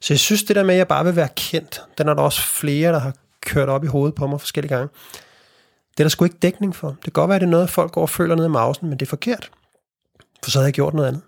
Så 0.00 0.12
jeg 0.14 0.20
synes, 0.20 0.44
det 0.44 0.56
der 0.56 0.64
med, 0.64 0.74
at 0.74 0.78
jeg 0.78 0.88
bare 0.88 1.04
vil 1.04 1.16
være 1.16 1.28
kendt, 1.36 1.82
den 1.98 2.08
er 2.08 2.14
der 2.14 2.22
også 2.22 2.42
flere, 2.42 2.92
der 2.92 2.98
har 2.98 3.14
kørt 3.40 3.68
op 3.68 3.84
i 3.84 3.86
hovedet 3.86 4.14
på 4.14 4.26
mig 4.26 4.40
forskellige 4.40 4.74
gange. 4.76 4.88
Det 5.90 6.00
er 6.00 6.04
der 6.04 6.08
sgu 6.08 6.24
ikke 6.24 6.38
dækning 6.42 6.76
for. 6.76 6.88
Det 6.88 7.02
kan 7.02 7.12
godt 7.12 7.28
være, 7.28 7.36
at 7.36 7.40
det 7.40 7.46
er 7.46 7.50
noget, 7.50 7.70
folk 7.70 7.92
går 7.92 8.02
og 8.02 8.10
føler 8.10 8.34
ned 8.34 8.44
i 8.44 8.48
mausen, 8.48 8.88
men 8.88 8.98
det 8.98 9.06
er 9.06 9.10
forkert. 9.10 9.50
For 10.44 10.50
så 10.50 10.58
havde 10.58 10.66
jeg 10.66 10.74
gjort 10.74 10.94
noget 10.94 11.08
andet. 11.08 11.22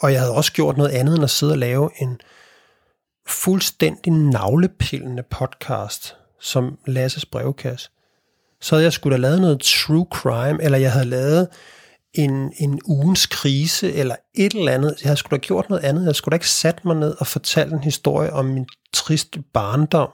Og 0.00 0.12
jeg 0.12 0.20
havde 0.20 0.34
også 0.34 0.52
gjort 0.52 0.76
noget 0.76 0.90
andet 0.90 1.14
end 1.14 1.24
at 1.24 1.30
sidde 1.30 1.52
og 1.52 1.58
lave 1.58 1.90
en 1.96 2.20
fuldstændig 3.26 4.12
navlepillende 4.12 5.22
podcast 5.22 6.16
som 6.40 6.78
Lasses 6.86 7.26
brevkasse. 7.26 7.90
Så 8.60 8.74
havde 8.74 8.84
jeg 8.84 8.92
skulle 8.92 9.14
have 9.14 9.22
lavet 9.22 9.40
noget 9.40 9.60
true 9.60 10.06
crime, 10.10 10.62
eller 10.62 10.78
jeg 10.78 10.92
havde 10.92 11.06
lavet 11.06 11.48
en, 12.14 12.52
en 12.56 12.80
ugens 12.84 13.26
krise, 13.26 13.92
eller 13.92 14.16
et 14.34 14.54
eller 14.54 14.72
andet. 14.72 14.96
Jeg 15.02 15.08
havde 15.08 15.16
skulle 15.16 15.38
have 15.38 15.46
gjort 15.46 15.68
noget 15.68 15.84
andet. 15.84 16.06
Jeg 16.06 16.16
skulle 16.16 16.32
da 16.32 16.36
ikke 16.36 16.48
sat 16.48 16.84
mig 16.84 16.96
ned 16.96 17.16
og 17.18 17.26
fortalt 17.26 17.72
en 17.72 17.82
historie 17.82 18.32
om 18.32 18.44
min 18.44 18.66
triste 18.92 19.42
barndom, 19.52 20.10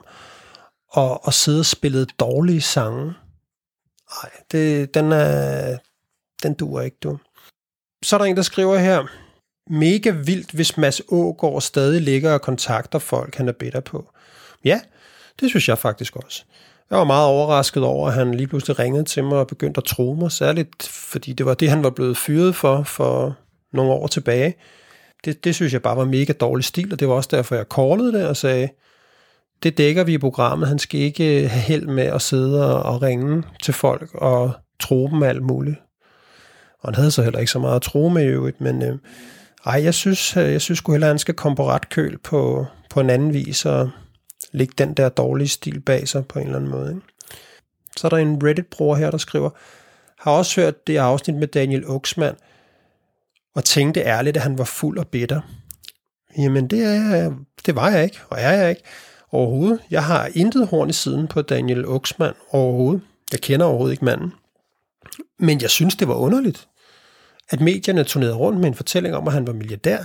og, 0.91 1.25
og 1.25 1.33
sidde 1.33 1.59
og 1.59 1.65
spille 1.65 2.05
dårlige 2.05 2.61
sange. 2.61 3.05
Nej, 4.11 4.31
det, 4.51 4.93
den, 4.93 5.11
er, 5.11 5.77
den 6.43 6.53
duer 6.53 6.81
ikke, 6.81 6.97
du. 7.03 7.17
Så 8.03 8.15
er 8.15 8.17
der 8.17 8.25
en, 8.25 8.35
der 8.35 8.41
skriver 8.41 8.77
her, 8.77 9.07
mega 9.69 10.09
vildt, 10.09 10.51
hvis 10.51 10.77
Mads 10.77 11.01
Ågaard 11.07 11.61
stadig 11.61 12.01
ligger 12.01 12.33
og 12.33 12.41
kontakter 12.41 12.99
folk, 12.99 13.35
han 13.35 13.47
er 13.47 13.51
bitter 13.51 13.79
på. 13.79 14.09
Ja, 14.65 14.79
det 15.39 15.49
synes 15.49 15.69
jeg 15.69 15.77
faktisk 15.77 16.15
også. 16.15 16.43
Jeg 16.89 16.97
var 16.97 17.03
meget 17.03 17.27
overrasket 17.27 17.83
over, 17.83 18.07
at 18.07 18.13
han 18.13 18.33
lige 18.33 18.47
pludselig 18.47 18.79
ringede 18.79 19.03
til 19.03 19.23
mig 19.23 19.37
og 19.37 19.47
begyndte 19.47 19.77
at 19.77 19.83
tro 19.83 20.17
mig, 20.19 20.31
særligt 20.31 20.83
fordi 20.83 21.33
det 21.33 21.45
var 21.45 21.53
det, 21.53 21.69
han 21.69 21.83
var 21.83 21.89
blevet 21.89 22.17
fyret 22.17 22.55
for, 22.55 22.83
for 22.83 23.37
nogle 23.73 23.91
år 23.91 24.07
tilbage. 24.07 24.55
Det, 25.25 25.43
det 25.43 25.55
synes 25.55 25.73
jeg 25.73 25.81
bare 25.81 25.97
var 25.97 26.05
mega 26.05 26.33
dårlig 26.33 26.65
stil, 26.65 26.93
og 26.93 26.99
det 26.99 27.07
var 27.07 27.13
også 27.13 27.29
derfor, 27.31 27.55
jeg 27.55 27.65
callede 27.75 28.13
det 28.13 28.27
og 28.27 28.37
sagde, 28.37 28.69
det 29.63 29.77
dækker 29.77 30.03
vi 30.03 30.13
i 30.13 30.17
programmet. 30.17 30.67
Han 30.67 30.79
skal 30.79 30.99
ikke 30.99 31.43
øh, 31.43 31.49
have 31.49 31.61
held 31.61 31.87
med 31.87 32.03
at 32.03 32.21
sidde 32.21 32.83
og 32.83 33.01
ringe 33.01 33.43
til 33.63 33.73
folk 33.73 34.09
og 34.13 34.51
tro 34.79 35.07
dem 35.07 35.23
alt 35.23 35.43
muligt. 35.43 35.77
Og 36.79 36.89
han 36.89 36.95
havde 36.95 37.11
så 37.11 37.23
heller 37.23 37.39
ikke 37.39 37.51
så 37.51 37.59
meget 37.59 37.75
at 37.75 37.81
tro 37.81 38.09
med 38.09 38.23
i 38.23 38.27
øvrigt, 38.27 38.61
men 38.61 38.83
øh, 38.83 38.97
ej, 39.65 39.83
jeg 39.83 39.93
synes, 39.93 40.37
øh, 40.37 40.51
jeg 40.51 40.61
synes 40.61 40.77
sgu 40.77 40.91
hellere, 40.91 41.09
at 41.09 41.13
han 41.13 41.19
skal 41.19 41.33
komme 41.33 41.55
på 41.55 41.67
ret 41.67 41.89
køl 41.89 42.17
på, 42.17 42.65
på 42.89 42.99
en 42.99 43.09
anden 43.09 43.33
vis 43.33 43.65
og 43.65 43.89
lægge 44.51 44.73
den 44.77 44.93
der 44.93 45.09
dårlige 45.09 45.47
stil 45.47 45.79
bag 45.79 46.07
sig 46.07 46.27
på 46.27 46.39
en 46.39 46.45
eller 46.45 46.57
anden 46.57 46.71
måde. 46.71 46.89
Ikke? 46.89 47.01
Så 47.97 48.07
er 48.07 48.09
der 48.09 48.17
en 48.17 48.43
Reddit-bruger 48.43 48.95
her, 48.95 49.11
der 49.11 49.17
skriver, 49.17 49.49
har 50.19 50.31
også 50.31 50.61
hørt 50.61 50.87
det 50.87 50.97
afsnit 50.97 51.35
med 51.35 51.47
Daniel 51.47 51.87
Oxman, 51.87 52.35
og 53.55 53.63
tænkte 53.63 54.01
ærligt, 54.01 54.37
at 54.37 54.43
han 54.43 54.57
var 54.57 54.63
fuld 54.63 54.97
og 54.97 55.07
bitter. 55.07 55.41
Jamen, 56.37 56.67
det, 56.67 56.83
er, 56.83 57.33
det 57.65 57.75
var 57.75 57.89
jeg 57.89 58.03
ikke, 58.03 58.19
og 58.29 58.37
er 58.39 58.51
jeg 58.51 58.69
ikke 58.69 58.83
overhovedet. 59.31 59.79
Jeg 59.91 60.03
har 60.03 60.29
intet 60.33 60.67
horn 60.67 60.89
i 60.89 60.93
siden 60.93 61.27
på 61.27 61.41
Daniel 61.41 61.87
Oxman 61.87 62.33
overhovedet. 62.51 63.01
Jeg 63.31 63.41
kender 63.41 63.65
overhovedet 63.65 63.93
ikke 63.93 64.05
manden. 64.05 64.33
Men 65.39 65.61
jeg 65.61 65.69
synes, 65.69 65.95
det 65.95 66.07
var 66.07 66.15
underligt, 66.15 66.67
at 67.49 67.61
medierne 67.61 68.03
turnerede 68.03 68.35
rundt 68.35 68.59
med 68.59 68.67
en 68.67 68.75
fortælling 68.75 69.15
om, 69.15 69.27
at 69.27 69.33
han 69.33 69.47
var 69.47 69.53
milliardær, 69.53 70.03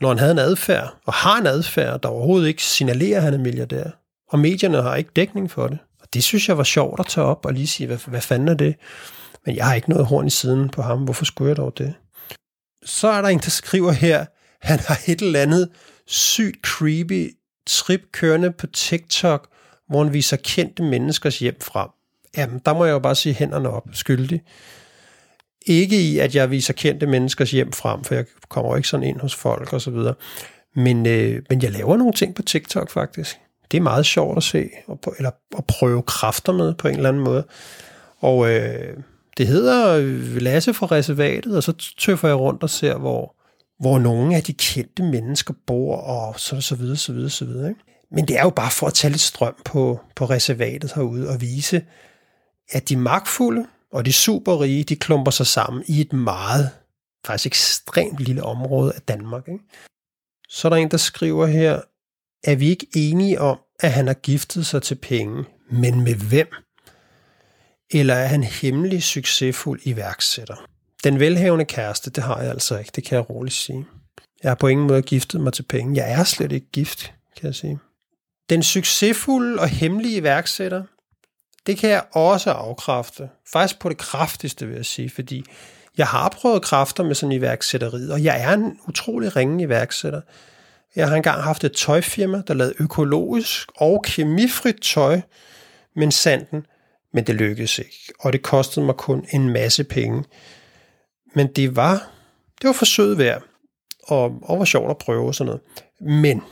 når 0.00 0.08
han 0.08 0.18
havde 0.18 0.32
en 0.32 0.38
adfærd, 0.38 0.94
og 1.06 1.12
har 1.12 1.38
en 1.38 1.46
adfærd, 1.46 2.02
der 2.02 2.08
overhovedet 2.08 2.48
ikke 2.48 2.62
signalerer, 2.62 3.16
at 3.16 3.22
han 3.22 3.34
er 3.34 3.38
milliardær. 3.38 3.90
Og 4.28 4.38
medierne 4.38 4.82
har 4.82 4.96
ikke 4.96 5.10
dækning 5.16 5.50
for 5.50 5.66
det. 5.66 5.78
Og 6.00 6.08
det 6.14 6.24
synes 6.24 6.48
jeg 6.48 6.58
var 6.58 6.64
sjovt 6.64 7.00
at 7.00 7.06
tage 7.06 7.26
op 7.26 7.46
og 7.46 7.52
lige 7.52 7.66
sige, 7.66 7.86
hvad, 7.86 7.98
hvad 8.06 8.20
fanden 8.20 8.48
er 8.48 8.54
det? 8.54 8.74
Men 9.46 9.56
jeg 9.56 9.66
har 9.66 9.74
ikke 9.74 9.90
noget 9.90 10.06
horn 10.06 10.26
i 10.26 10.30
siden 10.30 10.68
på 10.68 10.82
ham. 10.82 11.04
Hvorfor 11.04 11.24
skulle 11.24 11.48
jeg 11.48 11.56
dog 11.56 11.78
det? 11.78 11.94
Så 12.84 13.08
er 13.08 13.22
der 13.22 13.28
en, 13.28 13.38
der 13.38 13.50
skriver 13.50 13.92
her, 13.92 14.26
han 14.60 14.78
har 14.78 15.00
et 15.06 15.22
eller 15.22 15.40
andet 15.40 15.68
sygt 16.06 16.66
creepy 16.66 17.36
trip 17.66 18.02
kørende 18.12 18.50
på 18.50 18.66
TikTok, 18.66 19.48
hvor 19.88 20.04
han 20.04 20.12
viser 20.12 20.36
kendte 20.36 20.82
menneskers 20.82 21.38
hjem 21.38 21.60
frem. 21.60 21.88
Jamen, 22.36 22.60
der 22.66 22.74
må 22.74 22.84
jeg 22.84 22.92
jo 22.92 22.98
bare 22.98 23.14
sige 23.14 23.34
hænderne 23.34 23.70
op, 23.70 23.88
skyldig. 23.92 24.42
Ikke 25.66 26.00
i, 26.00 26.18
at 26.18 26.34
jeg 26.34 26.50
viser 26.50 26.72
kendte 26.72 27.06
menneskers 27.06 27.50
hjem 27.50 27.72
frem, 27.72 28.04
for 28.04 28.14
jeg 28.14 28.24
kommer 28.48 28.70
jo 28.70 28.76
ikke 28.76 28.88
sådan 28.88 29.06
ind 29.06 29.20
hos 29.20 29.34
folk 29.34 29.72
og 29.72 29.80
så 29.80 29.90
videre. 29.90 30.14
Men, 30.76 31.06
øh, 31.06 31.42
men 31.50 31.62
jeg 31.62 31.72
laver 31.72 31.96
nogle 31.96 32.12
ting 32.12 32.34
på 32.34 32.42
TikTok 32.42 32.90
faktisk. 32.90 33.38
Det 33.70 33.76
er 33.76 33.82
meget 33.82 34.06
sjovt 34.06 34.36
at 34.36 34.42
se, 34.42 34.68
og 34.86 35.00
på, 35.00 35.14
eller 35.18 35.30
at 35.58 35.64
prøve 35.64 36.02
kræfter 36.02 36.52
med 36.52 36.74
på 36.74 36.88
en 36.88 36.96
eller 36.96 37.08
anden 37.08 37.24
måde. 37.24 37.44
Og 38.18 38.50
øh, 38.50 38.96
det 39.38 39.46
hedder 39.46 39.96
øh, 39.96 40.36
Lasse 40.36 40.74
fra 40.74 40.86
reservatet, 40.86 41.56
og 41.56 41.62
så 41.62 41.72
tøffer 41.98 42.28
jeg 42.28 42.36
rundt 42.36 42.62
og 42.62 42.70
ser, 42.70 42.98
hvor, 42.98 43.36
hvor 43.80 43.98
nogle 43.98 44.36
af 44.36 44.42
de 44.42 44.52
kendte 44.52 45.02
mennesker 45.02 45.54
bor, 45.66 45.96
og 45.96 46.40
så, 46.40 46.60
så 46.60 46.74
videre, 46.74 46.96
så 46.96 47.12
videre, 47.12 47.30
så 47.30 47.44
videre. 47.44 47.68
Ikke? 47.68 47.80
Men 48.12 48.28
det 48.28 48.38
er 48.38 48.42
jo 48.42 48.50
bare 48.50 48.70
for 48.70 48.86
at 48.86 48.94
tage 48.94 49.10
lidt 49.10 49.20
strøm 49.20 49.54
på, 49.64 50.00
på 50.16 50.24
reservatet 50.24 50.92
herude 50.94 51.28
og 51.28 51.40
vise, 51.40 51.82
at 52.70 52.88
de 52.88 52.96
magtfulde 52.96 53.66
og 53.92 54.04
de 54.04 54.12
superrige, 54.12 54.84
de 54.84 54.96
klumper 54.96 55.30
sig 55.30 55.46
sammen 55.46 55.84
i 55.86 56.00
et 56.00 56.12
meget, 56.12 56.70
faktisk 57.26 57.46
ekstremt 57.46 58.20
lille 58.20 58.42
område 58.42 58.92
af 58.94 59.02
Danmark. 59.02 59.48
Ikke? 59.48 59.64
Så 60.48 60.68
er 60.68 60.70
der 60.70 60.76
en, 60.76 60.90
der 60.90 60.96
skriver 60.96 61.46
her, 61.46 61.80
er 62.44 62.56
vi 62.56 62.68
ikke 62.68 62.86
enige 62.96 63.40
om, 63.40 63.58
at 63.80 63.92
han 63.92 64.06
har 64.06 64.14
giftet 64.14 64.66
sig 64.66 64.82
til 64.82 64.94
penge, 64.94 65.44
men 65.70 66.00
med 66.00 66.14
hvem? 66.14 66.48
Eller 67.90 68.14
er 68.14 68.26
han 68.26 68.42
hemmelig 68.42 69.02
succesfuld 69.02 69.80
iværksætter? 69.84 70.66
Den 71.04 71.20
velhavende 71.20 71.64
kæreste, 71.64 72.10
det 72.10 72.24
har 72.24 72.40
jeg 72.40 72.50
altså 72.50 72.78
ikke, 72.78 72.90
det 72.94 73.04
kan 73.04 73.16
jeg 73.16 73.30
roligt 73.30 73.54
sige. 73.54 73.86
Jeg 74.42 74.50
har 74.50 74.54
på 74.54 74.66
ingen 74.68 74.86
måde 74.86 75.02
giftet 75.02 75.40
mig 75.40 75.52
til 75.52 75.62
penge. 75.62 75.96
Jeg 75.96 76.12
er 76.12 76.24
slet 76.24 76.52
ikke 76.52 76.70
gift, 76.72 77.14
kan 77.36 77.46
jeg 77.46 77.54
sige. 77.54 77.78
Den 78.50 78.62
succesfulde 78.62 79.60
og 79.60 79.68
hemmelige 79.68 80.16
iværksætter, 80.16 80.84
det 81.66 81.78
kan 81.78 81.90
jeg 81.90 82.02
også 82.12 82.50
afkræfte. 82.50 83.28
Faktisk 83.52 83.80
på 83.80 83.88
det 83.88 83.98
kraftigste, 83.98 84.66
vil 84.66 84.76
jeg 84.76 84.86
sige, 84.86 85.10
fordi 85.10 85.44
jeg 85.98 86.06
har 86.06 86.28
prøvet 86.28 86.62
kræfter 86.62 87.04
med 87.04 87.14
sådan 87.14 87.32
iværksætteriet, 87.32 88.12
og 88.12 88.24
jeg 88.24 88.42
er 88.42 88.52
en 88.52 88.78
utrolig 88.88 89.36
ringe 89.36 89.64
iværksætter. 89.64 90.20
Jeg 90.96 91.08
har 91.08 91.16
engang 91.16 91.42
haft 91.42 91.64
et 91.64 91.72
tøjfirma, 91.72 92.42
der 92.46 92.54
lavede 92.54 92.74
økologisk 92.78 93.70
og 93.76 94.02
kemifrit 94.04 94.80
tøj, 94.82 95.20
men 95.96 96.12
sanden, 96.12 96.66
men 97.12 97.26
det 97.26 97.34
lykkedes 97.34 97.78
ikke, 97.78 98.12
og 98.20 98.32
det 98.32 98.42
kostede 98.42 98.86
mig 98.86 98.94
kun 98.94 99.26
en 99.30 99.50
masse 99.50 99.84
penge. 99.84 100.24
Men 101.34 101.46
det 101.46 101.76
var, 101.76 102.10
det 102.60 102.66
var 102.66 102.72
forsøget 102.72 103.18
værd, 103.18 103.42
og, 104.02 104.32
og 104.42 104.58
var 104.58 104.64
sjovt 104.64 104.90
at 104.90 104.98
prøve 104.98 105.34
sådan 105.34 105.46
noget. 105.46 105.62
Men, 106.22 106.42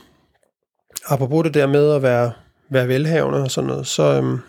apropos 1.07 1.43
det 1.43 1.53
der 1.53 1.67
med 1.67 1.91
at 1.91 2.01
være, 2.01 2.31
være 2.69 2.87
velhavende 2.87 3.41
og 3.41 3.51
sådan 3.51 3.67
noget, 3.67 3.87
så, 3.87 4.03
øhm, 4.03 4.39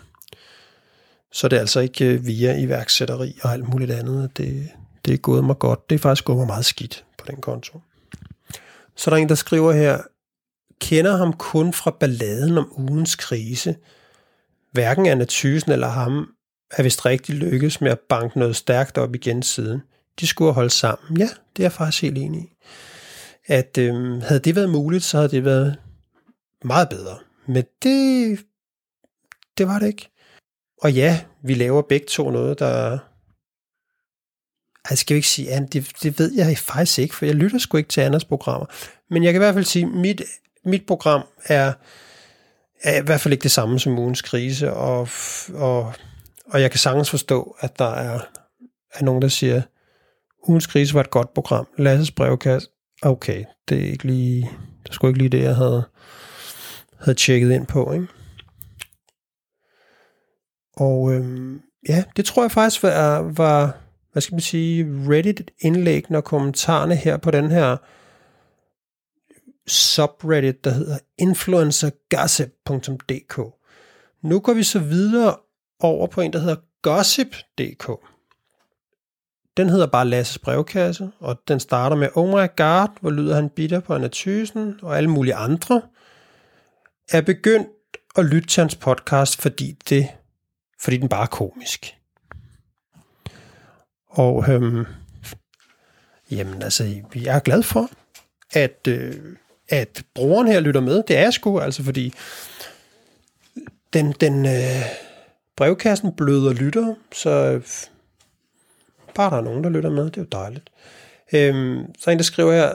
så 1.31 1.47
det 1.47 1.55
er 1.55 1.59
altså 1.59 1.79
ikke 1.79 2.05
øh, 2.05 2.25
via 2.25 2.59
iværksætteri 2.59 3.39
og 3.43 3.53
alt 3.53 3.69
muligt 3.69 3.91
andet. 3.91 4.37
Det, 4.37 4.69
det 5.05 5.13
er 5.13 5.17
gået 5.17 5.43
mig 5.43 5.59
godt. 5.59 5.89
Det 5.89 5.95
er 5.95 5.99
faktisk 5.99 6.25
gået 6.25 6.37
mig 6.37 6.47
meget 6.47 6.65
skidt 6.65 7.05
på 7.17 7.25
den 7.29 7.41
konto. 7.41 7.81
Så 8.95 9.11
er 9.11 9.15
der 9.15 9.21
en, 9.21 9.29
der 9.29 9.35
skriver 9.35 9.71
her, 9.71 10.01
kender 10.81 11.17
ham 11.17 11.33
kun 11.33 11.73
fra 11.73 11.91
balladen 11.99 12.57
om 12.57 12.73
ugens 12.77 13.15
krise. 13.15 13.75
Hverken 14.71 15.05
Anna 15.05 15.25
Thysen 15.29 15.71
eller 15.71 15.87
ham 15.87 16.27
er 16.71 16.83
vist 16.83 17.05
rigtig 17.05 17.35
lykkes 17.35 17.81
med 17.81 17.91
at 17.91 17.99
banke 17.99 18.39
noget 18.39 18.55
stærkt 18.55 18.97
op 18.97 19.15
igen 19.15 19.43
siden. 19.43 19.81
De 20.19 20.27
skulle 20.27 20.53
holde 20.53 20.69
sammen. 20.69 21.17
Ja, 21.17 21.29
det 21.55 21.59
er 21.59 21.63
jeg 21.63 21.71
faktisk 21.71 22.01
helt 22.01 22.17
enig 22.17 22.41
i. 22.41 22.53
At 23.47 23.77
øhm, 23.77 24.21
havde 24.21 24.39
det 24.39 24.55
været 24.55 24.69
muligt, 24.69 25.03
så 25.03 25.17
havde 25.17 25.29
det 25.29 25.45
været 25.45 25.77
meget 26.63 26.89
bedre. 26.89 27.17
Men 27.45 27.63
det, 27.83 28.39
det 29.57 29.67
var 29.67 29.79
det 29.79 29.87
ikke. 29.87 30.10
Og 30.81 30.93
ja, 30.93 31.21
vi 31.43 31.53
laver 31.53 31.81
begge 31.81 32.05
to 32.09 32.29
noget, 32.29 32.59
der... 32.59 32.97
Altså, 34.89 35.01
skal 35.01 35.13
vi 35.13 35.17
ikke 35.17 35.27
sige, 35.27 35.51
andet? 35.51 35.73
det, 35.73 35.91
det 36.03 36.19
ved 36.19 36.33
jeg 36.33 36.57
faktisk 36.57 36.99
ikke, 36.99 37.15
for 37.15 37.25
jeg 37.25 37.35
lytter 37.35 37.57
sgu 37.57 37.77
ikke 37.77 37.89
til 37.89 38.01
andres 38.01 38.25
programmer. 38.25 38.65
Men 39.09 39.23
jeg 39.23 39.33
kan 39.33 39.41
i 39.41 39.43
hvert 39.43 39.53
fald 39.53 39.65
sige, 39.65 39.85
at 39.85 39.91
mit, 39.91 40.21
mit 40.65 40.85
program 40.87 41.21
er, 41.45 41.73
er 42.83 43.01
i 43.01 43.05
hvert 43.05 43.21
fald 43.21 43.33
ikke 43.33 43.43
det 43.43 43.51
samme 43.51 43.79
som 43.79 43.99
ugens 43.99 44.21
krise, 44.21 44.73
og, 44.73 45.07
og, 45.53 45.93
og 46.45 46.61
jeg 46.61 46.71
kan 46.71 46.79
sagtens 46.79 47.09
forstå, 47.09 47.55
at 47.59 47.79
der 47.79 47.91
er, 47.93 48.19
er 48.93 49.03
nogen, 49.03 49.21
der 49.21 49.27
siger, 49.27 49.61
ugens 50.47 50.67
krise 50.67 50.93
var 50.93 51.01
et 51.01 51.11
godt 51.11 51.33
program. 51.33 51.67
Lasses 51.77 52.11
brevkasse, 52.11 52.69
okay, 53.01 53.45
det 53.69 53.77
er 53.77 53.91
ikke 53.91 54.03
lige, 54.03 54.51
det 54.85 54.93
skulle 54.93 55.09
ikke 55.09 55.19
lige 55.19 55.29
det, 55.29 55.43
jeg 55.43 55.55
havde, 55.55 55.83
havde 56.99 57.17
tjekket 57.17 57.51
ind 57.51 57.67
på, 57.67 57.91
ikke? 57.91 58.07
Og 60.77 61.13
øhm, 61.13 61.61
ja, 61.89 62.03
det 62.15 62.25
tror 62.25 62.43
jeg 62.43 62.51
faktisk 62.51 62.83
var, 62.83 63.21
var 63.21 63.81
hvad 64.11 64.21
skal 64.21 64.35
man 64.35 64.41
sige, 64.41 64.85
Reddit-indlæg, 65.09 66.05
når 66.09 66.21
kommentarerne 66.21 66.95
her 66.95 67.17
på 67.17 67.31
den 67.31 67.51
her 67.51 67.77
subreddit, 69.67 70.63
der 70.63 70.71
hedder 70.71 70.97
influencergossip.dk. 71.17 73.39
Nu 74.23 74.39
går 74.39 74.53
vi 74.53 74.63
så 74.63 74.79
videre 74.79 75.35
over 75.79 76.07
på 76.07 76.21
en, 76.21 76.33
der 76.33 76.39
hedder 76.39 76.55
gossip.dk. 76.81 77.91
Den 79.57 79.69
hedder 79.69 79.87
bare 79.87 80.07
Lasses 80.07 80.39
brevkasse, 80.39 81.11
og 81.19 81.39
den 81.47 81.59
starter 81.59 81.95
med, 81.95 82.09
oh 82.15 82.27
my 82.27 82.47
god, 82.57 82.99
hvor 83.01 83.09
lyder 83.09 83.35
han 83.35 83.49
bitter 83.49 83.79
på 83.79 83.93
Anna 83.93 84.09
Thysen, 84.11 84.79
og 84.81 84.97
alle 84.97 85.09
mulige 85.09 85.35
andre, 85.35 85.81
er 87.11 87.21
begyndt 87.21 87.67
at 88.15 88.25
lytte 88.25 88.47
til 88.47 88.61
hans 88.61 88.75
podcast, 88.75 89.41
fordi 89.41 89.77
det 89.89 90.07
fordi 90.81 90.97
den 90.97 91.09
bare 91.09 91.21
er 91.21 91.25
komisk. 91.25 91.95
Og 94.09 94.49
øhm, 94.49 94.85
jamen 96.31 96.61
altså, 96.61 97.01
jeg 97.15 97.35
er 97.35 97.39
glad 97.39 97.63
for, 97.63 97.89
at, 98.51 98.87
øh, 98.87 99.35
at 99.69 100.03
brugeren 100.15 100.47
her 100.47 100.59
lytter 100.59 100.81
med. 100.81 101.03
Det 101.07 101.17
er 101.17 101.21
jeg 101.21 101.33
sgu, 101.33 101.59
altså 101.59 101.83
fordi 101.83 102.13
den, 103.93 104.11
den 104.11 104.45
øh, 104.45 104.85
brevkassen 105.57 106.15
bløder 106.15 106.53
lytter, 106.53 106.95
så 107.11 107.29
øh, 107.29 107.63
bare 109.15 109.29
der 109.29 109.37
er 109.37 109.41
nogen, 109.41 109.63
der 109.63 109.69
lytter 109.69 109.89
med, 109.89 110.05
det 110.05 110.17
er 110.17 110.21
jo 110.21 110.27
dejligt. 110.31 110.69
Øhm, 111.33 111.85
så 111.99 112.11
en, 112.11 112.17
der 112.17 112.23
skriver 112.23 112.53
her, 112.53 112.73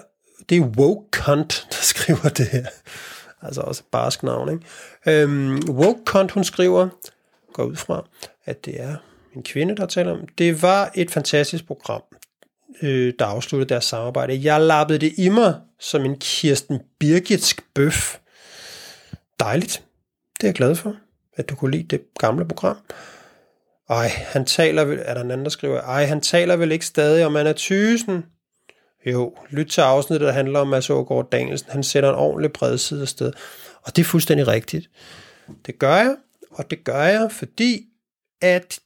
det 0.49 0.57
er 0.57 0.61
woke 0.61 1.09
cunt, 1.11 1.67
der 1.71 1.83
skriver 1.83 2.29
det 2.29 2.49
her. 2.49 2.67
Altså 3.43 3.61
også 3.61 3.83
barsk 3.91 4.23
navn, 4.23 4.49
ikke? 4.49 5.23
Øhm, 5.23 5.61
woke 5.69 6.01
cunt, 6.05 6.31
hun 6.31 6.45
skriver, 6.45 6.89
går 7.57 7.65
ud 7.65 7.77
fra, 7.77 8.09
at 8.45 8.65
det 8.65 8.81
er 8.81 8.97
en 9.37 9.43
kvinde, 9.43 9.77
der 9.77 9.87
taler 9.87 10.13
om. 10.13 10.29
Det 10.39 10.63
var 10.63 10.93
et 10.95 11.11
fantastisk 11.11 11.67
program, 11.67 12.03
øh, 12.83 13.15
der 13.19 13.25
afsluttede 13.25 13.69
deres 13.69 13.85
samarbejde. 13.85 14.41
Jeg 14.45 14.61
lappede 14.61 14.99
det 14.99 15.13
i 15.19 15.29
mig 15.29 15.55
som 15.81 16.05
en 16.05 16.17
Kirsten 16.19 16.81
Birgitsk 16.99 17.65
bøf. 17.75 18.19
Dejligt. 19.41 19.83
Det 20.41 20.45
er 20.45 20.49
jeg 20.49 20.55
glad 20.55 20.75
for, 20.75 20.97
at 21.37 21.49
du 21.49 21.55
kunne 21.55 21.71
lide 21.71 21.83
det 21.83 22.01
gamle 22.19 22.49
program. 22.49 22.77
Ej, 23.89 24.09
han 24.09 24.45
taler 24.45 24.85
vel, 24.85 24.99
er 25.03 25.15
der 25.15 25.21
en 25.21 25.31
anden, 25.31 25.45
der 25.45 25.51
skriver, 25.51 25.81
ej, 25.81 26.05
han 26.05 26.21
taler 26.21 26.57
vel 26.57 26.73
ikke 26.73 26.87
stadig 26.87 27.27
om 27.27 27.37
Anna 27.37 27.53
Thysen. 27.57 28.25
Jo, 29.07 29.37
lyt 29.51 29.67
til 29.67 29.81
afsnittet, 29.81 30.27
der 30.27 30.33
handler 30.33 30.61
om 30.61 30.69
Mads 30.69 30.91
Ågaard 30.91 31.31
Danielsen. 31.31 31.71
Han 31.71 31.83
sætter 31.83 32.09
en 32.09 32.15
ordentlig 32.15 32.53
bredside 32.53 33.03
afsted. 33.03 33.33
Og 33.83 33.97
det 33.97 34.03
er 34.03 34.07
fuldstændig 34.07 34.49
rigtigt. 34.49 34.91
Det 35.67 35.79
gør 35.79 35.97
jeg, 35.97 36.17
og 36.57 36.71
det 36.71 36.85
gør 36.85 37.03
jeg, 37.03 37.33
fordi 37.33 37.87
at 38.41 38.81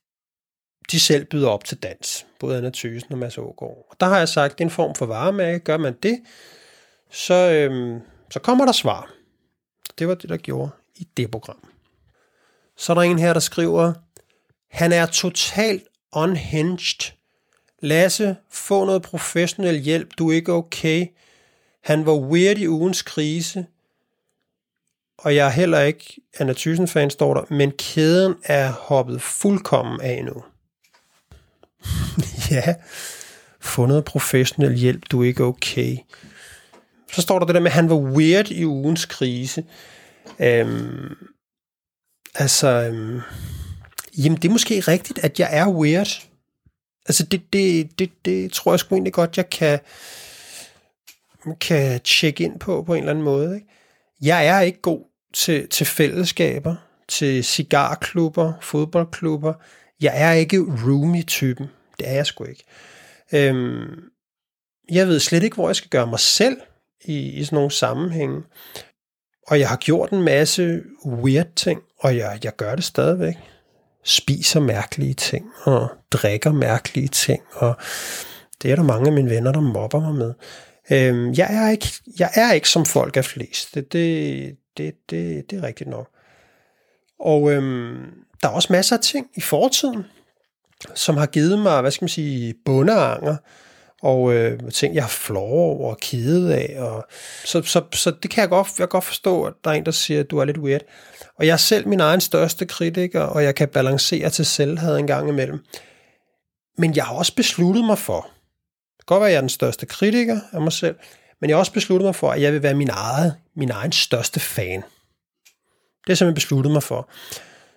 de 0.91 1.01
selv 1.01 1.25
byder 1.25 1.49
op 1.49 1.65
til 1.65 1.79
dans. 1.79 2.27
Både 2.39 2.57
Anna 2.57 2.71
Thysen 2.75 3.13
og 3.13 3.19
Mads 3.19 3.39
Ågaard. 3.39 3.87
Og 3.91 3.97
der 4.01 4.07
har 4.07 4.19
jeg 4.19 4.29
sagt, 4.29 4.59
det 4.59 4.65
er 4.65 4.67
en 4.67 4.71
form 4.71 4.95
for 4.95 5.07
varemærke. 5.07 5.59
Gør 5.59 5.77
man 5.77 5.97
det, 6.03 6.21
så, 7.11 7.35
øhm, 7.35 8.01
så 8.31 8.39
kommer 8.39 8.65
der 8.65 8.73
svar. 8.73 9.13
Det 9.99 10.09
var 10.09 10.15
det, 10.15 10.31
der 10.31 10.37
gjorde 10.37 10.71
i 10.97 11.09
det 11.17 11.31
program. 11.31 11.69
Så 12.77 12.93
er 12.93 12.95
der 12.95 13.03
en 13.03 13.19
her, 13.19 13.33
der 13.33 13.41
skriver, 13.41 13.93
han 14.71 14.93
er 14.93 15.07
totalt 15.07 15.89
unhinged. 16.13 17.13
Lasse, 17.83 18.37
få 18.51 18.85
noget 18.85 19.03
professionel 19.03 19.79
hjælp, 19.79 20.11
du 20.19 20.31
er 20.31 20.35
ikke 20.35 20.53
okay. 20.53 21.07
Han 21.83 22.07
var 22.07 22.15
weird 22.15 22.59
i 22.59 22.69
ugens 22.69 23.03
krise. 23.03 23.67
Og 25.23 25.35
jeg 25.37 25.47
er 25.47 25.51
heller 25.51 25.81
ikke 25.81 26.21
Anna 26.39 26.53
Thyssen-fan, 26.53 27.11
står 27.11 27.35
der, 27.35 27.55
men 27.55 27.71
kæden 27.71 28.35
er 28.45 28.73
hoppet 28.73 29.23
fuldkommen 29.23 30.01
af 30.01 30.25
nu. 30.25 30.45
ja, 32.51 32.75
få 33.61 33.87
noget 33.87 34.05
professionel 34.05 34.75
hjælp, 34.75 35.03
du 35.11 35.23
er 35.23 35.27
ikke 35.27 35.45
okay. 35.45 35.97
Så 37.13 37.23
står 37.23 37.39
der 37.39 37.47
det 37.47 37.55
der 37.55 37.61
med, 37.61 37.71
at 37.71 37.75
han 37.75 37.91
var 37.91 37.97
weird 37.97 38.51
i 38.51 38.65
ugens 38.65 39.05
krise. 39.07 39.65
Øhm, 40.39 41.17
altså, 42.35 42.69
øhm, 42.69 43.21
jamen 44.19 44.39
det 44.39 44.49
er 44.49 44.53
måske 44.53 44.81
rigtigt, 44.81 45.19
at 45.19 45.41
jeg 45.41 45.49
er 45.53 45.69
weird. 45.69 46.27
Altså 47.07 47.27
det, 47.27 47.53
det, 47.53 47.99
det, 47.99 48.11
det 48.25 48.53
tror 48.53 48.73
jeg 48.73 48.81
sgu 48.81 48.95
egentlig 48.95 49.13
godt, 49.13 49.37
jeg 49.37 49.51
kan, 49.51 49.79
kan 51.61 52.01
tjekke 52.01 52.45
ind 52.45 52.61
på 52.61 52.83
på 52.83 52.95
en 52.95 52.99
eller 52.99 53.11
anden 53.11 53.25
måde. 53.25 53.55
Ikke? 53.55 53.67
Jeg 54.23 54.47
er 54.47 54.61
ikke 54.61 54.81
god 54.81 55.10
til, 55.33 55.69
til 55.69 55.87
fællesskaber, 55.87 56.77
til 57.09 57.45
cigarklubber, 57.45 58.53
fodboldklubber. 58.61 59.55
Jeg 60.01 60.13
er 60.15 60.33
ikke 60.33 60.59
roomie-typen. 60.59 61.67
Det 61.99 62.09
er 62.09 62.13
jeg 62.13 62.27
sgu 62.27 62.45
ikke. 62.45 62.65
Øhm, 63.33 64.03
jeg 64.91 65.09
ved 65.09 65.21
slet 65.21 65.43
ikke, 65.43 65.55
hvor 65.55 65.69
jeg 65.69 65.77
skal 65.77 65.91
gøre 65.91 66.07
mig 66.07 66.21
selv 66.21 66.57
i, 67.05 67.19
i 67.19 67.45
sådan 67.45 67.57
nogle 67.57 67.71
sammenhænge. 67.71 68.43
Og 69.47 69.61
jeg 69.61 69.69
har 69.69 69.77
gjort 69.77 70.11
en 70.11 70.23
masse 70.23 70.83
weird 71.07 71.55
ting, 71.57 71.81
og 71.99 72.17
jeg, 72.17 72.39
jeg 72.45 72.57
gør 72.57 72.75
det 72.75 72.85
stadigvæk. 72.85 73.35
Spiser 74.05 74.61
mærkelige 74.61 75.15
ting, 75.15 75.51
og 75.65 75.89
drikker 76.11 76.53
mærkelige 76.53 77.09
ting, 77.09 77.43
og 77.53 77.77
det 78.63 78.71
er 78.71 78.77
der 78.77 78.83
mange 78.83 79.07
af 79.07 79.13
mine 79.13 79.31
venner, 79.31 79.53
der 79.53 79.61
mobber 79.61 80.01
mig 80.01 80.15
med. 80.15 80.35
Øhm, 80.91 81.33
jeg, 81.33 81.49
er 81.51 81.71
ikke, 81.71 81.87
jeg 82.19 82.31
er 82.35 82.53
ikke 82.53 82.69
som 82.69 82.87
folk 82.87 83.17
er 83.17 83.23
flest. 83.23 83.75
Det, 83.75 83.93
det, 83.93 84.57
det, 84.81 85.11
det, 85.11 85.51
det 85.51 85.59
er 85.59 85.63
rigtigt 85.63 85.91
nok. 85.91 86.09
Og 87.21 87.53
øhm, 87.53 88.13
der 88.43 88.49
er 88.49 88.53
også 88.53 88.73
masser 88.73 88.97
af 88.97 89.03
ting 89.03 89.27
i 89.35 89.41
fortiden, 89.41 90.05
som 90.95 91.17
har 91.17 91.27
givet 91.27 91.59
mig, 91.59 91.81
hvad 91.81 91.91
skal 91.91 92.05
man 92.05 92.09
sige, 92.09 92.55
bundeanger, 92.65 93.37
og 94.03 94.35
øh, 94.35 94.71
ting, 94.73 94.95
jeg 94.95 95.03
har 95.03 95.09
flår 95.09 95.41
over 95.41 95.91
og 95.91 95.99
kede 95.99 96.55
af. 96.55 96.83
Og, 96.83 97.07
så, 97.45 97.63
så, 97.63 97.83
så 97.93 98.11
det 98.23 98.31
kan 98.31 98.41
jeg 98.41 98.49
godt, 98.49 98.69
jeg 98.69 98.77
kan 98.77 98.89
godt 98.89 99.05
forstå, 99.05 99.45
at 99.45 99.53
der 99.65 99.71
er 99.71 99.75
en, 99.75 99.87
der 99.87 99.91
siger, 99.91 100.21
at 100.21 100.31
du 100.31 100.39
er 100.39 100.45
lidt 100.45 100.59
weird. 100.59 100.81
Og 101.37 101.47
jeg 101.47 101.53
er 101.53 101.57
selv 101.57 101.89
min 101.89 102.01
egen 102.01 102.21
største 102.21 102.67
kritiker, 102.67 103.21
og 103.21 103.45
jeg 103.45 103.55
kan 103.55 103.69
balancere 103.69 104.31
til 104.31 104.47
selvhed 104.47 104.97
en 104.97 105.07
gang 105.07 105.29
imellem. 105.29 105.59
Men 106.79 106.97
jeg 106.97 107.05
har 107.05 107.15
også 107.15 107.35
besluttet 107.35 107.85
mig 107.85 107.99
for, 107.99 108.21
det 108.99 109.07
kan 109.07 109.15
godt 109.15 109.21
være, 109.21 109.29
at 109.29 109.33
jeg 109.33 109.37
er 109.37 109.43
den 109.43 109.49
største 109.49 109.87
kritiker 109.87 110.41
af 110.53 110.61
mig 110.61 110.73
selv, 110.73 110.97
men 111.41 111.51
jeg 111.51 111.57
har 111.57 111.59
også 111.59 111.73
besluttet 111.73 112.07
mig 112.07 112.15
for, 112.15 112.31
at 112.31 112.43
jeg 112.43 112.53
vil 112.53 112.63
være 112.63 112.75
min, 112.75 112.91
eget, 112.91 113.35
min 113.57 113.71
egen 113.71 113.93
største 113.93 114.41
fan. 114.41 114.83
Det 116.07 116.13
er 116.13 116.15
simpelthen 116.15 116.35
besluttet 116.35 116.73
mig 116.73 116.83
for. 116.83 117.11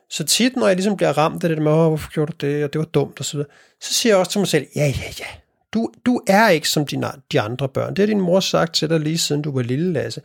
Så 0.10 0.23
tit, 0.23 0.56
når 0.56 0.67
jeg 0.67 0.76
ligesom 0.76 0.97
bliver 0.97 1.17
ramt 1.17 1.43
af 1.43 1.49
det 1.49 1.62
med, 1.62 1.71
oh, 1.71 1.88
hvorfor 1.88 2.12
gjorde 2.12 2.32
du 2.32 2.47
det, 2.47 2.63
og 2.63 2.73
det 2.73 2.80
var 2.80 2.86
dumt, 2.86 3.19
og 3.19 3.26
så 3.26 3.38
videre, 3.38 3.49
så 3.82 3.93
siger 3.93 4.13
jeg 4.13 4.19
også 4.19 4.32
til 4.32 4.39
mig 4.39 4.47
selv, 4.47 4.67
ja, 4.76 4.86
ja, 4.86 5.13
ja, 5.19 5.26
du, 5.73 5.91
du 6.06 6.21
er 6.28 6.49
ikke 6.49 6.69
som 6.69 6.86
de, 6.86 7.02
de 7.32 7.41
andre 7.41 7.69
børn. 7.69 7.89
Det 7.89 7.99
har 7.99 8.06
din 8.06 8.21
mor 8.21 8.39
sagt 8.39 8.76
til 8.76 8.89
dig 8.89 8.99
lige 8.99 9.17
siden 9.17 9.41
du 9.41 9.52
var 9.52 9.62
lille, 9.62 9.93
Lasse. 9.93 10.21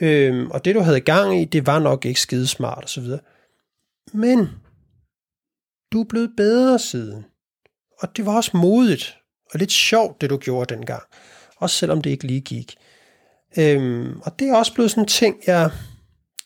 Øhm, 0.00 0.50
og 0.50 0.64
det, 0.64 0.74
du 0.74 0.80
havde 0.80 1.00
gang 1.00 1.40
i, 1.40 1.44
det 1.44 1.66
var 1.66 1.78
nok 1.78 2.04
ikke 2.04 2.20
skidesmart, 2.20 2.84
og 2.84 2.88
så 2.88 3.00
videre. 3.00 3.20
Men 4.12 4.48
du 5.92 6.00
er 6.00 6.04
blevet 6.08 6.30
bedre 6.36 6.78
siden. 6.78 7.24
Og 7.98 8.16
det 8.16 8.26
var 8.26 8.36
også 8.36 8.56
modigt, 8.56 9.16
og 9.52 9.58
lidt 9.58 9.72
sjovt, 9.72 10.20
det 10.20 10.30
du 10.30 10.36
gjorde 10.36 10.74
dengang. 10.74 11.02
Også 11.60 11.76
selvom 11.76 12.02
det 12.02 12.10
ikke 12.10 12.26
lige 12.26 12.40
gik. 12.40 12.76
Øhm, 13.58 14.20
og 14.24 14.38
det 14.38 14.48
er 14.48 14.56
også 14.56 14.74
blevet 14.74 14.90
sådan 14.90 15.04
en 15.04 15.08
ting, 15.08 15.36
jeg, 15.46 15.70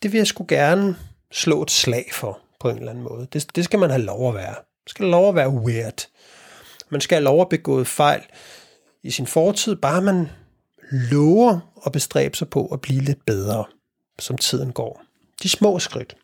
det 0.03 0.13
vil 0.13 0.19
jeg 0.19 0.27
sgu 0.27 0.45
gerne 0.49 0.97
slå 1.33 1.63
et 1.63 1.71
slag 1.71 2.11
for, 2.13 2.41
på 2.61 2.69
en 2.69 2.77
eller 2.77 2.91
anden 2.91 3.05
måde. 3.05 3.27
Det, 3.33 3.57
det 3.57 3.65
skal 3.65 3.79
man 3.79 3.91
have 3.91 4.03
lov 4.03 4.29
at 4.29 4.35
være. 4.35 4.55
Man 4.55 4.89
skal 4.89 5.05
have 5.05 5.11
lov 5.11 5.29
at 5.29 5.35
være 5.35 5.49
weird. 5.49 6.07
Man 6.89 7.01
skal 7.01 7.17
have 7.17 7.25
lov 7.25 7.41
at 7.41 7.49
begå 7.49 7.85
fejl 7.85 8.23
i 9.03 9.11
sin 9.11 9.27
fortid, 9.27 9.77
bare 9.77 10.03
man 10.03 10.29
lover 10.91 11.73
at 11.87 11.93
bestræbe 11.93 12.37
sig 12.37 12.49
på 12.49 12.67
at 12.67 12.81
blive 12.81 13.01
lidt 13.01 13.27
bedre, 13.27 13.65
som 14.19 14.39
tiden 14.39 14.73
går. 14.73 15.03
De 15.43 15.49
små 15.49 15.79
skridt. 15.79 16.17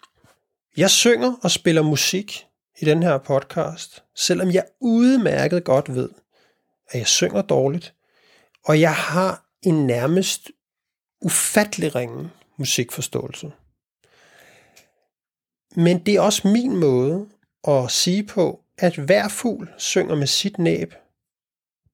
Jeg 0.77 0.91
synger 0.91 1.35
og 1.43 1.51
spiller 1.51 1.83
musik 1.83 2.47
i 2.81 2.85
den 2.85 3.03
her 3.03 3.19
podcast, 3.19 4.03
selvom 4.17 4.51
jeg 4.51 4.65
udmærket 4.81 5.65
godt 5.65 5.95
ved, 5.95 6.09
at 6.91 6.99
jeg 6.99 7.07
synger 7.07 7.43
dårligt, 7.43 7.95
og 8.65 8.81
jeg 8.81 8.95
har 8.95 9.47
en 9.63 9.87
nærmest 9.87 10.51
ufattelig 11.21 11.95
ringe 11.95 12.31
musikforståelse. 12.57 13.53
Men 15.77 16.07
det 16.07 16.15
er 16.15 16.21
også 16.21 16.49
min 16.49 16.77
måde 16.77 17.29
at 17.69 17.91
sige 17.91 18.27
på, 18.27 18.65
at 18.79 18.97
hver 18.97 19.29
fugl 19.29 19.69
synger 19.79 20.15
med 20.15 20.27
sit 20.27 20.59
næb. 20.59 20.95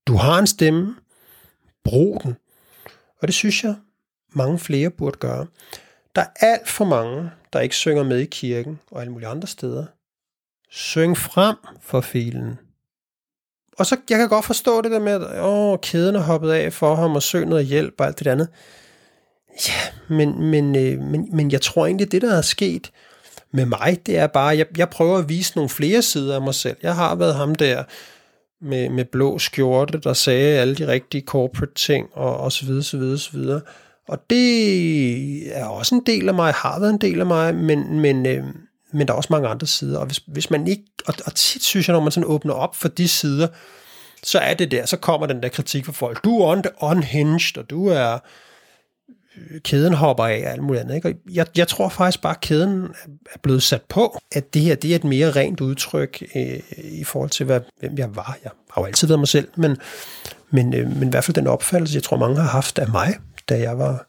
Du 0.07 0.17
har 0.17 0.39
en 0.39 0.47
stemme, 0.47 0.97
brug 1.85 2.21
den. 2.23 2.37
Og 3.21 3.29
det 3.29 3.35
synes 3.35 3.65
jeg, 3.65 3.77
mange 4.33 4.59
flere 4.59 4.91
burde 4.91 5.19
gøre. 5.19 5.47
Der 6.15 6.23
er 6.23 6.31
alt 6.41 6.69
for 6.69 6.85
mange, 6.85 7.31
der 7.53 7.61
ikke 7.61 7.77
synger 7.77 8.03
med 8.03 8.19
i 8.19 8.27
kirken 8.27 8.81
og 8.91 9.01
alle 9.01 9.13
mulige 9.13 9.29
andre 9.29 9.49
steder. 9.49 9.87
Syng 10.71 11.17
frem 11.17 11.57
for 11.81 12.01
filen. 12.01 12.59
Og 13.79 13.87
så, 13.87 13.97
jeg 14.11 14.19
kan 14.19 14.29
godt 14.29 14.45
forstå 14.45 14.83
det 14.83 14.91
der 14.91 15.01
med, 15.01 15.13
at 15.13 15.43
åh, 15.43 15.79
kæden 15.83 16.17
er 16.17 16.21
hoppet 16.21 16.51
af 16.51 16.73
for 16.73 16.95
ham 16.95 17.15
og 17.15 17.23
søge 17.23 17.47
noget 17.47 17.67
hjælp 17.67 17.95
og 17.99 18.07
alt 18.07 18.19
det 18.19 18.27
andet. 18.27 18.49
Ja, 19.69 20.15
men, 20.15 20.51
men, 20.51 20.77
øh, 20.77 21.01
men, 21.01 21.29
men 21.33 21.51
jeg 21.51 21.61
tror 21.61 21.87
egentlig, 21.87 22.13
det 22.13 22.23
der 22.23 22.37
er 22.37 22.43
sket, 22.43 22.91
med 23.57 23.67
mig, 23.67 23.99
det 24.07 24.19
er 24.19 24.27
bare, 24.27 24.57
jeg, 24.57 24.67
jeg 24.77 24.89
prøver 24.89 25.19
at 25.19 25.29
vise 25.29 25.53
nogle 25.57 25.69
flere 25.69 26.03
sider 26.03 26.35
af 26.35 26.43
mig 26.43 26.55
selv. 26.55 26.77
Jeg 26.83 26.95
har 26.95 27.15
været 27.15 27.35
ham 27.35 27.55
der 27.55 27.85
med, 28.61 28.89
med 28.89 29.05
blå 29.05 29.39
skjorte, 29.39 29.99
der 29.99 30.13
sagde 30.13 30.59
alle 30.59 30.75
de 30.75 30.87
rigtige 30.87 31.25
corporate 31.27 31.75
ting, 31.75 32.09
og, 32.13 32.37
og 32.37 32.53
så 32.53 32.67
videre, 32.67 32.83
så 32.83 32.97
videre, 32.97 33.19
så 33.19 33.31
videre. 33.33 33.61
Og 34.09 34.19
det 34.31 35.57
er 35.57 35.65
også 35.65 35.95
en 35.95 36.03
del 36.07 36.29
af 36.29 36.35
mig, 36.35 36.53
har 36.53 36.81
været 36.81 36.93
en 36.93 37.01
del 37.01 37.21
af 37.21 37.27
mig, 37.27 37.55
men, 37.55 38.01
men, 38.01 38.27
øh, 38.27 38.45
men 38.93 39.07
der 39.07 39.13
er 39.13 39.17
også 39.17 39.29
mange 39.31 39.49
andre 39.49 39.67
sider. 39.67 39.99
Og 39.99 40.07
hvis, 40.07 40.21
hvis 40.27 40.51
man 40.51 40.67
ikke, 40.67 40.85
og, 41.07 41.15
og 41.27 41.35
tit 41.35 41.63
synes 41.63 41.89
jeg, 41.89 41.95
når 41.95 42.03
man 42.03 42.13
sådan 42.13 42.29
åbner 42.29 42.55
op 42.55 42.77
for 42.77 42.89
de 42.89 43.09
sider, 43.09 43.49
så 44.23 44.39
er 44.39 44.55
det 44.55 44.71
der, 44.71 44.87
så 44.87 44.97
kommer 44.97 45.27
den 45.27 45.43
der 45.43 45.49
kritik 45.49 45.85
fra 45.85 45.93
folk. 45.93 46.25
Du 46.25 46.39
er 46.39 46.63
unhinged, 46.81 47.59
og 47.59 47.71
du 47.71 47.89
er 47.89 48.19
øh, 49.37 49.61
kæden 49.61 49.95
hopper 49.95 50.25
af 50.25 50.43
og 50.47 50.53
alt 50.53 50.63
muligt 50.63 50.83
andet. 50.83 50.95
Ikke? 50.95 51.09
Og 51.09 51.15
jeg, 51.33 51.47
jeg 51.57 51.69
tror 51.69 51.89
faktisk 51.89 52.23
bare, 52.23 52.35
at 52.35 52.41
kæden 52.41 52.89
er 53.35 53.39
blevet 53.43 53.63
sat 53.63 53.83
på, 53.83 54.19
at 54.33 54.55
det 54.55 54.63
her 54.63 54.75
det 54.75 54.91
er 54.91 54.97
et 54.97 55.05
mere 55.05 55.31
rent 55.31 55.61
udtryk 55.61 56.23
øh, 56.37 56.61
i 56.85 57.05
forhold 57.05 57.31
til, 57.31 57.47
hvad, 57.47 57.61
hvem 57.81 57.99
jeg 57.99 58.17
var. 58.17 58.39
Jeg 58.45 58.51
har 58.71 58.83
jo 58.83 58.87
altid 58.87 59.09
været 59.09 59.21
mig 59.21 59.29
selv, 59.29 59.49
men, 59.57 59.77
men, 60.51 60.75
øh, 60.75 60.97
men 60.97 61.09
i 61.09 61.11
hvert 61.11 61.25
fald 61.25 61.35
den 61.35 61.47
opfattelse, 61.47 61.95
jeg 61.95 62.03
tror 62.03 62.17
mange 62.17 62.37
har 62.37 62.49
haft 62.49 62.79
af 62.79 62.89
mig, 62.89 63.15
da 63.49 63.59
jeg 63.59 63.79
var 63.79 64.07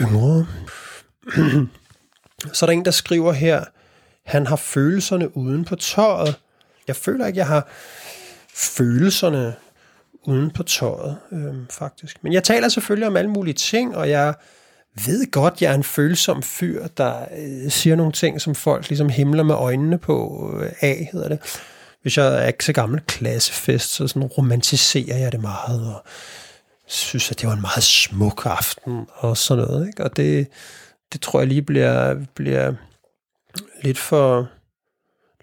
yngre. 0.00 0.46
Så 2.52 2.64
er 2.64 2.66
der 2.66 2.72
en, 2.72 2.84
der 2.84 2.90
skriver 2.90 3.32
her, 3.32 3.64
han 4.26 4.46
har 4.46 4.56
følelserne 4.56 5.36
uden 5.36 5.64
på 5.64 5.76
tøjet. 5.76 6.36
Jeg 6.88 6.96
føler 6.96 7.26
ikke, 7.26 7.38
jeg 7.38 7.46
har 7.46 7.68
følelserne 8.54 9.54
uden 10.26 10.50
på 10.50 10.62
tøjet, 10.62 11.16
øh, 11.32 11.54
faktisk. 11.70 12.16
Men 12.22 12.32
jeg 12.32 12.44
taler 12.44 12.68
selvfølgelig 12.68 13.06
om 13.06 13.16
alle 13.16 13.30
mulige 13.30 13.54
ting, 13.54 13.96
og 13.96 14.10
jeg 14.10 14.34
ved 15.06 15.30
godt, 15.30 15.62
jeg 15.62 15.70
er 15.70 15.74
en 15.74 15.84
følsom 15.84 16.42
fyr, 16.42 16.86
der 16.86 17.24
øh, 17.38 17.70
siger 17.70 17.96
nogle 17.96 18.12
ting, 18.12 18.40
som 18.40 18.54
folk 18.54 18.88
ligesom 18.88 19.08
himler 19.08 19.42
med 19.42 19.54
øjnene 19.54 19.98
på 19.98 20.50
øh, 20.60 20.72
af, 20.80 21.08
hedder 21.12 21.28
det. 21.28 21.38
Hvis 22.02 22.16
jeg 22.16 22.42
er 22.42 22.46
ikke 22.46 22.64
så 22.64 22.72
gammel 22.72 23.00
klassefest, 23.00 23.90
så 23.90 24.08
sådan 24.08 24.28
romantiserer 24.28 25.18
jeg 25.18 25.32
det 25.32 25.40
meget, 25.40 25.94
og 25.94 26.04
synes, 26.86 27.30
at 27.30 27.40
det 27.40 27.48
var 27.48 27.54
en 27.54 27.60
meget 27.60 27.82
smuk 27.82 28.42
aften, 28.46 29.06
og 29.14 29.36
sådan 29.36 29.64
noget. 29.64 29.86
Ikke? 29.86 30.04
Og 30.04 30.16
det, 30.16 30.46
det 31.14 31.20
tror 31.22 31.40
jeg 31.40 31.48
lige 31.48 31.62
bliver, 31.62 32.24
bliver 32.34 32.74
lidt 33.82 33.98
for 33.98 34.48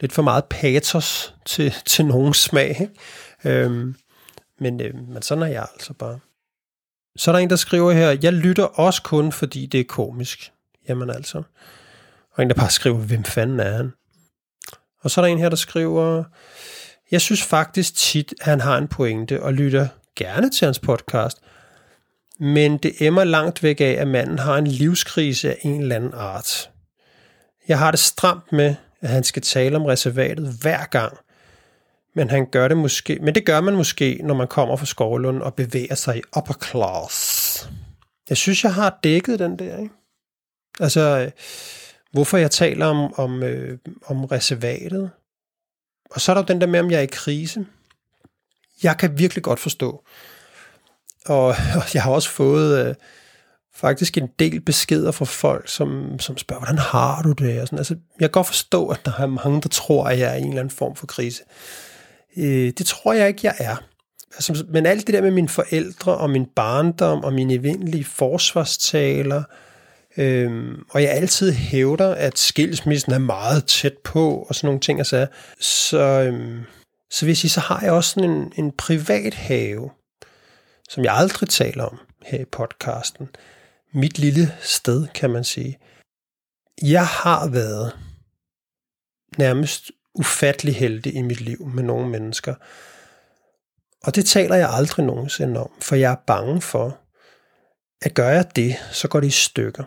lidt 0.02 0.14
for 0.14 0.22
meget 0.22 0.46
patos 0.46 1.36
til, 1.46 1.74
til 1.86 2.06
nogen 2.06 2.34
smag. 2.34 2.82
Ikke? 2.82 3.64
Øhm, 3.64 3.96
Men, 4.60 4.82
øh, 4.82 5.08
men 5.08 5.22
sådan 5.22 5.44
er 5.44 5.48
jeg 5.48 5.68
altså 5.74 5.94
bare. 5.94 6.20
Så 7.16 7.32
er 7.32 7.36
der 7.36 7.40
en, 7.40 7.50
der 7.50 7.56
skriver 7.56 7.92
her, 7.92 8.18
jeg 8.24 8.34
lytter 8.34 8.64
også 8.64 9.02
kun, 9.02 9.32
fordi 9.32 9.66
det 9.66 9.80
er 9.80 9.84
komisk. 9.84 10.52
Jamen 10.90 11.10
altså. 11.10 11.44
Og 12.34 12.44
en, 12.44 12.50
der 12.50 12.56
bare 12.56 12.70
skriver, 12.70 12.98
hvem 12.98 13.24
fanden 13.24 13.60
er 13.60 13.78
han? 13.78 13.94
Og 15.02 15.12
så 15.12 15.22
er 15.22 15.26
der 15.26 15.32
en 15.32 15.40
her, 15.40 15.50
der 15.50 15.56
skriver, 15.56 16.24
jeg 17.12 17.22
synes 17.22 17.44
faktisk 17.44 17.96
tit, 17.96 18.34
at 18.42 18.48
han 18.48 18.62
har 18.62 18.78
en 18.78 18.88
pointe, 18.88 19.44
og 19.44 19.54
lytter 19.54 19.88
gerne 20.16 20.50
til 20.50 20.66
hans 20.66 20.80
podcast, 20.80 21.38
men 22.42 22.78
det 22.78 23.02
emmer 23.02 23.24
langt 23.24 23.64
væk 23.64 23.82
af, 23.82 23.96
at 24.00 24.08
manden 24.08 24.40
har 24.40 24.58
en 24.58 24.68
livskrise 24.68 25.50
af 25.50 25.58
en 25.62 25.82
eller 25.82 25.96
anden 25.96 26.14
art. 26.14 26.72
Jeg 27.68 27.80
har 27.80 27.92
det 27.92 28.00
stramt 28.00 28.52
med, 28.52 28.76
at 29.02 29.10
han 29.10 29.24
skal 29.24 29.42
tale 29.42 29.76
om 29.76 29.86
reservatet 29.86 30.58
hver 30.62 30.86
gang, 30.86 31.18
men 32.16 32.30
han 32.30 32.46
gør 32.46 32.68
det 32.68 32.78
måske, 32.78 33.20
men 33.22 33.36
det 33.36 33.46
gør 33.46 33.62
man 33.62 33.76
måske, 33.76 34.20
når 34.24 34.34
man 34.34 34.48
kommer 34.48 34.76
fra 34.76 34.86
Skovlund 34.86 35.42
og 35.42 35.54
bevæger 35.54 35.96
sig 35.96 36.18
i 36.18 36.22
upper 36.38 36.54
class. 36.54 37.70
Jeg 38.30 38.38
synes, 38.38 38.64
jeg 38.64 38.74
har 38.74 39.00
dækket 39.04 39.40
den 39.40 39.60
der, 39.60 39.78
ikke? 39.78 39.94
Altså, 40.80 41.32
hvorfor 42.12 42.38
jeg 42.38 42.52
taler 42.52 42.86
om, 42.86 43.14
om, 43.14 43.44
øh, 43.44 43.78
om 44.06 44.26
reservatet. 44.26 45.12
Og 46.12 46.22
så 46.22 46.32
er 46.32 46.36
der 46.36 46.44
den 46.44 46.62
der 46.62 46.68
med, 46.68 46.80
om 46.80 46.92
jeg 46.92 46.98
er 46.98 47.04
i 47.04 47.10
krise. 47.12 47.66
Jeg 48.84 48.98
kan 48.98 49.18
virkelig 49.18 49.44
godt 49.44 49.60
forstå. 49.60 50.04
Og, 51.26 51.48
og 51.80 51.84
jeg 51.94 52.04
har 52.04 52.12
også 52.12 52.30
fået 52.30 52.88
øh, 52.88 52.96
faktisk 53.76 54.18
en 54.18 54.28
del 54.40 54.62
beskeder 54.62 55.12
fra 55.12 55.26
folk, 55.26 55.70
som, 55.70 56.20
som 56.20 56.38
spørger, 56.38 56.60
hvordan 56.60 56.78
har 56.78 57.22
du 57.22 57.32
det? 57.32 57.62
Og 57.62 57.68
sådan. 57.68 57.78
Altså, 57.78 57.96
jeg 58.20 58.30
kan 58.30 58.32
godt 58.32 58.48
forstå, 58.48 58.88
at 58.88 59.02
der 59.06 59.12
er 59.18 59.26
mange, 59.26 59.62
der 59.62 59.70
tror, 59.70 60.06
at 60.06 60.20
jeg 60.20 60.32
er 60.32 60.36
i 60.36 60.42
en 60.42 60.48
eller 60.48 60.60
anden 60.60 60.76
form 60.76 60.96
for 60.96 61.08
krise. 61.08 61.44
Øh, 62.38 62.74
det 62.78 62.86
tror 62.86 63.14
jeg 63.14 63.28
ikke, 63.28 63.42
jeg 63.44 63.56
er. 63.58 63.76
Altså, 64.34 64.66
men 64.70 64.86
alt 64.86 65.08
det 65.08 65.14
der 65.14 65.22
med 65.22 65.32
mine 65.32 65.50
forældre 65.50 66.18
og 66.18 66.30
min 66.30 66.46
barndom 66.56 67.24
og 67.24 67.34
mine 67.34 67.54
evindelige 67.54 68.04
forsvarstaler, 68.04 69.44
øhm, 70.18 70.84
og 70.90 71.04
jeg 71.04 71.12
altid 71.12 71.52
hævder, 71.52 72.16
at 72.16 72.38
skilsmissen 72.38 73.12
er 73.12 73.18
meget 73.18 73.66
tæt 73.66 73.98
på 74.04 74.46
og 74.50 74.56
sådan 74.56 74.68
nogle 74.68 74.80
ting, 74.80 75.00
altså, 75.00 75.28
så, 75.60 76.00
øhm, 76.00 76.60
så 77.12 77.26
vil 77.26 77.32
jeg 77.32 77.38
sige, 77.38 77.52
så 77.52 77.60
har 77.60 77.82
jeg 77.82 77.92
også 77.92 78.10
sådan 78.10 78.30
en, 78.30 78.54
en 78.56 78.72
privat 78.78 79.34
have, 79.34 79.90
som 80.92 81.04
jeg 81.04 81.14
aldrig 81.14 81.50
taler 81.50 81.84
om 81.84 82.00
her 82.26 82.40
i 82.40 82.46
podcasten. 82.46 83.30
Mit 83.94 84.20
lille 84.20 84.58
sted, 84.62 85.08
kan 85.08 85.30
man 85.30 85.44
sige. 85.44 85.80
Jeg 86.82 87.08
har 87.08 87.48
været 87.48 87.98
nærmest 89.38 89.92
ufattelig 90.14 90.76
heldig 90.76 91.16
i 91.16 91.22
mit 91.22 91.42
liv 91.42 91.68
med 91.68 91.84
nogle 91.84 92.10
mennesker. 92.10 92.56
Og 94.04 94.16
det 94.16 94.26
taler 94.26 94.56
jeg 94.56 94.70
aldrig 94.70 95.06
nogensinde 95.06 95.60
om, 95.60 95.72
for 95.82 95.96
jeg 95.96 96.12
er 96.12 96.24
bange 96.28 96.62
for, 96.62 97.00
at 98.02 98.14
gør 98.14 98.30
jeg 98.30 98.56
det, 98.56 98.76
så 98.92 99.08
går 99.08 99.20
det 99.20 99.28
i 99.28 99.32
stykker. 99.32 99.84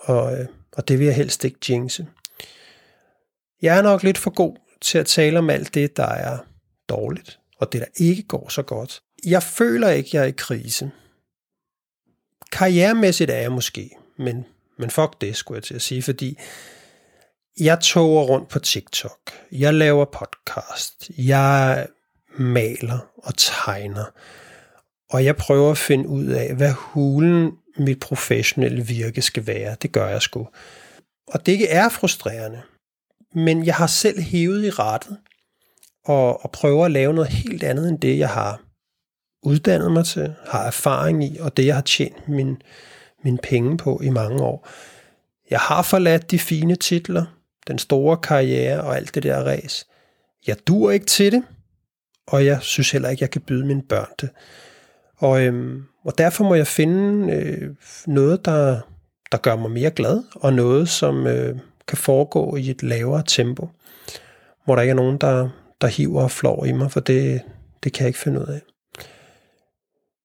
Og, 0.00 0.38
øh, 0.38 0.46
og 0.72 0.88
det 0.88 0.98
vil 0.98 1.04
jeg 1.04 1.16
helst 1.16 1.44
ikke 1.44 1.58
jinxe. 1.68 2.06
Jeg 3.62 3.78
er 3.78 3.82
nok 3.82 4.02
lidt 4.02 4.18
for 4.18 4.30
god 4.30 4.56
til 4.80 4.98
at 4.98 5.06
tale 5.06 5.38
om 5.38 5.50
alt 5.50 5.74
det, 5.74 5.96
der 5.96 6.08
er 6.08 6.38
dårligt, 6.88 7.38
og 7.58 7.72
det, 7.72 7.80
der 7.80 7.88
ikke 7.96 8.22
går 8.22 8.48
så 8.48 8.62
godt. 8.62 9.03
Jeg 9.26 9.42
føler 9.42 9.88
ikke, 9.88 10.10
jeg 10.12 10.22
er 10.22 10.26
i 10.26 10.34
krise. 10.36 10.90
Karrieremæssigt 12.52 13.30
er 13.30 13.38
jeg 13.38 13.52
måske, 13.52 13.90
men, 14.18 14.44
men 14.78 14.90
fuck 14.90 15.20
det, 15.20 15.36
skulle 15.36 15.56
jeg 15.56 15.62
til 15.62 15.74
at 15.74 15.82
sige, 15.82 16.02
fordi 16.02 16.38
jeg 17.60 17.80
toger 17.80 18.24
rundt 18.24 18.48
på 18.48 18.58
TikTok. 18.58 19.18
Jeg 19.52 19.74
laver 19.74 20.04
podcast. 20.04 21.10
Jeg 21.18 21.86
maler 22.38 22.98
og 23.16 23.36
tegner. 23.36 24.04
Og 25.10 25.24
jeg 25.24 25.36
prøver 25.36 25.70
at 25.70 25.78
finde 25.78 26.08
ud 26.08 26.26
af, 26.26 26.54
hvad 26.54 26.72
hulen 26.72 27.52
mit 27.78 28.00
professionelle 28.00 28.86
virke 28.86 29.22
skal 29.22 29.46
være. 29.46 29.76
Det 29.82 29.92
gør 29.92 30.08
jeg 30.08 30.22
sgu. 30.22 30.48
Og 31.26 31.46
det 31.46 31.52
ikke 31.52 31.68
er 31.68 31.88
frustrerende. 31.88 32.62
Men 33.34 33.66
jeg 33.66 33.74
har 33.74 33.86
selv 33.86 34.20
hævet 34.20 34.64
i 34.64 34.70
rettet 34.70 35.18
og, 36.04 36.44
og 36.44 36.50
prøver 36.50 36.84
at 36.84 36.90
lave 36.90 37.14
noget 37.14 37.30
helt 37.30 37.62
andet 37.62 37.88
end 37.88 37.98
det, 37.98 38.18
jeg 38.18 38.28
har 38.28 38.63
uddannet 39.46 39.92
mig 39.92 40.04
til, 40.04 40.34
har 40.46 40.66
erfaring 40.66 41.24
i, 41.24 41.38
og 41.40 41.56
det, 41.56 41.66
jeg 41.66 41.74
har 41.74 41.82
tjent 41.82 42.28
min, 42.28 42.62
min 43.24 43.38
penge 43.38 43.76
på 43.76 44.00
i 44.04 44.10
mange 44.10 44.42
år. 44.42 44.68
Jeg 45.50 45.58
har 45.58 45.82
forladt 45.82 46.30
de 46.30 46.38
fine 46.38 46.76
titler, 46.76 47.24
den 47.66 47.78
store 47.78 48.16
karriere 48.16 48.80
og 48.80 48.96
alt 48.96 49.14
det 49.14 49.22
der 49.22 49.44
ræs. 49.44 49.86
Jeg 50.46 50.56
dur 50.66 50.90
ikke 50.90 51.06
til 51.06 51.32
det, 51.32 51.42
og 52.26 52.46
jeg 52.46 52.58
synes 52.62 52.90
heller 52.90 53.08
ikke, 53.08 53.22
jeg 53.22 53.30
kan 53.30 53.40
byde 53.40 53.66
mine 53.66 53.82
børn 53.82 54.10
det. 54.20 54.30
Og, 55.16 55.42
øhm, 55.42 55.82
og 56.04 56.18
derfor 56.18 56.44
må 56.44 56.54
jeg 56.54 56.66
finde 56.66 57.32
øh, 57.32 57.70
noget, 58.06 58.44
der, 58.44 58.80
der 59.32 59.38
gør 59.38 59.56
mig 59.56 59.70
mere 59.70 59.90
glad, 59.90 60.22
og 60.34 60.52
noget, 60.52 60.88
som 60.88 61.26
øh, 61.26 61.58
kan 61.88 61.98
foregå 61.98 62.56
i 62.56 62.70
et 62.70 62.82
lavere 62.82 63.22
tempo, 63.26 63.68
hvor 64.64 64.74
der 64.74 64.82
ikke 64.82 64.90
er 64.90 64.96
nogen, 64.96 65.18
der, 65.18 65.48
der 65.80 65.86
hiver 65.86 66.22
og 66.22 66.30
flår 66.30 66.64
i 66.64 66.72
mig, 66.72 66.92
for 66.92 67.00
det, 67.00 67.40
det 67.84 67.92
kan 67.92 68.00
jeg 68.00 68.08
ikke 68.08 68.18
finde 68.18 68.40
ud 68.40 68.46
af. 68.46 68.60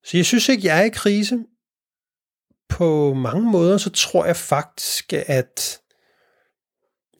Så 0.09 0.17
jeg 0.17 0.25
synes 0.25 0.49
ikke, 0.49 0.67
jeg 0.67 0.79
er 0.79 0.83
i 0.83 0.89
krise. 0.89 1.39
På 2.69 3.13
mange 3.13 3.51
måder, 3.51 3.77
så 3.77 3.89
tror 3.89 4.25
jeg 4.25 4.35
faktisk, 4.35 5.13
at 5.13 5.81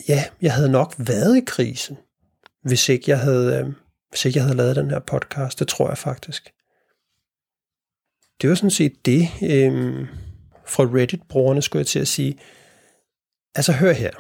ja, 0.07 0.23
jeg 0.41 0.53
havde 0.53 0.71
nok 0.71 0.95
været 0.97 1.37
i 1.37 1.43
krisen, 1.47 1.97
hvis 2.63 2.89
ikke 2.89 3.11
jeg 3.11 3.19
havde, 3.19 3.59
øh, 3.59 3.73
hvis 4.09 4.25
ikke 4.25 4.37
jeg 4.37 4.43
havde 4.43 4.57
lavet 4.57 4.75
den 4.75 4.89
her 4.89 4.99
podcast. 4.99 5.59
Det 5.59 5.67
tror 5.67 5.87
jeg 5.87 5.97
faktisk. 5.97 6.53
Det 8.41 8.49
var 8.49 8.55
sådan 8.55 8.71
set 8.71 9.05
det 9.05 9.29
øh, 9.43 10.07
fra 10.65 10.83
Reddit-brugerne, 10.83 11.61
skulle 11.61 11.79
jeg 11.79 11.87
til 11.87 11.99
at 11.99 12.07
sige. 12.07 12.39
Altså 13.55 13.71
hør 13.71 13.93
her, 13.93 14.11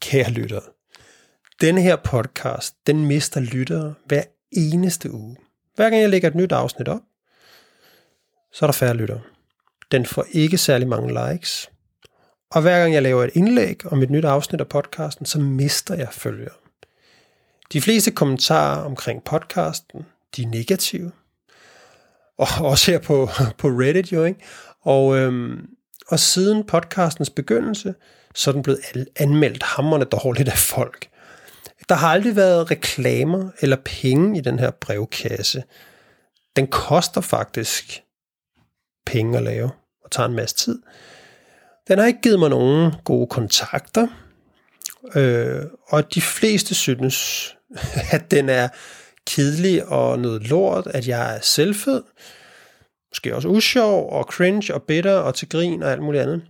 kære 0.00 0.30
lyttere. 0.30 0.62
Denne 1.60 1.82
her 1.82 1.96
podcast, 1.96 2.76
den 2.86 3.06
mister 3.06 3.40
lyttere 3.40 3.94
hver 4.06 4.22
eneste 4.52 5.10
uge. 5.10 5.36
Hver 5.74 5.90
gang 5.90 6.02
jeg 6.02 6.10
lægger 6.10 6.28
et 6.28 6.34
nyt 6.34 6.52
afsnit 6.52 6.88
op, 6.88 7.02
så 8.52 8.64
er 8.64 8.66
der 8.66 8.72
færre 8.72 8.94
lyttere. 8.94 9.20
Den 9.92 10.06
får 10.06 10.26
ikke 10.30 10.58
særlig 10.58 10.88
mange 10.88 11.32
likes. 11.32 11.70
Og 12.50 12.62
hver 12.62 12.80
gang 12.80 12.94
jeg 12.94 13.02
laver 13.02 13.24
et 13.24 13.30
indlæg 13.34 13.86
om 13.86 14.02
et 14.02 14.10
nyt 14.10 14.24
afsnit 14.24 14.60
af 14.60 14.68
podcasten, 14.68 15.26
så 15.26 15.40
mister 15.40 15.94
jeg 15.94 16.08
følgere. 16.12 16.54
De 17.72 17.80
fleste 17.80 18.10
kommentarer 18.10 18.84
omkring 18.84 19.24
podcasten, 19.24 20.06
de 20.36 20.42
er 20.42 20.46
negative. 20.46 21.12
Og 22.38 22.48
også 22.70 22.90
her 22.90 22.98
på, 22.98 23.28
på 23.58 23.68
Reddit 23.68 24.12
jo, 24.12 24.24
ikke? 24.24 24.40
Og, 24.82 25.18
øhm, 25.18 25.66
og 26.08 26.18
siden 26.18 26.64
podcastens 26.64 27.30
begyndelse, 27.30 27.94
så 28.34 28.50
er 28.50 28.52
den 28.52 28.62
blevet 28.62 28.80
anmeldt 29.16 29.62
hammerne 29.62 30.04
dårligt 30.04 30.48
af 30.48 30.58
folk. 30.58 31.08
Der 31.88 31.94
har 31.94 32.08
aldrig 32.08 32.36
været 32.36 32.70
reklamer 32.70 33.50
eller 33.60 33.76
penge 33.84 34.38
i 34.38 34.40
den 34.40 34.58
her 34.58 34.70
brevkasse. 34.70 35.62
Den 36.56 36.66
koster 36.66 37.20
faktisk 37.20 38.02
penge 39.06 39.38
at 39.38 39.44
lave 39.44 39.70
og 40.04 40.10
tager 40.10 40.28
en 40.28 40.36
masse 40.36 40.56
tid. 40.56 40.82
Den 41.88 41.98
har 41.98 42.06
ikke 42.06 42.20
givet 42.20 42.38
mig 42.38 42.50
nogen 42.50 42.92
gode 43.04 43.26
kontakter, 43.26 44.06
øh, 45.14 45.62
og 45.88 46.14
de 46.14 46.20
fleste 46.20 46.74
synes, 46.74 47.56
at 48.12 48.30
den 48.30 48.48
er 48.48 48.68
kedelig 49.26 49.86
og 49.86 50.18
noget 50.18 50.48
lort, 50.48 50.86
at 50.86 51.08
jeg 51.08 51.36
er 51.36 51.40
selvfed, 51.40 52.02
måske 53.10 53.36
også 53.36 53.48
usjov 53.48 54.12
og 54.12 54.24
cringe 54.24 54.74
og 54.74 54.82
bitter 54.82 55.14
og 55.14 55.34
til 55.34 55.48
grin 55.48 55.82
og 55.82 55.92
alt 55.92 56.02
muligt 56.02 56.22
andet. 56.22 56.42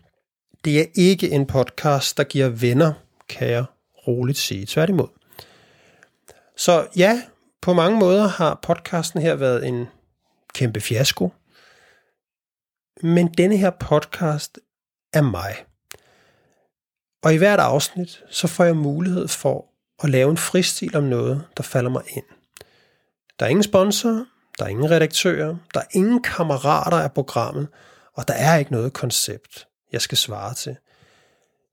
Det 0.64 0.80
er 0.80 0.84
ikke 0.94 1.30
en 1.30 1.46
podcast, 1.46 2.16
der 2.16 2.24
giver 2.24 2.48
venner, 2.48 2.92
kan 3.28 3.48
jeg 3.48 3.64
roligt 4.06 4.38
sige. 4.38 4.66
Tværtimod. 4.66 5.08
Så 6.56 6.86
ja, 6.96 7.22
på 7.60 7.72
mange 7.72 7.98
måder 7.98 8.28
har 8.28 8.58
podcasten 8.62 9.22
her 9.22 9.34
været 9.34 9.66
en 9.66 9.86
kæmpe 10.54 10.80
fiasko. 10.80 11.30
Men 13.02 13.28
denne 13.28 13.56
her 13.56 13.70
podcast 13.70 14.58
er 15.12 15.22
mig. 15.22 15.54
Og 17.22 17.34
i 17.34 17.36
hvert 17.36 17.60
afsnit, 17.60 18.22
så 18.30 18.46
får 18.46 18.64
jeg 18.64 18.76
mulighed 18.76 19.28
for 19.28 19.66
at 20.02 20.10
lave 20.10 20.30
en 20.30 20.36
fristil 20.36 20.96
om 20.96 21.04
noget, 21.04 21.44
der 21.56 21.62
falder 21.62 21.90
mig 21.90 22.02
ind. 22.08 22.24
Der 23.38 23.46
er 23.46 23.50
ingen 23.50 23.62
sponsorer, 23.62 24.24
der 24.58 24.64
er 24.64 24.68
ingen 24.68 24.90
redaktører, 24.90 25.56
der 25.74 25.80
er 25.80 25.84
ingen 25.92 26.22
kammerater 26.22 26.96
af 26.96 27.12
programmet, 27.12 27.68
og 28.14 28.28
der 28.28 28.34
er 28.34 28.56
ikke 28.56 28.72
noget 28.72 28.92
koncept, 28.92 29.66
jeg 29.92 30.00
skal 30.00 30.18
svare 30.18 30.54
til. 30.54 30.76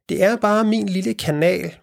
Det 0.10 0.24
er 0.24 0.36
bare 0.36 0.64
min 0.64 0.89
lille 0.89 1.14
kanal, 1.14 1.78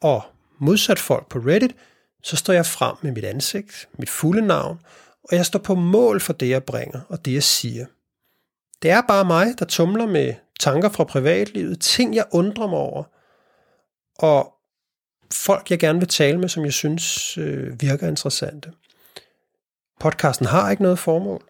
og 0.00 0.22
modsat 0.58 0.98
folk 0.98 1.28
på 1.28 1.38
Reddit, 1.38 1.76
så 2.22 2.36
står 2.36 2.52
jeg 2.52 2.66
frem 2.66 2.96
med 3.02 3.12
mit 3.12 3.24
ansigt, 3.24 3.88
mit 3.98 4.10
fulde 4.10 4.46
navn, 4.46 4.80
og 5.24 5.36
jeg 5.36 5.46
står 5.46 5.58
på 5.58 5.74
mål 5.74 6.20
for 6.20 6.32
det, 6.32 6.48
jeg 6.48 6.64
bringer 6.64 7.00
og 7.08 7.24
det, 7.24 7.32
jeg 7.32 7.42
siger. 7.42 7.86
Det 8.82 8.90
er 8.90 9.00
bare 9.08 9.24
mig, 9.24 9.46
der 9.58 9.64
tumler 9.64 10.06
med 10.06 10.34
tanker 10.60 10.88
fra 10.88 11.04
privatlivet, 11.04 11.80
ting 11.80 12.14
jeg 12.14 12.24
undrer 12.32 12.66
mig 12.66 12.78
over, 12.78 13.04
og 14.18 14.54
folk 15.32 15.70
jeg 15.70 15.78
gerne 15.78 15.98
vil 15.98 16.08
tale 16.08 16.38
med, 16.38 16.48
som 16.48 16.64
jeg 16.64 16.72
synes 16.72 17.38
øh, 17.38 17.80
virker 17.80 18.08
interessante. 18.08 18.72
Podcasten 20.00 20.46
har 20.46 20.70
ikke 20.70 20.82
noget 20.82 20.98
formål. 20.98 21.42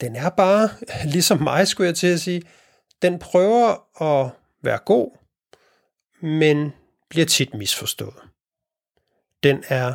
Den 0.00 0.16
er 0.16 0.30
bare, 0.30 0.68
ligesom 1.14 1.42
mig 1.42 1.68
skulle 1.68 1.86
jeg 1.86 1.96
til 1.96 2.06
at 2.06 2.20
sige, 2.20 2.42
den 3.02 3.18
prøver 3.18 4.02
at 4.02 4.30
være 4.62 4.78
god, 4.78 5.10
men 6.22 6.72
bliver 7.08 7.26
tit 7.26 7.54
misforstået. 7.54 8.22
Den 9.42 9.64
er 9.68 9.94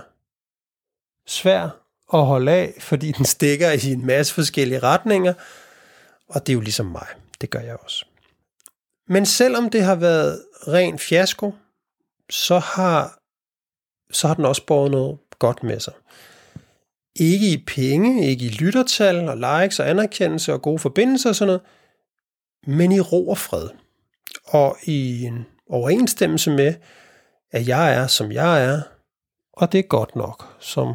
svær 1.28 1.64
at 2.14 2.26
holde 2.26 2.52
af, 2.52 2.74
fordi 2.80 3.12
den 3.12 3.26
stikker 3.26 3.72
i 3.72 3.92
en 3.92 4.06
masse 4.06 4.34
forskellige 4.34 4.80
retninger, 4.80 5.34
og 6.30 6.48
det 6.48 6.54
er 6.54 6.56
jo 6.56 6.62
ligesom 6.62 6.86
mig. 6.86 7.08
Det 7.42 7.50
gør 7.50 7.60
jeg 7.60 7.78
også. 7.84 8.06
Men 9.08 9.26
selvom 9.26 9.70
det 9.70 9.84
har 9.84 9.96
været 9.96 10.44
ren 10.68 11.00
fiasko, 11.00 11.54
så 12.30 12.60
har, 12.60 13.20
så 14.12 14.28
har 14.28 14.36
den 14.36 14.46
også 14.46 14.66
båret 14.66 14.92
noget 14.92 15.18
godt 15.40 15.64
med 15.64 15.80
sig. 15.80 15.94
Ikke 17.16 17.52
i 17.52 17.64
penge, 17.68 18.28
ikke 18.28 18.46
i 18.46 18.50
lyttertal 18.50 19.30
og 19.30 19.38
likes 19.38 19.80
og 19.80 19.90
anerkendelse 19.90 20.54
og 20.54 20.62
gode 20.62 20.80
forbindelser 20.80 21.30
og 21.30 21.36
sådan 21.36 21.48
noget, 21.48 21.62
men 22.68 22.92
i 22.92 23.00
ro 23.00 23.30
og 23.30 23.38
fred. 23.38 23.70
Og 24.46 24.78
i 24.84 25.24
en 25.24 25.46
overensstemmelse 25.70 26.52
med, 26.52 26.74
at 27.52 27.68
jeg 27.68 27.94
er, 27.94 28.08
som 28.08 28.32
jeg 28.32 28.66
er, 28.66 28.82
og 29.54 29.72
det 29.72 29.80
er 29.80 29.84
godt 29.84 30.16
nok, 30.16 30.56
som 30.60 30.94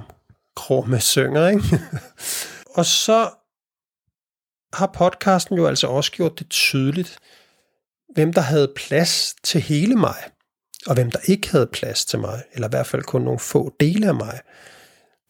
Krumme 0.56 1.00
synger, 1.00 1.48
ikke? 1.48 1.62
og 2.76 2.86
så 2.86 3.30
har 4.74 4.86
podcasten 4.86 5.56
jo 5.56 5.66
altså 5.66 5.86
også 5.86 6.12
gjort 6.12 6.38
det 6.38 6.48
tydeligt, 6.50 7.18
hvem 8.14 8.32
der 8.32 8.40
havde 8.40 8.72
plads 8.76 9.34
til 9.42 9.60
hele 9.60 9.96
mig, 9.96 10.16
og 10.86 10.94
hvem 10.94 11.10
der 11.10 11.18
ikke 11.24 11.50
havde 11.50 11.66
plads 11.66 12.04
til 12.04 12.18
mig, 12.18 12.42
eller 12.52 12.68
i 12.68 12.70
hvert 12.70 12.86
fald 12.86 13.02
kun 13.02 13.22
nogle 13.22 13.38
få 13.38 13.74
dele 13.80 14.08
af 14.08 14.14
mig. 14.14 14.40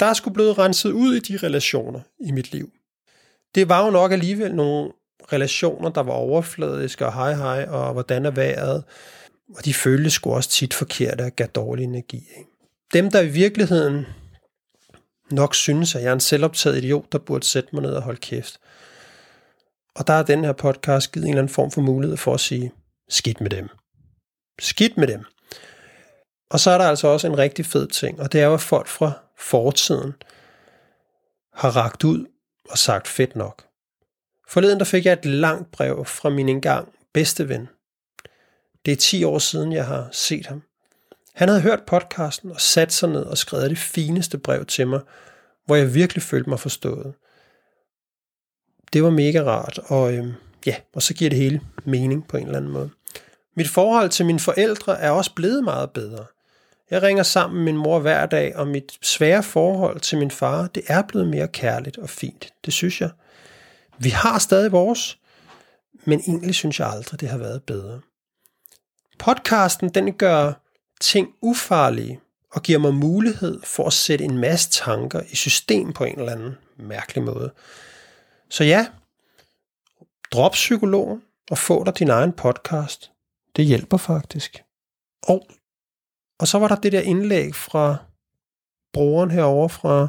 Der 0.00 0.06
er 0.06 0.14
sgu 0.14 0.30
blevet 0.30 0.58
renset 0.58 0.92
ud 0.92 1.14
i 1.14 1.20
de 1.20 1.36
relationer 1.46 2.00
i 2.20 2.32
mit 2.32 2.52
liv. 2.52 2.70
Det 3.54 3.68
var 3.68 3.84
jo 3.84 3.90
nok 3.90 4.12
alligevel 4.12 4.54
nogle 4.54 4.92
relationer, 5.32 5.90
der 5.90 6.02
var 6.02 6.12
overfladiske, 6.12 7.06
og 7.06 7.14
hej 7.14 7.34
hej, 7.34 7.66
og 7.68 7.92
hvordan 7.92 8.26
er 8.26 8.30
vejret, 8.30 8.84
og 9.56 9.64
de 9.64 9.74
følte 9.74 10.10
sgu 10.10 10.34
også 10.34 10.50
tit 10.50 10.74
forkerte 10.74 11.22
og 11.22 11.32
gav 11.32 11.46
dårlig 11.46 11.84
energi. 11.84 12.16
Ikke? 12.16 12.50
Dem, 12.92 13.10
der 13.10 13.20
i 13.20 13.28
virkeligheden 13.28 14.06
nok 15.30 15.54
synes, 15.54 15.94
at 15.94 16.02
jeg 16.02 16.08
er 16.08 16.12
en 16.12 16.20
selvoptaget 16.20 16.76
idiot, 16.76 17.12
der 17.12 17.18
burde 17.18 17.46
sætte 17.46 17.68
mig 17.72 17.82
ned 17.82 17.92
og 17.92 18.02
holde 18.02 18.20
kæft. 18.20 18.58
Og 19.96 20.06
der 20.06 20.12
er 20.12 20.22
den 20.22 20.44
her 20.44 20.52
podcast 20.52 21.12
givet 21.12 21.24
en 21.24 21.30
eller 21.30 21.42
anden 21.42 21.54
form 21.54 21.70
for 21.70 21.80
mulighed 21.80 22.16
for 22.16 22.34
at 22.34 22.40
sige, 22.40 22.72
skidt 23.08 23.40
med 23.40 23.50
dem. 23.50 23.68
Skidt 24.60 24.96
med 24.96 25.06
dem. 25.06 25.24
Og 26.50 26.60
så 26.60 26.70
er 26.70 26.78
der 26.78 26.84
altså 26.84 27.08
også 27.08 27.26
en 27.26 27.38
rigtig 27.38 27.66
fed 27.66 27.86
ting, 27.88 28.20
og 28.20 28.32
det 28.32 28.40
er 28.40 28.46
jo, 28.46 28.54
at 28.54 28.60
folk 28.60 28.86
fra 28.86 29.12
fortiden 29.38 30.14
har 31.52 31.76
ragt 31.76 32.04
ud 32.04 32.26
og 32.70 32.78
sagt 32.78 33.08
fedt 33.08 33.36
nok. 33.36 33.64
Forleden 34.48 34.78
der 34.78 34.84
fik 34.84 35.06
jeg 35.06 35.12
et 35.12 35.24
langt 35.24 35.70
brev 35.70 36.04
fra 36.04 36.28
min 36.28 36.48
engang 36.48 36.88
bedste 37.12 37.48
ven. 37.48 37.68
Det 38.86 38.92
er 38.92 38.96
10 38.96 39.24
år 39.24 39.38
siden, 39.38 39.72
jeg 39.72 39.86
har 39.86 40.08
set 40.12 40.46
ham. 40.46 40.62
Han 41.34 41.48
havde 41.48 41.60
hørt 41.60 41.82
podcasten 41.86 42.50
og 42.50 42.60
sat 42.60 42.92
sig 42.92 43.08
ned 43.08 43.22
og 43.22 43.38
skrevet 43.38 43.70
det 43.70 43.78
fineste 43.78 44.38
brev 44.38 44.64
til 44.64 44.86
mig, 44.86 45.00
hvor 45.66 45.76
jeg 45.76 45.94
virkelig 45.94 46.22
følte 46.22 46.50
mig 46.50 46.60
forstået. 46.60 47.14
Det 48.94 49.02
var 49.02 49.10
mega 49.10 49.42
rart, 49.42 49.78
og 49.84 50.12
øh, 50.14 50.26
ja, 50.66 50.76
og 50.94 51.02
så 51.02 51.14
giver 51.14 51.30
det 51.30 51.38
hele 51.38 51.60
mening 51.84 52.28
på 52.28 52.36
en 52.36 52.46
eller 52.46 52.56
anden 52.58 52.72
måde. 52.72 52.90
Mit 53.56 53.68
forhold 53.68 54.10
til 54.10 54.26
mine 54.26 54.40
forældre 54.40 55.00
er 55.00 55.10
også 55.10 55.34
blevet 55.34 55.64
meget 55.64 55.90
bedre. 55.90 56.24
Jeg 56.90 57.02
ringer 57.02 57.22
sammen 57.22 57.56
med 57.56 57.64
min 57.64 57.82
mor 57.82 57.98
hver 57.98 58.26
dag, 58.26 58.56
og 58.56 58.68
mit 58.68 58.98
svære 59.02 59.42
forhold 59.42 60.00
til 60.00 60.18
min 60.18 60.30
far, 60.30 60.66
det 60.66 60.82
er 60.86 61.02
blevet 61.02 61.28
mere 61.28 61.48
kærligt 61.48 61.98
og 61.98 62.10
fint. 62.10 62.52
Det 62.64 62.72
synes 62.72 63.00
jeg. 63.00 63.10
Vi 63.98 64.08
har 64.08 64.38
stadig 64.38 64.72
vores, 64.72 65.18
men 66.04 66.20
egentlig 66.20 66.54
synes 66.54 66.80
jeg 66.80 66.88
aldrig, 66.88 67.20
det 67.20 67.28
har 67.28 67.38
været 67.38 67.62
bedre. 67.62 68.00
Podcasten, 69.18 69.88
den 69.88 70.12
gør 70.12 70.52
ting 71.00 71.28
ufarlige 71.40 72.20
og 72.52 72.62
giver 72.62 72.78
mig 72.78 72.94
mulighed 72.94 73.60
for 73.64 73.86
at 73.86 73.92
sætte 73.92 74.24
en 74.24 74.38
masse 74.38 74.70
tanker 74.70 75.20
i 75.30 75.36
system 75.36 75.92
på 75.92 76.04
en 76.04 76.18
eller 76.18 76.32
anden 76.32 76.56
mærkelig 76.76 77.24
måde. 77.24 77.50
Så 78.54 78.64
ja, 78.64 78.86
drop 80.32 80.52
psykologen 80.52 81.22
og 81.50 81.58
få 81.58 81.84
dig 81.84 81.98
din 81.98 82.10
egen 82.10 82.32
podcast. 82.32 83.12
Det 83.56 83.64
hjælper 83.64 83.96
faktisk. 83.96 84.62
Og, 85.22 85.46
og 86.38 86.48
så 86.48 86.58
var 86.58 86.68
der 86.68 86.76
det 86.76 86.92
der 86.92 87.00
indlæg 87.00 87.54
fra 87.54 87.96
brugeren 88.92 89.30
herover 89.30 89.68
fra 89.68 90.08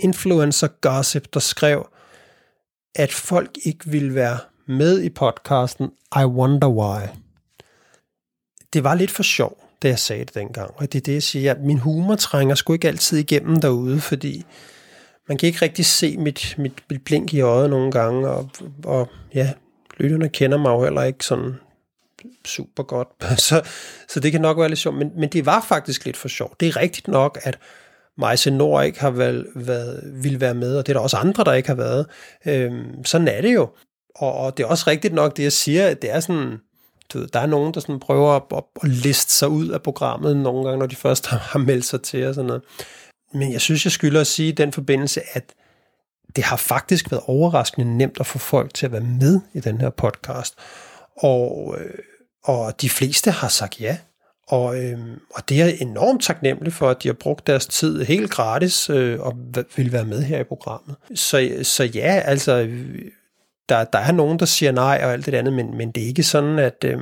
Influencer 0.00 0.68
Gossip, 0.80 1.34
der 1.34 1.40
skrev, 1.40 1.88
at 2.94 3.12
folk 3.12 3.50
ikke 3.64 3.86
ville 3.86 4.14
være 4.14 4.38
med 4.66 5.02
i 5.02 5.10
podcasten 5.10 5.90
I 6.16 6.24
Wonder 6.24 6.68
Why. 6.68 7.06
Det 8.72 8.84
var 8.84 8.94
lidt 8.94 9.10
for 9.10 9.22
sjov, 9.22 9.64
da 9.82 9.88
jeg 9.88 9.98
sagde 9.98 10.24
det 10.24 10.34
dengang. 10.34 10.70
Og 10.76 10.92
det 10.92 10.98
er 10.98 11.02
det, 11.02 11.14
jeg 11.14 11.22
siger. 11.22 11.50
at 11.50 11.60
min 11.60 11.78
humor 11.78 12.16
trænger 12.16 12.54
sgu 12.54 12.72
ikke 12.72 12.88
altid 12.88 13.18
igennem 13.18 13.60
derude, 13.60 14.00
fordi 14.00 14.44
man 15.28 15.38
kan 15.38 15.46
ikke 15.46 15.62
rigtig 15.62 15.86
se 15.86 16.16
mit, 16.16 16.54
mit, 16.58 16.72
mit 16.90 17.04
blink 17.04 17.34
i 17.34 17.40
øjet 17.40 17.70
nogle 17.70 17.92
gange, 17.92 18.28
og, 18.28 18.50
og 18.84 19.08
ja, 19.34 19.52
lytterne 19.96 20.28
kender 20.28 20.58
mig 20.58 20.70
jo 20.70 20.84
heller 20.84 21.02
ikke 21.02 21.24
sådan 21.24 21.54
super 22.44 22.82
godt, 22.82 23.08
så, 23.48 23.62
så 24.08 24.20
det 24.20 24.32
kan 24.32 24.40
nok 24.40 24.58
være 24.58 24.68
lidt 24.68 24.78
sjovt, 24.78 24.96
men, 24.96 25.10
men 25.16 25.28
det 25.28 25.46
var 25.46 25.64
faktisk 25.68 26.04
lidt 26.04 26.16
for 26.16 26.28
sjovt. 26.28 26.60
Det 26.60 26.68
er 26.68 26.76
rigtigt 26.76 27.08
nok, 27.08 27.38
at 27.42 27.58
Majse 28.18 28.50
Nord 28.50 28.84
ikke 28.84 29.00
har 29.00 29.10
været, 29.10 29.46
været, 29.54 30.02
vil 30.22 30.40
være 30.40 30.54
med, 30.54 30.76
og 30.78 30.86
det 30.86 30.92
er 30.92 30.96
der 30.96 31.02
også 31.02 31.16
andre, 31.16 31.44
der 31.44 31.52
ikke 31.52 31.68
har 31.68 31.76
været. 31.76 32.06
Øhm, 32.46 33.04
sådan 33.04 33.28
er 33.28 33.40
det 33.40 33.54
jo. 33.54 33.68
Og, 34.14 34.32
og 34.32 34.56
det 34.56 34.62
er 34.62 34.68
også 34.68 34.84
rigtigt 34.86 35.14
nok, 35.14 35.36
det 35.36 35.42
jeg 35.42 35.52
siger, 35.52 35.86
at 35.86 36.02
det 36.02 36.10
er 36.10 36.20
sådan, 36.20 36.58
du 37.12 37.18
ved, 37.18 37.26
der 37.26 37.40
er 37.40 37.46
nogen, 37.46 37.74
der 37.74 37.80
sådan 37.80 38.00
prøver 38.00 38.30
at, 38.30 38.42
at, 38.56 38.62
at 38.82 38.88
liste 38.88 39.32
sig 39.32 39.48
ud 39.48 39.68
af 39.68 39.82
programmet 39.82 40.36
nogle 40.36 40.64
gange, 40.64 40.78
når 40.78 40.86
de 40.86 40.96
først 40.96 41.26
har, 41.26 41.38
har 41.38 41.58
meldt 41.58 41.84
sig 41.84 42.02
til 42.02 42.26
og 42.26 42.34
sådan 42.34 42.46
noget. 42.46 42.62
Men 43.36 43.52
jeg 43.52 43.60
synes, 43.60 43.84
jeg 43.84 43.92
skylder 43.92 44.20
at 44.20 44.26
sige 44.26 44.48
i 44.48 44.52
den 44.52 44.72
forbindelse, 44.72 45.20
at 45.32 45.54
det 46.36 46.44
har 46.44 46.56
faktisk 46.56 47.10
været 47.10 47.22
overraskende 47.26 47.96
nemt 47.96 48.20
at 48.20 48.26
få 48.26 48.38
folk 48.38 48.74
til 48.74 48.86
at 48.86 48.92
være 48.92 49.00
med 49.00 49.40
i 49.52 49.60
den 49.60 49.80
her 49.80 49.90
podcast. 49.90 50.54
Og, 51.18 51.76
øh, 51.80 51.94
og 52.44 52.80
de 52.80 52.90
fleste 52.90 53.30
har 53.30 53.48
sagt 53.48 53.80
ja. 53.80 53.98
Og, 54.48 54.84
øh, 54.84 54.98
og 55.34 55.48
det 55.48 55.62
er 55.62 55.66
enormt 55.80 56.22
taknemmelig 56.22 56.72
for, 56.72 56.90
at 56.90 57.02
de 57.02 57.08
har 57.08 57.12
brugt 57.12 57.46
deres 57.46 57.66
tid 57.66 58.04
helt 58.04 58.30
gratis 58.30 58.90
øh, 58.90 59.20
og 59.20 59.34
vil 59.76 59.92
være 59.92 60.04
med 60.04 60.22
her 60.22 60.40
i 60.40 60.44
programmet. 60.44 60.96
Så, 61.14 61.58
så 61.62 61.84
ja, 61.84 62.22
altså, 62.24 62.68
der, 63.68 63.84
der 63.84 63.98
er 63.98 64.12
nogen, 64.12 64.38
der 64.38 64.46
siger 64.46 64.72
nej 64.72 65.00
og 65.04 65.12
alt 65.12 65.26
det 65.26 65.34
andet, 65.34 65.52
men, 65.52 65.76
men 65.76 65.90
det 65.90 66.02
er 66.02 66.06
ikke 66.06 66.22
sådan, 66.22 66.58
at 66.58 66.84
øh, 66.84 66.98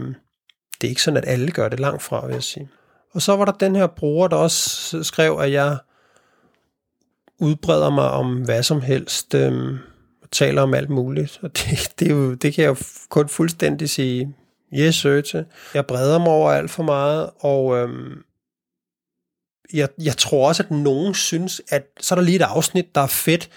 det 0.80 0.87
er 0.87 0.89
ikke 0.89 1.03
sådan, 1.03 1.18
at 1.18 1.28
alle 1.28 1.51
gør 1.51 1.68
det 1.68 1.80
langt 1.80 2.03
fra, 2.03 2.26
vil 2.26 2.35
jeg 2.35 2.43
sige. 2.43 2.68
Og 3.14 3.22
så 3.22 3.37
var 3.37 3.45
der 3.45 3.53
den 3.53 3.76
her 3.76 3.87
bruger, 3.87 4.28
der 4.28 4.37
også 4.37 5.03
skrev, 5.03 5.39
at 5.39 5.53
jeg 5.53 5.78
udbreder 7.45 7.91
mig 7.91 8.11
om 8.11 8.45
hvad 8.45 8.63
som 8.63 8.81
helst, 8.81 9.35
øh, 9.35 9.73
og 10.23 10.31
taler 10.31 10.63
om 10.63 10.75
alt 10.75 10.91
muligt. 10.91 11.39
Og 11.43 11.57
det, 11.57 11.89
det, 11.99 12.09
er 12.09 12.15
jo, 12.15 12.35
det 12.35 12.55
kan 12.55 12.65
jeg 12.65 12.69
jo 12.69 12.77
kun 13.09 13.29
fuldstændig 13.29 13.91
sige 13.91 14.35
yes 14.75 14.95
sir 14.95 15.21
til. 15.21 15.45
Jeg 15.75 15.87
breder 15.87 16.19
mig 16.19 16.29
over 16.29 16.51
alt 16.51 16.71
for 16.71 16.83
meget, 16.83 17.31
og 17.41 17.77
øh, 17.77 18.17
jeg, 19.73 19.89
jeg 20.03 20.17
tror 20.17 20.49
også, 20.49 20.63
at 20.63 20.71
nogen 20.71 21.15
synes, 21.15 21.63
at 21.69 21.87
så 22.01 22.15
er 22.15 22.17
der 22.17 22.25
lige 22.25 22.37
et 22.37 22.43
afsnit, 22.43 22.95
der 22.95 23.01
er 23.01 23.07
fedt, 23.07 23.51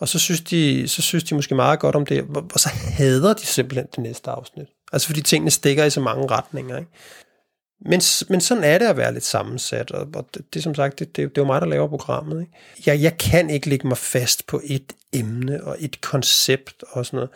og 0.00 0.08
så 0.08 0.18
synes, 0.18 0.40
de, 0.40 0.88
så 0.88 1.02
synes 1.02 1.24
de 1.24 1.34
måske 1.34 1.54
meget 1.54 1.80
godt 1.80 1.96
om 1.96 2.06
det, 2.06 2.24
og 2.52 2.60
så 2.60 2.68
hader 2.68 3.34
de 3.34 3.46
simpelthen 3.46 3.86
det 3.96 3.98
næste 3.98 4.30
afsnit. 4.30 4.66
Altså 4.92 5.06
fordi 5.06 5.22
tingene 5.22 5.50
stikker 5.50 5.84
i 5.84 5.90
så 5.90 6.00
mange 6.00 6.26
retninger. 6.26 6.78
Ikke? 6.78 6.90
Men, 7.80 8.00
men 8.28 8.40
sådan 8.40 8.64
er 8.64 8.78
det 8.78 8.86
at 8.86 8.96
være 8.96 9.12
lidt 9.12 9.24
sammensat, 9.24 9.90
og, 9.90 10.08
og 10.14 10.28
det, 10.34 10.54
det 10.54 10.62
som 10.62 10.74
sagt, 10.74 10.98
det, 10.98 11.16
det, 11.16 11.28
det 11.28 11.38
er 11.38 11.42
jo 11.42 11.46
mig, 11.46 11.60
der 11.60 11.66
laver 11.66 11.88
programmet. 11.88 12.40
Ikke? 12.40 12.52
Jeg, 12.86 13.02
jeg 13.02 13.18
kan 13.18 13.50
ikke 13.50 13.68
lægge 13.68 13.88
mig 13.88 13.98
fast 13.98 14.46
på 14.46 14.60
et 14.64 14.92
emne 15.12 15.64
og 15.64 15.76
et 15.80 16.00
koncept 16.00 16.84
og 16.90 17.06
sådan 17.06 17.16
noget. 17.16 17.30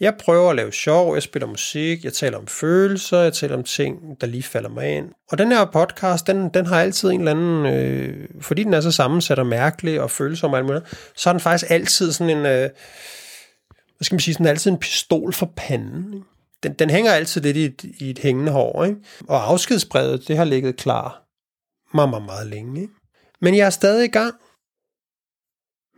Jeg 0.00 0.14
prøver 0.14 0.50
at 0.50 0.56
lave 0.56 0.72
sjov, 0.72 1.14
jeg 1.14 1.22
spiller 1.22 1.46
musik, 1.46 2.04
jeg 2.04 2.12
taler 2.12 2.38
om 2.38 2.46
følelser, 2.46 3.18
jeg 3.18 3.32
taler 3.32 3.56
om 3.56 3.64
ting, 3.64 4.20
der 4.20 4.26
lige 4.26 4.42
falder 4.42 4.68
mig 4.68 4.96
ind. 4.96 5.08
Og 5.30 5.38
den 5.38 5.52
her 5.52 5.64
podcast, 5.64 6.26
den, 6.26 6.48
den 6.48 6.66
har 6.66 6.80
altid 6.80 7.10
en 7.10 7.20
eller 7.20 7.30
anden, 7.30 7.66
øh, 7.66 8.28
fordi 8.40 8.64
den 8.64 8.74
er 8.74 8.80
så 8.80 8.92
sammensat 8.92 9.38
og 9.38 9.46
mærkelig 9.46 10.00
og 10.00 10.10
følsom 10.10 10.50
og 10.50 10.58
alt 10.58 10.66
muligt, 10.66 11.12
så 11.16 11.28
har 11.28 11.32
den 11.32 11.40
faktisk 11.40 11.70
altid 11.70 12.12
sådan 12.12 12.38
en, 12.38 12.46
øh, 12.46 12.70
hvad 13.96 14.04
skal 14.04 14.14
man 14.14 14.20
sige, 14.20 14.34
sådan 14.34 14.46
altid 14.46 14.70
en 14.70 14.78
pistol 14.78 15.32
for 15.32 15.52
panden. 15.56 16.14
Ikke? 16.14 16.26
Den, 16.62 16.72
den 16.72 16.90
hænger 16.90 17.12
altid 17.12 17.40
lidt 17.40 17.56
i 17.56 17.64
et, 17.64 17.84
i 17.84 18.10
et 18.10 18.18
hængende 18.18 18.52
hår, 18.52 18.84
ikke? 18.84 19.00
Og 19.28 19.50
afskedsbrevet, 19.50 20.28
det 20.28 20.36
har 20.36 20.44
ligget 20.44 20.76
klar 20.76 21.22
meget, 21.94 22.10
meget, 22.10 22.24
meget 22.24 22.46
længe, 22.46 22.80
ikke? 22.80 22.92
Men 23.40 23.56
jeg 23.56 23.66
er 23.66 23.70
stadig 23.70 24.04
i 24.04 24.10
gang. 24.10 24.34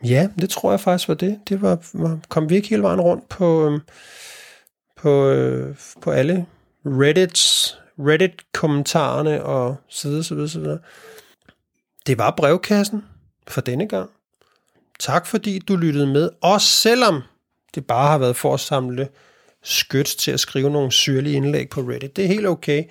Ja, 0.05 0.29
det 0.41 0.51
tror 0.51 0.71
jeg 0.71 0.81
faktisk 0.81 1.09
var 1.09 1.15
det. 1.15 1.41
Det 1.49 1.63
var, 1.63 1.79
var 1.93 2.19
kom 2.29 2.51
vi 2.51 2.55
ikke 2.55 2.69
hele 2.69 2.83
vejen 2.83 3.01
rundt 3.01 3.29
på, 3.29 3.67
øhm, 3.67 3.81
på, 4.97 5.29
øh, 5.29 5.77
på 6.01 6.11
alle 6.11 6.47
Reddits, 6.87 7.79
Reddit-kommentarerne 7.99 9.45
og 9.45 9.77
så 9.89 10.09
videre, 10.09 10.25
så 10.25 10.35
videre, 10.35 10.49
så 10.49 10.61
videre. 10.61 10.79
Det 12.07 12.19
var 12.19 12.35
brevkassen 12.37 13.05
for 13.49 13.61
denne 13.61 13.89
gang. 13.89 14.11
Tak 14.99 15.27
fordi 15.27 15.59
du 15.59 15.77
lyttede 15.77 16.07
med, 16.07 16.31
også 16.41 16.67
selvom 16.67 17.23
det 17.75 17.87
bare 17.87 18.11
har 18.11 18.19
været 18.19 18.37
for 18.37 18.55
at 18.55 18.61
samle 18.61 19.09
skyts 19.63 20.17
til 20.17 20.31
at 20.31 20.41
skrive 20.41 20.71
nogle 20.71 20.93
syrlige 20.93 21.37
indlæg 21.37 21.69
på 21.69 21.81
Reddit. 21.81 22.17
Det 22.17 22.25
er 22.25 22.29
helt 22.29 22.47
okay. 22.47 22.85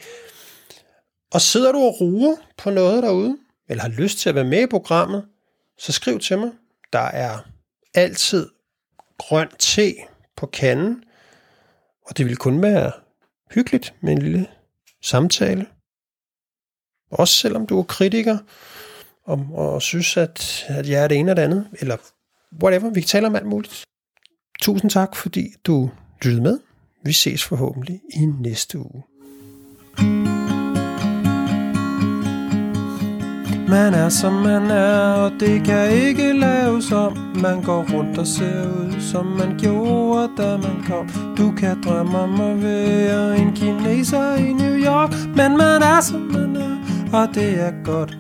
Og 1.34 1.42
sidder 1.42 1.72
du 1.72 1.78
og 1.78 2.02
ruer 2.02 2.36
på 2.58 2.70
noget 2.70 3.04
derude, 3.04 3.38
eller 3.70 3.82
har 3.82 3.90
lyst 3.90 4.18
til 4.18 4.30
at 4.30 4.36
være 4.36 4.44
med 4.44 4.64
i 4.64 4.68
programmet, 4.68 5.26
så 5.78 5.92
skriv 5.92 6.20
til 6.20 6.38
mig. 6.38 6.52
Der 6.94 7.00
er 7.00 7.38
altid 7.94 8.50
grøn 9.18 9.50
te 9.60 9.94
på 10.38 10.46
kanden, 10.46 11.04
og 12.06 12.18
det 12.18 12.26
vil 12.26 12.38
kun 12.38 12.62
være 12.62 12.92
hyggeligt 13.52 13.94
med 14.02 14.12
en 14.12 14.22
lille 14.22 14.48
samtale. 15.02 15.66
Også 17.12 17.34
selvom 17.34 17.68
du 17.68 17.80
er 17.80 17.84
kritiker, 17.84 18.38
og, 19.24 19.48
og 19.54 19.82
synes, 19.82 20.18
at, 20.18 20.66
at 20.68 20.90
jeg 20.90 21.04
er 21.04 21.08
det 21.08 21.18
ene 21.18 21.32
og 21.32 21.38
det 21.38 21.42
andet, 21.42 21.68
eller 21.80 21.98
whatever, 22.64 22.90
vi 22.90 23.02
kan 23.02 23.08
tale 23.08 23.28
om 23.28 23.36
alt 23.36 23.46
muligt. 23.46 23.84
Tusind 24.62 24.92
tak, 24.92 25.16
fordi 25.16 25.54
du 25.64 25.92
lyttede 26.24 26.44
med. 26.44 26.60
Vi 27.04 27.14
ses 27.14 27.44
forhåbentlig 27.44 28.02
i 28.14 28.26
næste 28.26 28.78
uge. 28.80 29.04
Man 33.70 33.94
er 33.94 34.10
som 34.10 34.34
man 34.34 34.72
er, 34.72 35.14
og 35.14 35.32
det 35.40 35.64
kan 35.66 35.92
ikke 35.92 36.34
laves 36.34 36.92
om 36.92 37.18
Man 37.42 37.62
går 37.62 37.86
rundt 37.94 38.18
og 38.18 38.28
ser 38.28 38.68
ud, 38.68 39.02
som 39.12 39.26
man 39.26 39.58
gjorde, 39.60 40.30
da 40.38 40.58
man 40.58 40.84
kom 40.88 41.10
Du 41.38 41.52
kan 41.58 41.84
drømme 41.84 42.18
om 42.18 42.42
at 42.42 42.64
være 42.64 43.38
en 43.38 43.54
kineser 43.56 44.36
i 44.36 44.54
New 44.54 44.76
York 44.76 45.12
Men 45.36 45.58
man 45.58 45.82
er 45.82 46.02
som 46.02 46.22
man 46.22 46.56
er, 46.56 46.78
og 47.14 47.36
det 47.36 47.60
er 47.60 47.84
godt 47.84 48.18